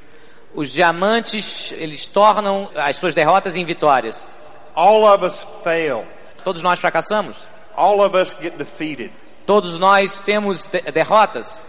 Os 0.56 0.72
diamantes, 0.72 1.70
eles 1.76 2.06
tornam 2.08 2.68
as 2.74 2.96
suas 2.96 3.14
derrotas 3.14 3.54
em 3.54 3.64
vitórias. 3.64 4.28
All 4.74 5.04
of 5.04 5.24
us 5.24 5.46
fail. 5.62 6.04
Todos 6.42 6.62
nós 6.62 6.80
fracassamos. 6.80 7.36
All 7.76 8.00
of 8.00 8.16
us 8.16 8.34
get 8.40 8.54
defeated. 8.56 9.10
Todos 9.46 9.78
nós 9.78 10.20
temos 10.20 10.66
de- 10.66 10.80
derrotas. 10.90 11.64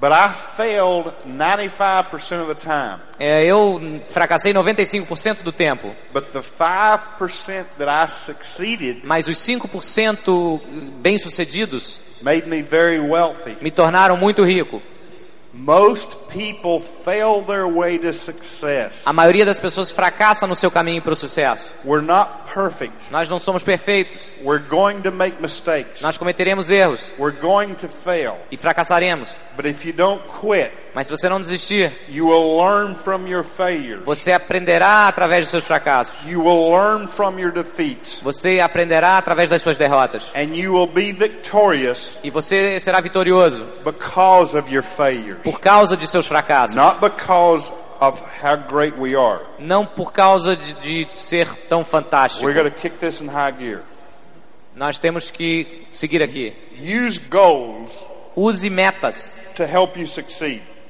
But 0.00 0.12
I 0.12 0.32
failed 0.56 1.12
95% 1.26 2.42
of 2.42 2.54
the 2.54 2.60
time. 2.60 3.00
É, 3.18 3.44
eu 3.44 3.80
fracassei 4.08 4.52
95% 4.54 5.42
do 5.42 5.50
tempo. 5.50 5.92
But 6.12 6.26
the 6.32 6.40
5% 6.40 7.66
that 7.78 7.90
I 7.90 8.08
succeeded 8.08 9.00
Mas 9.04 9.26
os 9.26 9.38
5% 9.38 10.60
bem-sucedidos 11.00 12.00
made 12.22 12.46
me 12.46 12.62
very 12.62 13.00
wealthy. 13.00 13.56
me 13.60 13.70
tornaram 13.72 14.16
muito 14.16 14.44
rico. 14.44 14.80
A 19.04 19.12
maioria 19.12 19.46
das 19.46 19.58
pessoas 19.58 19.90
fracassa 19.90 20.46
no 20.46 20.54
seu 20.54 20.70
caminho 20.70 21.00
para 21.00 21.12
o 21.12 21.16
sucesso. 21.16 21.72
We're 21.84 22.04
not 22.04 22.30
perfect. 22.52 23.10
Nós 23.10 23.28
não 23.28 23.38
somos 23.38 23.62
perfeitos. 23.62 24.32
We're 24.42 24.62
going 24.68 25.00
to 25.02 25.10
make 25.10 25.40
mistakes. 25.40 26.02
Nós 26.02 26.18
cometeremos 26.18 26.68
erros 26.70 27.12
We're 27.18 27.38
going 27.40 27.74
to 27.74 27.88
fail. 27.88 28.36
e 28.50 28.56
fracassaremos. 28.56 29.30
But 29.56 29.66
if 29.66 29.86
you 29.86 29.92
don't 29.92 30.22
quit, 30.40 30.70
Mas 30.98 31.06
se 31.06 31.16
você 31.16 31.28
não 31.28 31.40
desistir, 31.40 31.92
you 32.08 32.26
will 32.26 32.58
learn 32.60 32.96
from 32.96 33.28
your 33.28 33.44
failures. 33.44 34.02
você 34.04 34.32
aprenderá 34.32 35.06
através 35.06 35.44
dos 35.44 35.52
seus 35.52 35.64
fracassos. 35.64 36.12
You 36.26 36.42
will 36.42 36.72
learn 36.72 37.06
from 37.06 37.38
your 37.38 37.52
defeats. 37.52 38.20
Você 38.20 38.58
aprenderá 38.58 39.16
através 39.16 39.48
das 39.48 39.62
suas 39.62 39.78
derrotas. 39.78 40.28
And 40.34 40.56
you 40.56 40.74
will 40.74 40.88
be 40.88 41.12
victorious 41.12 42.18
E 42.24 42.32
você 42.32 42.80
será 42.80 43.00
vitorioso 43.00 43.64
because 43.84 44.58
of 44.58 44.74
your 44.74 44.82
failures. 44.82 45.38
por 45.44 45.60
causa 45.60 45.96
de 45.96 46.04
seus 46.08 46.26
fracassos. 46.26 46.74
Not 46.74 46.98
because 46.98 47.72
of 48.00 48.20
how 48.42 48.56
great 48.56 48.98
we 48.98 49.14
are. 49.14 49.40
Não 49.60 49.86
por 49.86 50.12
causa 50.12 50.56
de, 50.56 51.04
de 51.04 51.12
ser 51.12 51.46
tão 51.68 51.84
fantástico. 51.84 52.44
We're 52.44 52.60
going 52.60 52.72
to 52.72 52.76
kick 52.76 52.98
this 52.98 53.20
in 53.20 53.28
high 53.28 53.54
gear. 53.56 53.82
Nós 54.74 54.98
temos 54.98 55.30
que 55.30 55.86
seguir 55.92 56.24
aqui. 56.24 56.56
Use 56.76 57.20
goals 57.20 58.08
Use 58.40 58.70
metas 58.70 59.36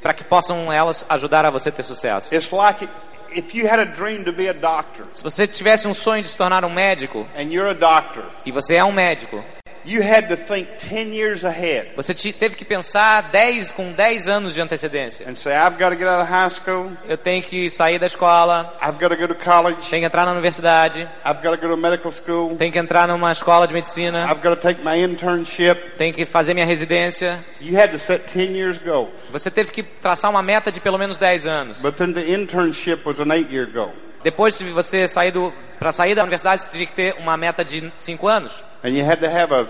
para 0.00 0.14
que 0.14 0.24
possam 0.24 0.72
elas 0.72 1.04
ajudar 1.08 1.44
a 1.44 1.50
você 1.50 1.70
ter 1.70 1.82
sucesso. 1.82 2.34
It's 2.34 2.50
like 2.52 2.88
if 3.34 3.54
you 3.54 3.66
had 3.68 3.78
a 3.80 3.84
dream 3.84 4.24
to 4.24 4.32
be 4.32 4.48
a 4.48 4.52
doctor 4.52 5.06
Se 5.12 5.22
você 5.22 5.46
tivesse 5.46 5.86
um 5.86 5.94
sonho 5.94 6.22
de 6.22 6.28
se 6.28 6.36
tornar 6.36 6.64
um 6.64 6.72
médico 6.72 7.26
and 7.36 7.52
you're 7.52 7.70
a 7.70 7.74
doctor, 7.74 8.24
e 8.44 8.52
você 8.52 8.76
é 8.76 8.84
um 8.84 8.92
médico, 8.92 9.42
you 9.90 10.02
had 10.02 10.28
to 10.28 10.36
think 10.36 10.68
10 10.78 11.12
years 11.14 11.44
ahead 11.44 11.88
você 11.96 12.12
te- 12.12 12.32
teve 12.32 12.54
que 12.56 12.64
pensar 12.64 13.30
10 13.30 13.72
com 13.72 13.92
10 13.92 14.28
anos 14.28 14.54
de 14.54 14.60
antecedência. 14.60 15.26
and 15.28 15.34
say, 15.34 15.52
I've 15.54 15.78
got 15.78 15.90
to 15.90 15.96
get 15.96 16.06
out 16.06 16.20
of 16.22 16.28
high 16.30 16.50
school, 16.50 16.92
Eu 17.08 17.16
tenho 17.16 17.42
que 17.42 17.70
sair 17.70 17.98
da 17.98 18.06
escola, 18.06 18.76
I've 18.82 18.98
got 18.98 19.08
to 19.08 19.16
go 19.16 19.26
to 19.26 19.34
college, 19.34 19.88
tenho 19.88 20.02
que 20.02 20.06
entrar 20.06 20.26
na 20.26 20.32
universidade, 20.32 21.08
I've 21.24 21.42
got 21.42 21.52
to 21.54 21.56
go 21.56 21.68
to 21.68 21.76
medical 21.76 22.12
school, 22.12 22.56
tenho 22.56 22.70
que 22.72 22.78
entrar 22.78 23.08
numa 23.08 23.32
escola 23.32 23.66
de 23.66 23.74
medicina, 23.74 24.26
I've 24.30 24.42
got 24.42 24.54
to 24.54 24.60
take 24.60 24.82
my 24.84 24.96
internship. 24.98 25.96
tenho 25.96 26.12
que 26.12 26.26
fazer 26.26 26.54
minha 26.54 26.66
residência. 26.66 27.38
You 27.60 27.78
had 27.78 27.90
to 27.92 27.98
set 27.98 28.26
10 28.32 28.54
years 28.56 28.78
goal. 28.78 29.10
Você 29.32 29.50
teve 29.50 29.72
que 29.72 29.82
traçar 29.82 30.30
uma 30.30 30.42
meta 30.42 30.70
de 30.70 30.80
pelo 30.80 30.98
menos 30.98 31.16
10 31.18 31.46
anos. 31.46 31.78
But 31.80 31.96
then 31.96 32.12
the 32.12 32.22
internship 32.24 33.04
was 33.04 33.20
an 33.20 33.30
eight 33.32 33.50
year 33.52 33.66
goal. 33.66 33.92
Depois 34.22 34.58
de 34.58 34.70
você 34.70 35.06
sair 35.06 35.30
do 35.30 35.52
para 35.78 35.92
sair 35.92 36.14
da 36.14 36.22
universidade, 36.22 36.62
você 36.62 36.68
teria 36.68 36.86
que 36.86 36.92
ter 36.92 37.14
uma 37.18 37.36
meta 37.36 37.64
de 37.64 37.92
5 37.96 38.26
anos. 38.26 38.64
And 38.84 38.90
you 38.90 39.08
had 39.08 39.20
to 39.20 39.26
have 39.26 39.54
a, 39.54 39.68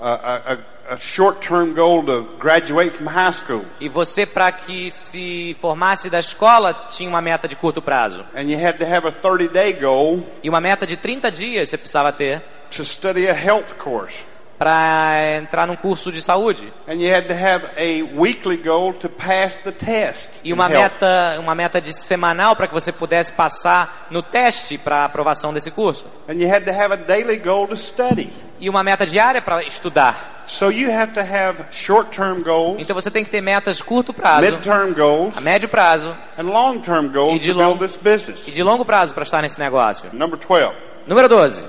a, 0.00 0.52
a, 0.52 0.58
a 0.94 0.96
short 0.96 1.46
term 1.46 1.74
goal 1.74 2.04
to 2.04 2.36
graduate 2.38 2.90
from 2.90 3.06
high 3.06 3.32
school. 3.32 3.64
E 3.80 3.88
você 3.88 4.24
para 4.24 4.52
que 4.52 4.90
se 4.90 5.56
formasse 5.60 6.08
da 6.08 6.20
escola 6.20 6.72
tinha 6.90 7.08
uma 7.08 7.20
meta 7.20 7.48
de 7.48 7.56
curto 7.56 7.82
prazo. 7.82 8.24
And 8.36 8.42
you 8.42 8.58
had 8.64 8.78
to 8.78 8.84
have 8.84 9.06
a 9.06 9.12
30 9.12 9.48
day 9.48 9.72
goal 9.72 10.24
E 10.42 10.48
uma 10.48 10.60
meta 10.60 10.86
de 10.86 10.96
30 10.96 11.30
dias 11.30 11.68
você 11.68 11.76
precisava 11.76 12.12
ter 12.12 12.40
to 12.70 12.84
study 12.84 13.28
a 13.28 13.32
health 13.32 13.74
course. 13.78 14.18
Para 14.58 15.36
entrar 15.36 15.66
num 15.66 15.76
curso 15.76 16.12
de 16.12 16.22
saúde. 16.22 16.72
E 20.42 20.52
uma 20.52 20.68
meta, 20.68 21.36
uma 21.40 21.54
meta 21.54 21.80
de 21.80 21.92
semanal 21.92 22.54
para 22.56 22.66
que 22.66 22.72
você 22.74 22.92
pudesse 22.92 23.32
passar 23.32 24.06
no 24.10 24.22
teste 24.22 24.78
para 24.78 25.04
aprovação 25.04 25.52
desse 25.52 25.70
curso. 25.70 26.06
E 28.60 28.68
uma 28.70 28.82
meta 28.82 29.06
diária 29.06 29.42
para 29.42 29.62
estudar. 29.64 30.42
So 30.46 30.70
you 30.70 30.90
have 30.92 31.12
to 31.14 31.20
have 31.20 31.56
short 31.70 32.14
term 32.14 32.42
goals, 32.42 32.76
Então 32.78 32.94
você 32.94 33.10
tem 33.10 33.24
que 33.24 33.30
ter 33.30 33.40
metas 33.40 33.80
curto 33.80 34.12
prazo, 34.12 34.42
goals, 34.92 35.36
a 35.36 35.40
médio 35.40 35.68
prazo 35.70 36.14
goals 37.10 37.36
E 37.36 37.44
de 37.44 37.52
to 37.52 37.56
build 37.58 37.72
long- 37.72 37.78
this 37.78 37.96
business. 37.96 38.46
e 38.46 38.50
de 38.50 38.62
longo 38.62 38.84
prazo 38.84 39.14
para 39.14 39.22
estar 39.24 39.40
nesse 39.40 39.58
negócio. 39.58 40.08
Number 40.12 40.38
12. 40.38 40.70
Número 41.06 41.28
12. 41.28 41.66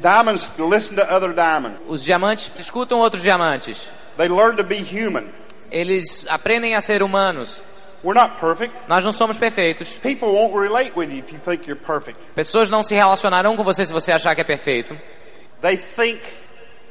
Diamonds 0.00 0.50
listen 0.58 0.96
to 0.96 1.02
other 1.02 1.32
diamonds. 1.32 1.78
Os 1.88 2.02
diamantes 2.02 2.50
escutam 2.58 2.98
outros 2.98 3.22
diamantes. 3.22 3.90
They 4.16 4.28
learn 4.28 4.56
to 4.56 4.64
be 4.64 4.76
human. 4.76 5.30
Eles 5.70 6.26
aprendem 6.28 6.74
a 6.74 6.80
ser 6.80 7.02
humanos. 7.02 7.60
We're 8.02 8.20
not 8.20 8.38
perfect. 8.38 8.74
Nós 8.86 9.04
não 9.04 9.12
somos 9.12 9.38
perfeitos. 9.38 9.88
People 10.02 10.28
won't 10.28 10.54
relate 10.54 10.92
with 10.94 11.10
you 11.10 11.18
if 11.20 11.32
you 11.32 11.38
think 11.38 11.66
you're 11.66 11.80
perfect. 11.80 12.18
Pessoas 12.34 12.70
não 12.70 12.82
se 12.82 12.94
relacionarão 12.94 13.56
com 13.56 13.64
você 13.64 13.86
se 13.86 13.92
você 13.92 14.12
achar 14.12 14.34
que 14.34 14.42
é 14.42 14.44
perfeito. 14.44 14.94
They 15.62 15.78
think 15.78 16.20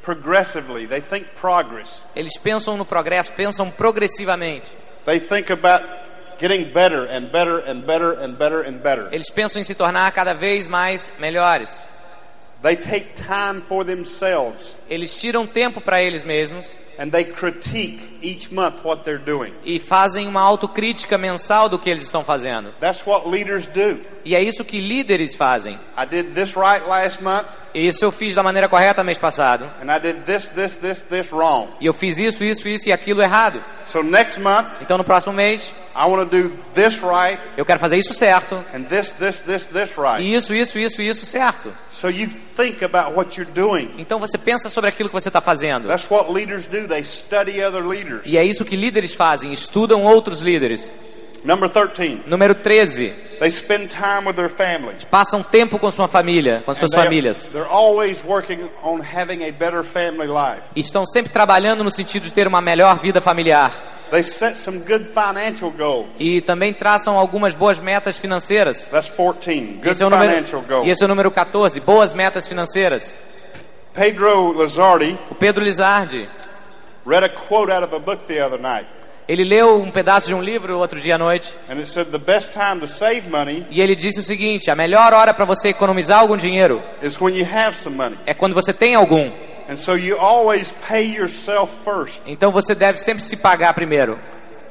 progressively. 0.02 0.86
They 0.88 1.00
think 1.00 1.26
progress. 1.40 2.02
Eles 2.16 2.36
pensam 2.36 2.76
no 2.76 2.84
progresso, 2.84 3.32
pensam 3.32 3.70
progressivamente. 3.70 4.66
They 5.06 5.20
think 5.20 5.52
about 5.52 5.86
getting 6.38 6.64
better 6.72 7.08
and 7.08 7.30
better 7.30 7.62
and 7.64 7.82
better 7.82 8.12
and 8.20 8.32
better 8.32 8.68
and 8.68 8.78
better. 8.78 9.08
Eles 9.12 9.30
pensam 9.30 9.60
em 9.60 9.64
se 9.64 9.74
tornar 9.74 10.10
cada 10.12 10.34
vez 10.34 10.66
mais 10.66 11.12
melhores. 11.18 11.84
They 12.64 12.76
take 12.76 13.12
time 13.26 13.60
for 13.68 13.84
themselves 13.84 14.74
Eles 14.88 15.14
tiram 15.20 15.46
tempo 15.46 15.80
para 15.82 16.02
eles 16.02 16.24
mesmos 16.24 16.76
and 16.98 17.10
they 17.10 17.24
critique 17.24 18.00
each 18.22 18.50
month 18.54 18.76
what 18.84 19.02
they're 19.04 19.22
doing. 19.22 19.52
e 19.64 19.78
fazem 19.78 20.26
uma 20.26 20.40
autocrítica 20.40 21.18
mensal 21.18 21.68
do 21.68 21.78
que 21.78 21.90
eles 21.90 22.04
estão 22.04 22.24
fazendo. 22.24 22.72
That's 22.80 23.04
what 23.06 23.28
leaders 23.28 23.66
do. 23.66 24.00
E 24.24 24.34
é 24.34 24.42
isso 24.42 24.64
que 24.64 24.80
líderes 24.80 25.34
fazem. 25.34 25.78
I 25.98 26.06
did 26.06 26.32
this 26.34 26.54
right 26.56 26.86
last 26.88 27.22
month 27.22 27.46
isso 27.74 28.04
eu 28.04 28.12
fiz 28.12 28.34
da 28.36 28.42
maneira 28.42 28.68
correta 28.68 29.02
mês 29.04 29.18
passado. 29.18 29.68
and 29.82 29.90
I 29.92 29.98
did 29.98 30.24
this, 30.24 30.48
this, 30.48 30.76
this, 30.76 31.02
this 31.02 31.32
wrong. 31.32 31.68
E 31.80 31.86
eu 31.86 31.92
fiz 31.92 32.18
isso, 32.18 32.42
isso, 32.44 32.66
isso 32.68 32.88
e 32.88 32.92
aquilo 32.92 33.20
errado. 33.20 33.62
So 33.84 34.02
next 34.02 34.40
month 34.40 34.68
Então 34.80 34.96
no 34.96 35.04
próximo 35.04 35.34
mês 35.34 35.70
I 35.96 36.06
want 36.06 36.28
to 36.28 36.42
do 36.42 36.50
this 36.74 37.00
right 37.00 37.40
eu 37.56 37.64
quero 37.64 37.78
fazer 37.78 37.96
isso 37.96 38.12
certo. 38.12 38.56
and 38.74 38.84
this, 38.84 39.12
this, 39.12 39.38
this, 39.40 39.66
this 39.66 39.96
right. 39.96 40.20
Isso, 40.20 40.52
isso, 40.52 40.78
isso 40.78 41.00
isso 41.00 41.24
certo. 41.24 41.72
So 41.90 42.08
you 42.10 42.28
think 42.56 42.84
about 42.84 43.16
what 43.16 43.38
you're 43.40 43.52
doing. 43.52 43.90
Então 43.98 44.18
você 44.18 44.36
pensa 44.36 44.68
sobre 44.68 44.88
aquilo 44.90 45.08
que 45.08 45.14
você 45.14 45.28
está 45.28 45.40
fazendo. 45.40 45.86
That's 45.88 46.10
what 46.10 46.32
leaders 46.32 46.66
do. 46.66 46.88
They 46.88 47.04
study 47.04 47.62
other 47.62 47.84
leaders. 47.86 48.22
E 48.26 48.36
é 48.36 48.44
isso 48.44 48.64
que 48.64 48.74
líderes 48.76 49.14
fazem, 49.14 49.52
estudam 49.52 50.02
outros 50.02 50.42
líderes. 50.42 50.92
Number 51.44 51.68
13. 51.68 52.22
Número 52.26 52.54
13, 52.54 53.12
They 53.38 53.50
spend 53.50 53.88
time 53.90 54.26
with 54.26 54.34
their 54.34 54.48
families. 54.48 55.04
passam 55.04 55.42
tempo 55.42 55.78
com 55.78 55.90
sua 55.90 56.08
família, 56.08 56.62
com 56.64 56.72
suas 56.72 56.94
famílias. 56.94 57.46
They're 57.48 57.68
always 57.68 58.24
working 58.24 58.70
on 58.82 59.00
having 59.00 59.44
a 59.46 59.52
better 59.52 59.84
family 59.84 60.26
life. 60.26 60.62
Estão 60.74 61.04
sempre 61.04 61.30
trabalhando 61.30 61.84
no 61.84 61.90
sentido 61.90 62.22
de 62.22 62.32
ter 62.32 62.46
uma 62.48 62.62
melhor 62.62 62.98
vida 62.98 63.20
familiar. 63.20 63.93
They 64.14 64.22
set 64.22 64.56
some 64.56 64.78
good 64.78 65.08
financial 65.12 65.72
goals. 65.72 66.06
E 66.20 66.40
também 66.40 66.72
traçam 66.72 67.18
algumas 67.18 67.52
boas 67.52 67.80
metas 67.80 68.16
financeiras. 68.16 68.86
That's 68.88 69.10
14. 69.10 69.60
Good 69.82 69.88
Esse 69.88 70.04
é 70.04 70.06
o 70.06 70.10
número, 70.10 70.32
financial 70.32 70.62
goals. 70.62 70.86
e 70.86 70.90
esse 70.90 71.02
é 71.02 71.04
o 71.04 71.08
número 71.08 71.32
14, 71.32 71.80
boas 71.80 72.14
metas 72.14 72.46
financeiras. 72.46 73.16
Pedro 73.92 74.52
Lazardi 74.52 75.18
O 75.28 75.34
Pedro 75.34 75.64
Lizardi, 75.64 76.28
read 77.04 77.24
a 77.24 77.28
quote 77.28 77.72
out 77.72 77.82
of 77.84 77.92
a 77.92 77.98
book 77.98 78.24
the 78.28 78.40
other 78.40 78.60
night. 78.60 78.86
ele 79.26 79.42
leu 79.42 79.82
um 79.82 79.90
pedaço 79.90 80.28
de 80.28 80.34
um 80.34 80.40
livro 80.40 80.78
outro 80.78 81.00
dia 81.00 81.16
à 81.16 81.18
noite. 81.18 81.52
And 81.68 81.78
it 81.78 81.88
said 81.88 82.12
the 82.12 82.18
best 82.18 82.52
time 82.52 82.78
to 82.82 82.86
save 82.86 83.28
money 83.28 83.66
E 83.68 83.80
ele 83.80 83.96
disse 83.96 84.20
o 84.20 84.22
seguinte: 84.22 84.70
a 84.70 84.76
melhor 84.76 85.12
hora 85.12 85.34
para 85.34 85.44
você 85.44 85.70
economizar 85.70 86.20
algum 86.20 86.36
dinheiro 86.36 86.80
é 88.24 88.32
quando 88.32 88.54
você 88.54 88.72
tem 88.72 88.94
algum. 88.94 89.28
And 89.68 89.76
so 89.76 89.94
you 89.94 90.18
always 90.18 90.72
pay 90.86 91.04
yourself 91.04 91.72
first. 91.84 92.20
Então 92.26 92.52
você 92.52 92.74
deve 92.74 92.98
sempre 92.98 93.22
se 93.22 93.36
pagar 93.36 93.72
primeiro. 93.74 94.18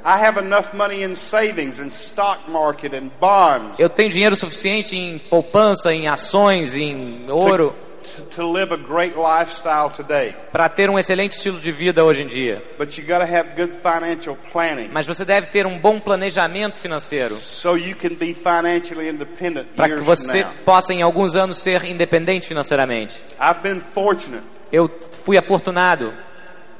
I 0.05 0.17
have 0.17 0.37
enough 0.37 0.73
money 0.73 1.03
in 1.03 1.15
savings 1.15 1.79
and 1.79 1.87
stock 1.87 2.49
market 2.49 2.93
and 2.93 3.09
bonds 3.21 3.79
Eu 3.79 3.89
tenho 3.89 4.09
dinheiro 4.09 4.35
suficiente 4.35 4.97
em 4.97 5.17
poupança, 5.17 5.93
em 5.93 6.09
ações, 6.09 6.75
em 6.75 7.25
ouro, 7.29 7.73
to, 8.03 8.21
to 8.35 8.51
live 8.51 8.73
a 8.73 8.77
great 8.77 9.15
lifestyle 9.15 9.89
today. 9.89 10.35
para 10.51 10.67
ter 10.67 10.89
um 10.89 10.99
excelente 10.99 11.31
estilo 11.31 11.57
de 11.57 11.71
vida 11.71 12.03
hoje 12.03 12.23
em 12.23 12.27
dia. 12.27 12.61
But 12.77 12.97
you 12.97 13.05
got 13.07 13.25
to 13.25 13.33
have 13.33 13.51
good 13.55 13.71
financial 13.81 14.37
planning 14.51 14.89
Mas 14.91 15.07
você 15.07 15.23
deve 15.23 15.47
ter 15.47 15.65
um 15.65 15.79
bom 15.79 16.01
planejamento 16.01 16.75
financeiro 16.75 17.35
so 17.35 17.77
you 17.77 17.95
can 17.95 18.15
be 18.15 18.33
financially 18.33 19.07
independent 19.07 19.67
para 19.73 19.87
que 19.87 20.01
você 20.01 20.45
possa 20.65 20.93
em 20.93 21.01
alguns 21.01 21.37
anos 21.37 21.59
ser 21.59 21.85
independente 21.85 22.45
financeiramente. 22.45 23.21
I've 23.39 23.61
been 23.63 23.79
fortunate 23.79 24.43
Eu 24.73 24.89
fui 25.11 25.37
afortunado 25.37 26.11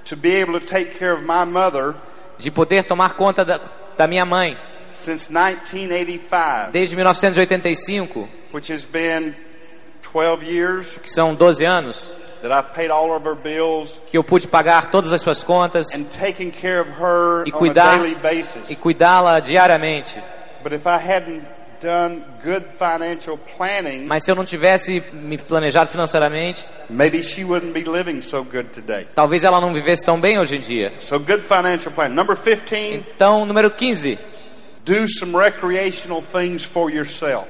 to 0.04 0.18
be 0.18 0.42
able 0.42 0.60
to 0.60 0.66
take 0.66 0.98
care 0.98 1.14
of 1.14 1.22
my 1.22 1.46
mother 1.46 1.94
de 2.40 2.50
poder 2.50 2.84
tomar 2.86 3.14
conta 3.14 3.46
da, 3.46 3.60
da 3.96 4.08
minha 4.08 4.26
mãe 4.26 4.58
since 4.92 5.30
1985, 5.32 6.72
desde 6.72 6.96
1985, 6.96 8.28
which 8.52 8.72
has 8.72 8.84
been 8.84 9.36
12 10.02 10.44
years 10.44 10.98
que 10.98 11.10
são 11.10 11.36
12 11.36 11.66
anos, 11.66 12.16
that 12.42 12.52
I've 12.52 12.74
paid 12.74 12.90
all 12.90 13.16
of 13.16 13.26
her 13.26 13.36
bills 13.36 14.02
que 14.08 14.18
eu 14.18 14.24
pude 14.24 14.48
pagar 14.48 14.90
todas 14.90 15.14
as 15.14 15.22
suas 15.22 15.44
contas 15.44 15.94
and 15.94 16.06
taken 16.06 16.52
care 16.52 16.82
of 16.82 16.90
her 17.00 17.44
e 17.46 17.52
on 17.52 17.56
a 17.56 17.60
cuidar 17.60 18.00
daily 18.00 18.16
basis. 18.16 18.72
e 18.72 18.76
cuidá-la 18.76 19.40
diariamente. 19.40 20.20
But 20.64 20.74
if 20.74 20.88
I 20.88 20.98
hadn't 20.98 21.44
planning, 23.58 24.06
Mas 24.06 24.24
se 24.24 24.32
eu 24.32 24.36
não 24.36 24.46
tivesse 24.46 25.04
me 25.14 25.38
planejado 25.38 25.90
financeiramente, 25.90 26.66
maybe 26.90 27.24
she 27.24 27.44
wouldn't 27.44 27.74
be 27.74 27.84
living 27.90 28.22
so 28.22 28.44
good 28.44 28.70
today. 28.70 29.08
talvez 29.16 29.44
ela 29.44 29.60
não 29.62 29.74
vivesse 29.74 30.04
tão 30.04 30.20
bem 30.20 30.40
hoje 30.40 30.58
em 30.58 30.60
dia. 30.60 30.94
So 31.00 31.20
good 31.20 31.44
financial 31.44 31.92
planning. 31.94 32.16
Number 32.16 32.36
15, 32.38 32.96
Então, 33.16 33.46
número 33.46 33.70
15, 33.72 34.18
do 34.86 35.08
some 35.08 35.36
recreational 35.38 36.22
things 36.22 36.64
for 36.64 36.90
yourself. 36.92 37.48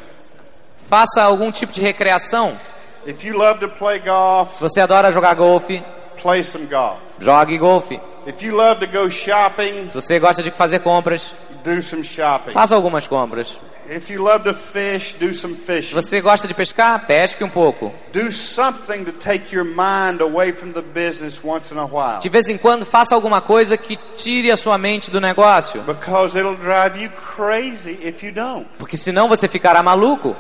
faça 0.89 1.21
algum 1.21 1.51
tipo 1.51 1.71
de 1.73 1.81
recreação. 1.81 2.57
If 3.05 3.23
you 3.25 3.37
love 3.37 3.59
to 3.59 3.69
play 3.69 3.99
golf, 3.99 4.55
Se 4.55 4.61
você 4.61 4.79
adora 4.79 5.11
jogar 5.11 5.33
golfe, 5.35 5.83
play 6.21 6.43
some 6.43 6.65
golf. 6.65 6.99
jogue 7.19 7.57
golfe. 7.57 7.99
If 8.25 8.41
you 8.41 8.55
love 8.55 8.85
to 8.85 8.91
go 8.91 9.09
shopping, 9.09 9.87
Se 9.89 9.93
você 9.93 10.17
gosta 10.19 10.41
de 10.41 10.49
fazer 10.51 10.79
compras, 10.79 11.33
do 11.63 11.81
some 11.81 12.03
shopping. 12.03 12.51
faça 12.51 12.73
algumas 12.75 13.05
compras. 13.07 13.57
If 13.89 14.09
you 14.09 14.23
love 14.23 14.43
to 14.45 14.53
fish, 14.53 15.13
do 15.19 15.33
some 15.33 15.55
Se 15.55 15.61
fishing. 15.61 15.93
você 15.93 16.21
gosta 16.21 16.47
de 16.47 16.53
pescar, 16.53 17.05
pesque 17.05 17.43
um 17.43 17.49
pouco. 17.49 17.91
Do 18.13 18.31
something 18.31 19.03
to 19.03 19.11
take 19.11 19.53
your 19.53 19.65
mind 19.65 20.21
away 20.21 20.53
from 20.53 20.71
the 20.71 20.81
business 20.81 21.39
once 21.43 21.73
in 21.73 21.77
a 21.77 21.85
while. 21.85 22.19
De 22.21 22.29
vez 22.29 22.47
em 22.49 22.57
quando, 22.57 22.85
faça 22.85 23.13
alguma 23.13 23.41
coisa 23.41 23.75
que 23.77 23.97
tire 24.15 24.51
a 24.51 24.57
sua 24.57 24.77
mente 24.77 25.11
do 25.11 25.19
negócio. 25.19 25.81
Because 25.83 26.37
it'll 26.37 26.55
drive 26.55 26.97
you 27.01 27.09
crazy 27.35 27.99
if 28.01 28.23
you 28.23 28.31
don't. 28.31 28.65
Porque 28.77 28.95
senão 28.97 29.27
você 29.27 29.47
ficará 29.47 29.83
maluco. 29.83 30.35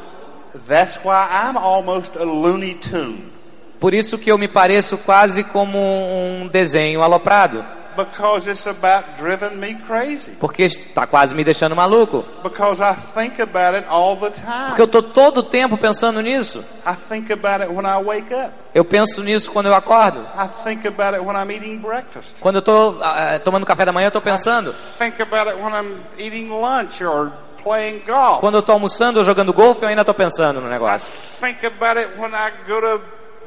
That's 0.67 0.97
why 1.03 1.27
I'm 1.29 1.57
almost 1.57 2.17
a 2.17 2.23
Looney 2.23 2.75
Tune. 2.75 3.31
Por 3.79 3.93
isso 3.93 4.17
que 4.17 4.31
eu 4.31 4.37
me 4.37 4.47
pareço 4.47 4.97
quase 4.97 5.43
como 5.43 5.77
um 5.77 6.47
desenho 6.47 7.01
aloprado. 7.01 7.65
Because 7.95 8.47
it's 8.47 8.67
about 8.67 9.17
driving 9.17 9.59
me 9.59 9.75
crazy. 9.75 10.31
Porque 10.39 10.63
está 10.63 11.07
quase 11.07 11.35
me 11.35 11.43
deixando 11.43 11.75
maluco. 11.75 12.25
Because 12.43 12.81
I 12.81 12.95
think 13.13 13.41
about 13.41 13.75
it 13.75 13.85
all 13.89 14.15
the 14.15 14.31
Porque 14.31 14.81
eu 14.81 14.85
estou 14.85 15.01
todo 15.01 15.37
o 15.39 15.43
tempo 15.43 15.77
pensando 15.77 16.21
nisso. 16.21 16.63
I 16.85 16.95
think 17.09 17.31
about 17.31 17.61
it 17.63 17.71
when 17.71 17.85
I 17.85 17.97
wake 18.03 18.33
up. 18.33 18.53
Eu 18.73 18.83
penso 18.83 19.23
nisso 19.23 19.51
quando 19.51 19.67
eu 19.67 19.75
acordo. 19.75 20.21
I 20.35 20.47
think 20.63 20.87
about 20.87 21.15
it 21.15 21.23
when 21.23 21.35
I'm 21.35 21.51
eating 21.51 21.77
breakfast. 21.77 22.33
Quando 22.39 22.55
eu 22.55 22.59
estou 22.59 22.99
tomando 23.43 23.65
café 23.65 23.85
da 23.85 23.91
manhã, 23.91 24.05
eu 24.05 24.09
estou 24.09 24.21
pensando. 24.21 24.73
Think 24.97 25.21
about 25.21 25.49
it 25.49 25.61
when 25.61 25.73
I'm 25.73 26.01
eating 26.17 26.49
lunch 26.49 27.03
or 27.03 27.31
playing 27.63 28.01
golf. 28.05 28.39
Quando 28.41 28.55
eu 28.55 28.59
estou 28.59 28.73
almoçando 28.73 29.19
ou 29.19 29.25
jogando 29.25 29.53
golfe, 29.53 29.83
eu 29.83 29.89
ainda 29.89 30.01
estou 30.01 30.13
pensando 30.13 30.59
no 30.59 30.69
negócio. 30.69 31.09
Think 31.39 31.65
about 31.65 31.99
it 31.99 32.19
when 32.19 32.31
I 32.33 32.51
go 32.67 32.81
to 32.81 33.01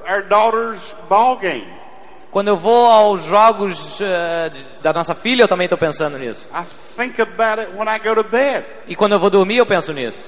our 0.09 0.22
daughter's 0.22 0.94
ball 1.09 1.36
game. 1.36 1.76
Quando 2.31 2.49
eu 2.49 2.57
vou 2.57 2.87
aos 2.91 3.24
jogos 3.24 3.99
de- 3.99 4.62
da 4.83 4.93
nossa 4.93 5.14
filha, 5.14 5.43
eu 5.43 5.49
também 5.49 5.64
estou 5.66 5.79
pensando 5.79 6.18
nisso. 6.18 6.47
I 6.55 6.64
think 6.97 7.20
about 7.20 7.61
it 7.61 7.72
when 7.77 7.89
I 7.89 7.99
go 7.99 8.14
to 8.14 8.24
bed. 8.29 8.64
E 8.87 8.95
quando 8.95 9.12
eu 9.12 9.18
vou 9.18 9.31
dormir, 9.31 9.57
eu 9.57 9.66
penso 9.66 9.93
nisso. 9.93 10.22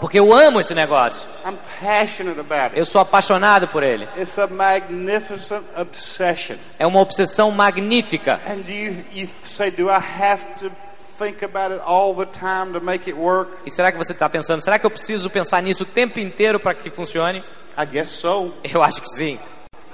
Porque 0.00 0.18
eu 0.18 0.32
amo 0.34 0.58
esse 0.60 0.74
negócio. 0.74 1.28
I'm 1.46 1.56
passionate 1.80 2.40
about 2.40 2.70
it. 2.74 2.78
Eu 2.78 2.84
sou 2.84 3.00
apaixonado 3.00 3.68
por 3.68 3.82
ele. 3.82 4.08
It's 4.16 4.38
a 4.38 4.46
magnificent 4.46 5.62
obsession. 5.76 6.56
É 6.78 6.86
uma 6.86 7.00
obsessão 7.00 7.50
magnífica. 7.50 8.40
And 8.48 8.62
you, 8.68 9.04
you 9.12 9.28
say, 9.46 9.70
do 9.70 9.88
I 9.88 9.96
have 10.20 10.44
to 10.60 10.70
think 11.18 11.44
about 11.44 11.72
it 11.74 11.82
all 11.86 12.14
the 12.14 12.26
time 12.26 12.72
to 12.72 12.84
make 12.84 13.08
it 13.08 13.12
work? 13.18 13.52
E 13.64 13.70
será 13.70 13.92
que 13.92 13.98
você 13.98 14.12
está 14.12 14.28
pensando, 14.28 14.60
será 14.62 14.78
que 14.78 14.86
eu 14.86 14.90
preciso 14.90 15.30
pensar 15.30 15.60
nisso 15.62 15.84
o 15.84 15.86
tempo 15.86 16.18
inteiro 16.18 16.58
para 16.58 16.74
que 16.74 16.90
funcione? 16.90 17.44
I 17.78 17.86
guess 17.86 18.08
so. 18.10 18.52
Eu 18.64 18.82
acho 18.82 19.00
que 19.00 19.08
sim. 19.08 19.38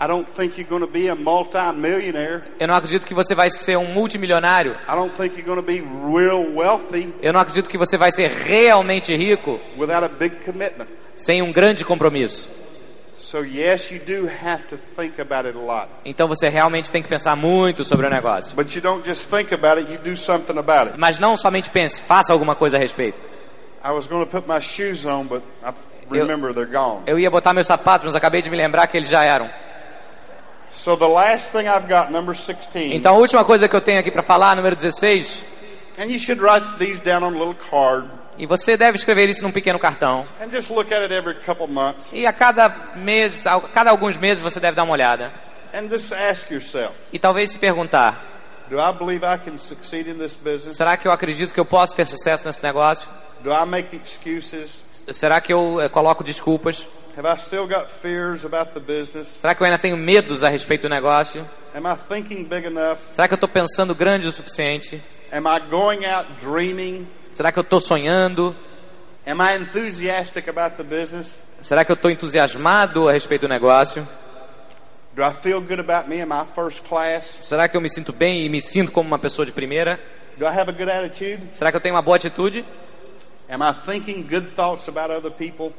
I 0.00 0.06
don't 0.06 0.26
think 0.36 0.56
you're 0.56 0.68
going 0.68 0.80
to 0.80 0.86
be 0.86 1.08
a 1.08 1.16
multi-millionaire. 1.16 2.42
Eu 2.60 2.68
não 2.68 2.74
acredito 2.76 3.04
que 3.04 3.14
você 3.14 3.34
vai 3.34 3.50
ser 3.50 3.76
um 3.76 3.86
multimilionário. 3.92 4.72
I 4.88 4.94
don't 4.94 5.12
think 5.16 5.36
you're 5.36 5.42
going 5.42 5.56
to 5.56 5.62
be 5.62 5.80
real 5.80 6.44
wealthy 6.54 7.12
Eu 7.20 7.32
não 7.32 7.40
acredito 7.40 7.68
que 7.68 7.76
você 7.76 7.96
vai 7.96 8.12
ser 8.12 8.30
realmente 8.30 9.14
rico 9.16 9.58
without 9.76 10.04
a 10.04 10.08
big 10.08 10.36
commitment. 10.44 10.86
sem 11.16 11.42
um 11.42 11.50
grande 11.50 11.84
compromisso. 11.84 12.48
So 13.18 13.44
yes, 13.44 13.90
you 13.90 13.98
do 13.98 14.28
have 14.28 14.62
to 14.68 14.78
think 14.96 15.20
about 15.20 15.46
it 15.46 15.58
a 15.58 15.60
lot. 15.60 15.88
Então 16.04 16.28
você 16.28 16.48
realmente 16.48 16.90
tem 16.90 17.02
que 17.02 17.08
pensar 17.08 17.34
muito 17.34 17.84
sobre 17.84 18.06
o 18.06 18.10
negócio. 18.10 18.54
But 18.54 18.72
you 18.76 18.80
don't 18.80 19.04
just 19.04 19.28
think 19.28 19.52
about 19.52 19.80
it, 19.80 19.92
you 19.92 19.98
do 19.98 20.16
something 20.16 20.56
about 20.56 20.90
it. 20.90 20.94
Mas 20.98 21.18
não 21.18 21.36
somente 21.36 21.68
pense, 21.70 22.00
faça 22.00 22.32
alguma 22.32 22.54
coisa 22.54 22.76
a 22.76 22.80
respeito. 22.80 23.18
I 23.84 23.90
was 23.90 24.06
going 24.06 24.24
to 24.24 24.30
put 24.30 24.48
my 24.48 24.60
shoes 24.60 25.04
on, 25.04 25.24
but 25.24 25.42
I 25.64 25.72
remember 26.08 26.54
they're 26.54 26.70
gone. 26.70 27.02
Eu 27.06 27.18
ia 27.18 27.28
botar 27.30 27.52
meus 27.52 27.66
sapatos, 27.66 28.04
mas 28.04 28.14
acabei 28.14 28.40
de 28.40 28.48
me 28.48 28.56
lembrar 28.56 28.86
que 28.86 28.96
eles 28.96 29.08
já 29.08 29.24
eram. 29.24 29.50
So 30.78 30.96
the 30.96 31.08
last 31.08 31.50
thing 31.50 31.66
I've 31.66 31.88
got, 31.88 32.12
number 32.12 32.32
16. 32.36 32.94
Então 32.94 33.16
a 33.16 33.18
última 33.18 33.44
coisa 33.44 33.68
que 33.68 33.74
eu 33.74 33.80
tenho 33.80 33.98
aqui 33.98 34.12
para 34.12 34.22
falar, 34.22 34.54
número 34.54 34.76
16, 34.76 35.42
And 35.98 36.04
you 36.04 36.18
should 36.20 36.40
write 36.40 36.64
these 36.78 37.00
down 37.02 37.24
on 37.24 37.34
a 37.34 37.38
little 37.38 37.56
card. 37.68 38.08
E 38.38 38.46
você 38.46 38.76
deve 38.76 38.96
escrever 38.96 39.28
isso 39.28 39.42
num 39.42 39.50
pequeno 39.50 39.76
cartão. 39.80 40.24
and 40.40 40.48
just 40.52 40.70
look 40.70 40.94
at 40.94 41.02
it 41.02 41.12
every 41.12 41.34
couple 41.44 41.66
months 41.66 42.12
E 42.12 42.24
a 42.24 42.32
cada 42.32 42.68
mês, 42.94 43.44
a 43.44 43.60
cada 43.60 43.90
alguns 43.90 44.16
meses 44.16 44.40
você 44.40 44.60
deve 44.60 44.76
dar 44.76 44.84
uma 44.84 44.92
olhada. 44.92 45.32
and 45.74 45.88
just 45.90 46.12
ask 46.12 46.48
yourself, 46.48 46.94
E 47.12 47.18
talvez 47.18 47.50
se 47.50 47.58
perguntar: 47.58 48.24
do 48.70 48.78
I 48.78 48.92
believe 48.92 49.26
I 49.26 49.36
can 49.38 49.58
succeed 49.58 50.08
in 50.08 50.14
this 50.14 50.36
business? 50.36 50.76
será 50.76 50.96
que 50.96 51.08
eu 51.08 51.12
acredito 51.12 51.52
que 51.52 51.58
eu 51.58 51.66
posso 51.66 51.96
ter 51.96 52.06
sucesso 52.06 52.46
nesse 52.46 52.62
negócio? 52.62 53.08
Do 53.42 53.50
I 53.52 53.66
make 53.66 53.96
excuses? 53.96 54.78
Será 55.10 55.40
que 55.40 55.52
eu 55.52 55.80
eh, 55.80 55.88
coloco 55.88 56.22
desculpas? 56.22 56.86
Have 57.18 57.26
I 57.26 57.36
still 57.36 57.66
got 57.66 57.90
fears 57.90 58.44
about 58.44 58.74
the 58.74 58.80
business? 58.80 59.26
Será 59.40 59.52
que 59.52 59.60
eu 59.60 59.66
ainda 59.66 59.76
tenho 59.76 59.96
medos 59.96 60.44
a 60.44 60.48
respeito 60.48 60.82
do 60.82 60.88
negócio? 60.88 61.44
Am 61.74 61.84
I 61.84 61.96
thinking 61.96 62.44
big 62.44 62.64
enough? 62.64 62.98
Será 63.10 63.26
que 63.26 63.34
eu 63.34 63.36
estou 63.36 63.48
pensando 63.48 63.92
grande 63.92 64.28
o 64.28 64.32
suficiente? 64.32 65.02
Am 65.32 65.42
I 65.48 65.58
going 65.68 66.06
out 66.06 66.28
dreaming? 66.40 67.08
Será 67.34 67.50
que 67.50 67.58
eu 67.58 67.62
estou 67.62 67.80
sonhando? 67.80 68.54
Am 69.26 69.42
I 69.42 69.56
enthusiastic 69.56 70.46
about 70.46 70.76
the 70.76 70.84
business? 70.84 71.40
Será 71.60 71.84
que 71.84 71.90
eu 71.90 71.94
estou 71.94 72.08
entusiasmado 72.08 73.08
a 73.08 73.12
respeito 73.12 73.40
do 73.40 73.48
negócio? 73.48 74.06
Do 75.16 75.24
I 75.24 75.32
feel 75.32 75.60
good 75.60 75.80
about 75.80 76.08
me? 76.08 76.22
Am 76.22 76.30
I 76.32 76.46
first 76.54 76.84
class? 76.88 77.36
Será 77.40 77.66
que 77.66 77.76
eu 77.76 77.80
me 77.80 77.90
sinto 77.90 78.12
bem 78.12 78.44
e 78.44 78.48
me 78.48 78.60
sinto 78.60 78.92
como 78.92 79.08
uma 79.08 79.18
pessoa 79.18 79.44
de 79.44 79.50
primeira? 79.50 79.98
Do 80.36 80.44
I 80.44 80.50
have 80.50 80.70
a 80.70 80.72
good 80.72 80.88
attitude? 80.88 81.42
Será 81.50 81.72
que 81.72 81.76
eu 81.78 81.80
tenho 81.80 81.96
uma 81.96 82.02
boa 82.02 82.16
atitude? 82.16 82.64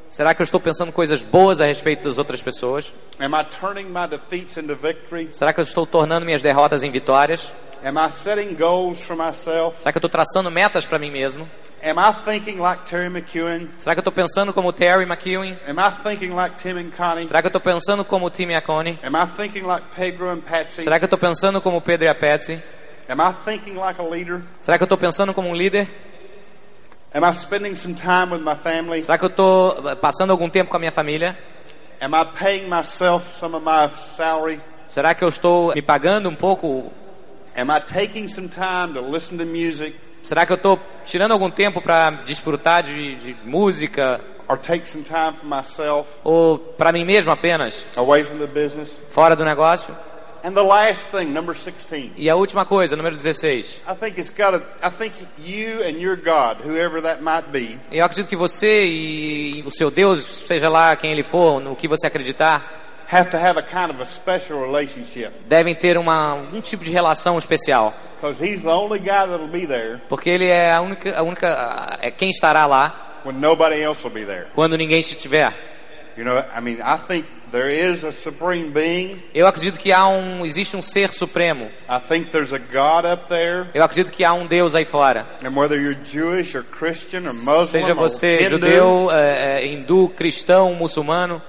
Será 0.10 0.34
que 0.34 0.42
eu 0.42 0.44
estou 0.44 0.60
pensando 0.60 0.92
coisas 0.92 1.22
boas 1.22 1.62
a 1.62 1.66
respeito 1.66 2.04
das 2.04 2.18
outras 2.18 2.42
pessoas? 2.42 2.92
Am 3.20 3.40
I 3.40 3.44
turning 3.46 3.86
my 3.86 4.08
defeats 4.10 4.58
into 4.58 4.76
victory? 4.76 5.30
Será 5.32 5.54
que 5.54 5.60
eu 5.60 5.64
estou 5.64 5.86
tornando 5.86 6.26
minhas 6.26 6.42
derrotas 6.42 6.82
em 6.82 6.90
vitórias? 6.90 7.52
Am 7.84 7.98
I 7.98 8.12
setting 8.12 8.56
goals 8.56 9.02
for 9.02 9.16
myself? 9.16 9.80
Será 9.80 9.94
que 9.94 9.98
eu 9.98 10.00
estou 10.00 10.10
traçando 10.10 10.50
metas 10.50 10.86
para 10.86 10.98
mim 10.98 11.12
mesmo? 11.12 11.48
Am 11.82 11.98
I 11.98 12.14
thinking 12.26 12.60
like 12.60 12.84
Terry 12.90 13.08
McEwen? 13.08 13.70
Será 13.78 13.96
que 13.96 14.00
eu 14.00 14.02
estou 14.02 14.12
pensando 14.12 14.52
como 14.52 14.74
Terry 14.74 15.06
McEwen? 15.06 15.58
Am 15.66 15.80
I 15.80 15.92
thinking 16.04 16.34
like 16.34 16.56
Tim 16.62 16.78
and 16.78 16.92
Connie? 16.98 17.28
Será 17.28 17.42
que 17.42 17.46
eu 17.46 17.50
estou 17.50 17.62
pensando 17.62 18.04
como 18.04 18.30
Tim 18.30 18.50
Iacone? 18.50 19.00
Am 19.02 19.16
I 19.16 19.28
thinking 19.28 19.62
like 19.62 19.86
Pedro 19.96 20.30
and 20.30 20.42
Patsy? 20.42 20.82
Será 20.82 21.00
que 21.00 21.06
eu 21.06 21.08
estou 21.08 21.20
pensando 21.20 21.62
como 21.62 21.80
Pedro 21.80 22.08
e 22.08 22.10
a 22.10 22.16
Patsy? 22.16 22.62
Am 23.08 23.22
I 23.22 23.34
thinking 23.46 23.76
like 23.76 24.02
a 24.02 24.04
leader? 24.04 24.42
Será 24.60 24.78
que 24.78 24.84
eu 24.84 24.86
estou 24.86 24.98
pensando 24.98 25.34
como 25.34 25.48
um 25.48 25.56
líder? 25.56 25.88
Am 27.14 27.24
I 27.24 27.34
spending 27.34 27.76
some 27.76 27.96
time 27.96 28.32
with 28.32 28.42
my 28.42 28.56
family? 28.56 29.02
Será 29.02 29.18
que 29.18 29.26
eu 29.26 29.30
estou 29.30 29.96
passando 29.98 30.32
algum 30.32 30.48
tempo 30.50 30.70
com 30.70 30.78
a 30.78 30.80
minha 30.80 30.92
família? 30.92 31.36
Am 32.00 32.14
I 32.14 32.24
paying 32.26 32.68
myself 32.70 33.34
some 33.34 33.56
of 33.56 33.66
my 33.66 33.90
salary? 33.98 34.62
Será 34.88 35.16
que 35.16 35.24
eu 35.24 35.28
estou 35.30 35.74
me 35.74 35.82
pagando 35.82 36.30
um 36.30 36.36
pouco? 36.36 36.92
Am 37.58 37.76
I 37.76 37.80
taking 37.82 38.28
some 38.28 38.48
time 38.48 38.94
to 38.94 39.02
listen 39.02 39.38
to 39.38 39.46
music 39.46 39.96
Será 40.24 40.46
que 40.46 40.52
eu 40.52 40.56
estou 40.56 40.80
tirando 41.06 41.32
algum 41.32 41.50
tempo 41.50 41.82
para 41.82 42.12
desfrutar 42.26 42.84
de, 42.84 43.16
de 43.16 43.36
música 43.44 44.22
or 44.48 44.58
take 44.58 44.86
some 44.88 45.04
time 45.04 45.34
for 45.34 45.48
myself 45.48 46.08
ou 46.24 46.58
para 46.60 46.92
mim 46.92 47.06
mesmo 47.06 47.32
apenas, 47.32 47.86
away 47.96 48.24
from 48.24 48.38
the 48.38 48.48
business? 48.48 48.96
fora 49.10 49.36
do 49.36 49.44
negócio? 49.44 49.96
And 50.44 50.54
the 50.54 50.64
last 50.64 51.10
thing, 51.10 51.26
number 51.34 51.54
16. 51.56 52.14
E 52.16 52.30
a 52.30 52.36
última 52.36 52.66
coisa, 52.66 52.96
número 52.96 53.16
16. 53.16 53.82
I 53.88 53.94
think 53.94 54.20
it's 54.20 54.32
got 54.32 54.52
to, 54.58 54.64
I 54.82 54.90
think 54.90 55.14
you 55.38 55.84
and 55.84 56.00
your 56.00 56.16
God, 56.16 56.58
whoever 56.64 57.02
that 57.02 57.22
might 57.22 57.52
be, 57.52 57.78
Eu 57.92 58.06
acredito 58.06 58.30
que 58.30 58.36
você 58.38 58.86
e 58.86 59.64
o 59.66 59.72
seu 59.72 59.92
Deus, 59.92 60.24
seja 60.48 60.70
lá 60.70 60.96
quem 60.96 61.12
ele 61.12 61.24
for, 61.24 61.60
no 61.60 61.76
que 61.76 61.88
você 61.88 62.08
acreditar, 62.08 62.78
have 63.12 63.30
to 63.32 63.38
have 63.38 63.58
a 63.60 63.64
kind 63.64 63.90
of 63.92 64.02
a 64.02 64.06
special 64.06 64.62
relationship. 64.62 65.32
devem 65.48 65.76
ter 65.76 65.98
uma, 65.98 66.36
um 66.36 66.62
tipo 66.62 66.84
de 66.86 66.92
relação 66.92 67.38
especial. 67.38 67.94
Because 68.22 68.42
He's 68.42 68.62
the 68.64 68.70
only 68.70 69.00
guy 69.00 69.26
that'll 69.28 69.48
be 69.48 69.66
there 69.66 70.00
Porque 70.10 70.30
ele 70.30 70.46
é 70.48 70.74
a 70.74 70.82
única, 70.82 71.18
a 71.18 71.22
única 71.24 71.98
é 72.02 72.12
quem 72.12 72.30
estará 72.30 72.66
lá 72.66 73.22
when 73.26 73.36
nobody 73.38 73.82
else 73.82 74.06
will 74.06 74.14
be 74.14 74.26
there. 74.26 74.48
quando 74.56 74.78
ninguém 74.78 75.00
estiver. 75.00 75.54
You 76.18 76.26
know, 76.26 76.38
I 76.56 76.60
mean, 76.62 76.80
I 76.82 76.98
think 76.98 77.26
there 77.52 77.70
is 77.70 78.04
a 78.04 78.12
supreme 78.12 78.72
being. 78.72 79.22
Eu 79.34 79.48
acredito 79.48 79.78
que 79.78 79.92
há 79.92 80.08
um, 80.08 80.46
existe 80.46 80.76
um 80.76 80.82
ser 80.82 81.12
supremo. 81.12 81.70
I 81.90 82.00
think 82.00 82.32
there's 82.32 82.54
a 82.54 82.60
God 82.60 83.06
up 83.06 83.28
there. 83.28 83.68
Eu 83.74 83.84
acredito 83.84 84.12
que 84.12 84.24
há 84.24 84.34
um 84.34 84.48
Deus 84.48 84.76
aí 84.76 84.86
fora. 84.86 85.26
And 85.44 85.56
whether 85.56 85.80
you're 85.80 86.00
Jewish 86.06 86.56
or 86.56 86.64
Christian 86.64 87.28
or 87.28 87.34
Muslim 87.34 87.68
Seja 87.68 87.92
or 87.92 87.96
você 87.96 88.38
Hindu, 88.38 88.50
judeu, 88.50 89.12
é, 89.12 89.66
hindu, 89.66 90.10
cristão, 90.10 90.74
muçulmano, 90.74 91.42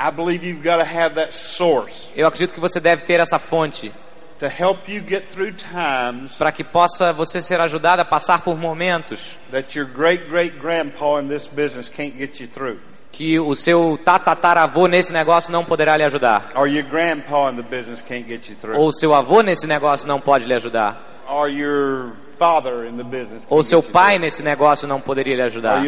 I 0.00 0.10
believe 0.10 0.42
you've 0.42 0.62
got 0.62 0.78
to 0.78 0.84
have 0.84 1.16
that 1.16 1.34
source 1.34 2.10
eu 2.16 2.26
acredito 2.26 2.54
que 2.54 2.60
você 2.60 2.80
deve 2.80 3.02
ter 3.02 3.20
essa 3.20 3.38
fonte 3.38 3.92
to 4.38 4.46
help 4.46 4.88
you 4.88 5.02
get 5.06 5.28
through 5.28 5.52
times 5.52 6.32
para 6.38 6.50
que 6.50 6.64
possa 6.64 7.12
você 7.12 7.42
ser 7.42 7.60
ajudado 7.60 8.00
a 8.00 8.04
passar 8.06 8.42
por 8.42 8.56
momentos 8.56 9.36
that 9.50 9.78
your 9.78 9.86
great 9.86 10.26
great 10.26 10.58
grandpa 10.58 11.20
in 11.20 11.28
this 11.28 11.46
business 11.46 11.90
can't 11.90 12.16
get 12.16 12.40
you 12.40 12.48
through, 12.48 12.78
que 13.12 13.38
o 13.38 13.54
seu 13.54 13.98
tatataravô 14.04 14.86
nesse 14.86 15.12
negócio 15.12 15.52
não 15.52 15.64
poderá 15.64 15.96
lhe 15.96 16.04
ajudar, 16.04 16.50
or 16.54 16.68
your 16.68 16.84
grandpa 16.84 17.50
in 17.50 17.56
the 17.56 17.62
business 17.62 18.00
can't 18.00 18.26
get 18.26 18.48
you 18.48 18.56
through, 18.56 18.78
ou 18.78 18.92
seu 18.92 19.14
avô 19.14 19.42
nesse 19.42 19.66
negócio 19.66 20.06
não 20.06 20.20
pode 20.20 20.46
lhe 20.46 20.54
ajudar, 20.54 21.22
or 21.28 21.48
your 21.48 22.12
father 22.40 22.88
in 22.88 22.96
the 22.96 23.04
business, 23.04 23.44
ou 23.50 23.58
can't 23.58 23.68
seu 23.68 23.80
get 23.80 23.88
you 23.88 23.92
pai 23.92 24.14
through, 24.14 24.24
nesse 24.24 24.42
negócio 24.42 24.88
não 24.88 24.98
poderia 24.98 25.36
lhe 25.36 25.42
ajudar, 25.42 25.82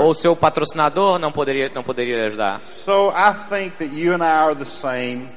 ou 0.00 0.12
seu 0.12 0.34
patrocinador 0.34 1.20
não 1.20 1.30
poderia 1.30 1.70
não 1.72 1.84
poderia 1.84 2.16
lhe 2.16 2.26
ajudar. 2.26 2.60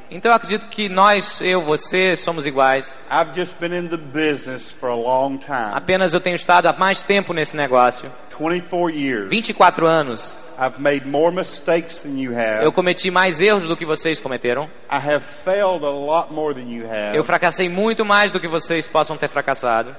Então 0.09 0.31
eu 0.31 0.35
acredito 0.35 0.67
que 0.67 0.89
nós, 0.89 1.39
eu, 1.41 1.61
você, 1.61 2.15
somos 2.15 2.47
iguais. 2.47 2.97
I've 3.11 3.39
just 3.39 3.59
been 3.59 3.77
in 3.77 3.87
the 3.87 3.97
business 3.97 4.71
for 4.71 4.89
a 4.89 4.95
long 4.95 5.37
time, 5.37 5.73
Apenas 5.73 6.11
eu 6.11 6.19
tenho 6.19 6.35
estado 6.35 6.65
há 6.65 6.73
mais 6.73 7.03
tempo 7.03 7.31
nesse 7.31 7.55
negócio, 7.55 8.11
24 8.39 8.89
years. 8.89 9.29
24 9.29 9.85
anos. 9.85 10.46
I've 10.59 10.79
made 10.79 11.05
more 11.07 11.31
mistakes 11.31 12.01
than 12.01 12.17
you 12.17 12.31
have. 12.33 12.63
Eu 12.63 12.71
cometi 12.71 13.11
mais 13.11 13.39
erros 13.39 13.67
do 13.67 13.77
que 13.77 13.85
vocês 13.85 14.19
cometeram. 14.19 14.63
I 14.89 14.97
have 14.97 15.23
failed 15.23 15.85
a 15.85 15.91
lot 15.91 16.33
more 16.33 16.53
than 16.53 16.67
you 16.69 16.85
have. 16.85 17.15
Eu 17.15 17.23
fracassei 17.23 17.69
muito 17.69 18.03
mais 18.03 18.31
do 18.31 18.39
que 18.39 18.47
vocês 18.47 18.87
possam 18.87 19.15
ter 19.17 19.27
fracassado. 19.27 19.95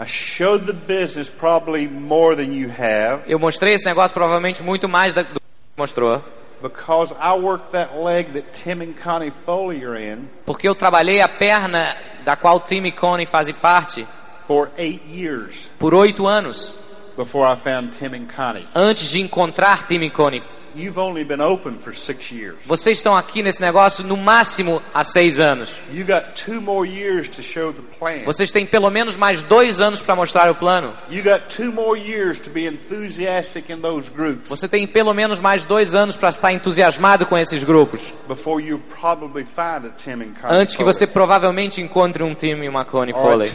I 0.00 0.06
showed 0.06 0.64
the 0.66 0.72
business 0.72 1.28
probably 1.28 1.86
more 1.86 2.34
than 2.34 2.52
you 2.52 2.70
have 2.70 3.22
Eu 3.26 3.38
mostrei 3.38 3.74
esse 3.74 3.84
negócio 3.84 4.14
provavelmente 4.14 4.62
muito 4.62 4.88
mais 4.88 5.12
do 5.12 5.22
que 5.24 5.32
mostrou, 5.76 6.22
because 6.62 7.14
I 7.20 7.38
worked 7.38 7.72
that 7.72 7.94
leg 7.96 8.32
that 8.32 8.46
Tim 8.52 8.80
and 8.82 8.94
Connie 8.94 9.30
Foley 9.44 9.84
are 9.84 10.02
in 10.02 10.28
porque 10.46 10.66
eu 10.66 10.74
trabalhei 10.74 11.20
a 11.20 11.28
perna 11.28 11.94
da 12.24 12.34
qual 12.36 12.58
Tim 12.60 12.84
e 12.84 12.90
Connie 12.92 13.26
fazem 13.26 13.54
parte 13.54 14.06
for 14.48 14.70
eight 14.78 15.02
years 15.08 15.68
por 15.78 15.94
oito 15.94 16.26
anos, 16.26 16.78
antes 18.74 19.10
de 19.10 19.20
encontrar 19.20 19.86
Tim 19.86 20.02
e 20.02 20.10
Connie. 20.10 20.42
You've 20.74 20.98
only 20.98 21.24
been 21.24 21.40
open 21.40 21.74
for 21.78 21.94
six 21.94 22.30
years. 22.30 22.56
Vocês 22.66 22.98
estão 22.98 23.16
aqui 23.16 23.42
nesse 23.42 23.60
negócio 23.60 24.04
no 24.04 24.16
máximo 24.16 24.82
há 24.94 25.04
seis 25.04 25.38
anos. 25.38 25.70
You 25.92 26.04
got 26.04 26.34
two 26.34 26.60
more 26.60 26.88
years 26.88 27.28
to 27.30 27.42
show 27.42 27.72
the 27.72 27.82
plan. 27.98 28.24
Vocês 28.24 28.50
têm 28.50 28.64
pelo 28.66 28.90
menos 28.90 29.16
mais 29.16 29.42
dois 29.42 29.80
anos 29.80 30.00
para 30.02 30.16
mostrar 30.16 30.50
o 30.50 30.54
plano. 30.54 30.92
You 31.10 31.22
got 31.22 31.48
two 31.54 31.70
more 31.72 31.98
years 31.98 32.38
to 32.40 32.50
be 32.50 32.66
enthusiastic 32.66 33.70
in 33.70 33.80
those 33.80 34.10
groups 34.10 34.48
Você 34.48 34.68
tem 34.68 34.86
pelo 34.86 35.12
menos 35.14 35.40
mais 35.40 35.64
dois 35.64 35.94
anos 35.94 36.16
para 36.16 36.28
estar 36.30 36.52
entusiasmado 36.52 37.26
com 37.26 37.36
esses 37.36 37.62
grupos. 37.64 38.12
before 38.28 38.62
you 38.62 38.80
probably 39.00 39.44
find 39.44 39.86
a 39.86 39.90
Tim 40.02 40.22
and 40.22 40.34
Connie 40.40 40.56
Antes 40.62 40.76
que 40.76 40.84
você 40.84 41.06
provavelmente 41.06 41.80
encontre 41.80 42.22
um 42.22 42.34
Tim 42.34 42.62
e 42.62 42.68
uma 42.68 42.84
Connie 42.84 43.12
Foley. 43.12 43.50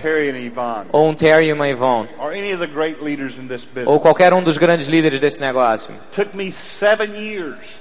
Ou 0.91 1.09
um 1.09 1.13
Terry 1.13 1.47
e 1.47 1.53
uma 1.53 1.67
Yvonne. 1.67 2.09
or 2.19 2.31
any 2.31 2.53
of 2.53 2.59
the 2.59 2.67
great 2.71 3.03
leaders 3.03 3.37
in 3.37 3.47
this 3.47 3.65
business. 3.65 3.87
Ou 3.87 3.99
qualquer 3.99 4.33
um 4.33 4.43
dos 4.43 4.57
grandes 4.57 4.87
líderes 4.87 5.19
desse 5.19 5.39
negócio. 5.39 5.93
took 6.11 6.35
me 6.35 6.51
seven 6.51 7.06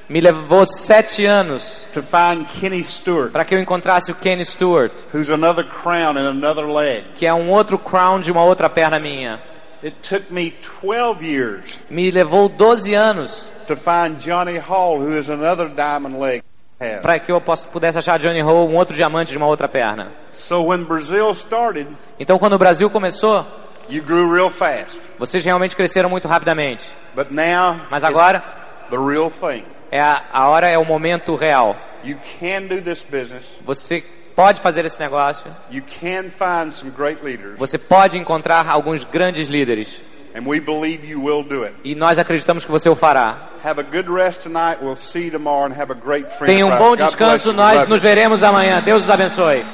Me 0.08 0.20
levou 0.20 0.64
sete 0.66 1.24
anos 1.26 1.84
to 1.92 2.02
find 2.02 2.46
Kenny 2.60 2.82
Stewart, 2.82 3.30
para 3.32 3.44
que 3.44 3.54
eu 3.54 3.58
encontrasse 3.60 4.10
o 4.10 4.14
Kenny 4.14 4.44
Stewart, 4.44 4.92
who's 5.12 5.30
another 5.30 5.64
crown 5.64 6.16
and 6.16 6.28
another 6.28 6.66
leg. 6.66 7.04
que 7.14 7.26
é 7.26 7.34
um 7.34 7.50
outro 7.50 7.78
crown 7.78 8.20
de 8.20 8.30
uma 8.30 8.42
outra 8.44 8.68
perna 8.70 8.98
minha. 9.00 9.40
It 9.84 9.96
took 10.08 10.32
me 10.32 10.54
12 10.82 11.22
years 11.24 11.78
Me 11.90 12.10
levou 12.10 12.48
12 12.48 12.94
anos 12.94 13.48
to 13.66 13.76
find 13.76 14.16
Johnny 14.18 14.56
Hall, 14.58 14.98
who 14.98 15.12
is 15.18 15.28
another 15.28 15.68
diamond 15.68 16.18
leg. 16.18 16.42
has. 16.80 17.00
para 17.02 17.18
que 17.18 17.32
eu 17.32 17.40
possa- 17.40 17.68
pudesse 17.68 17.98
achar 17.98 18.18
Johnny 18.18 18.42
Ho, 18.42 18.66
um 18.66 18.76
outro 18.76 18.94
diamante 18.94 19.32
de 19.32 19.38
uma 19.38 19.46
outra 19.46 19.66
perna. 19.68 20.08
So 20.30 20.62
when 20.62 20.84
Brazil 20.84 21.30
started, 21.32 21.88
Então, 22.20 22.38
quando 22.38 22.52
o 22.54 22.58
Brasil 22.58 22.88
começou, 22.90 23.46
you 23.88 24.02
grew 24.02 24.30
real 24.32 24.50
fast. 24.50 25.00
vocês 25.18 25.42
realmente 25.44 25.74
cresceram 25.74 26.08
muito 26.10 26.28
rapidamente. 26.28 26.84
But 27.14 27.30
now, 27.30 27.76
Mas 27.90 28.04
agora 28.04 28.42
the 28.90 28.98
real 28.98 29.30
thing. 29.30 29.64
é 29.90 30.00
a, 30.00 30.24
a 30.32 30.48
hora 30.48 30.68
é 30.68 30.78
o 30.78 30.84
momento 30.84 31.34
real. 31.34 31.76
You 32.04 32.18
can 32.40 32.66
do 32.68 32.80
this 32.80 33.02
business. 33.02 33.58
Você 33.64 34.04
pode 34.34 34.60
fazer 34.60 34.84
esse 34.84 35.00
negócio. 35.00 35.44
You 35.70 35.82
can 35.82 36.30
find 36.30 36.72
some 36.72 36.90
great 36.90 37.24
leaders. 37.24 37.58
Você 37.58 37.78
pode 37.78 38.18
encontrar 38.18 38.68
alguns 38.68 39.04
grandes 39.04 39.48
líderes. 39.48 40.00
And 40.36 40.46
we 40.46 40.60
believe 40.60 41.06
you 41.06 41.22
will 41.22 41.42
do 41.42 41.64
it. 41.64 41.74
E 41.82 41.94
nós 41.94 42.18
acreditamos 42.18 42.64
que 42.64 42.70
você 42.70 42.88
o 42.90 42.94
fará. 42.94 43.48
Have 43.64 43.80
a 43.80 43.82
good 43.82 44.08
rest 44.10 44.42
tonight. 44.42 44.78
We'll 44.82 44.96
see 44.96 45.24
you 45.24 45.30
tomorrow 45.30 45.64
and 45.64 45.72
have 45.72 45.90
a 45.90 45.94
great 45.94 46.28
friend. 46.36 46.46
Tenha 46.46 46.66
um 46.66 46.76
bom 46.76 46.94
descanso. 46.94 47.52
Nós 47.54 47.86
nos 47.88 48.02
veremos 48.02 48.42
amanhã. 48.42 48.82
Deus 48.82 49.04
os 49.04 49.10
abençoe. 49.10 49.64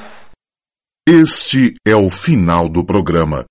Este 1.07 1.75
é 1.85 1.97
o 1.97 2.09
final 2.09 2.69
do 2.69 2.85
programa. 2.85 3.45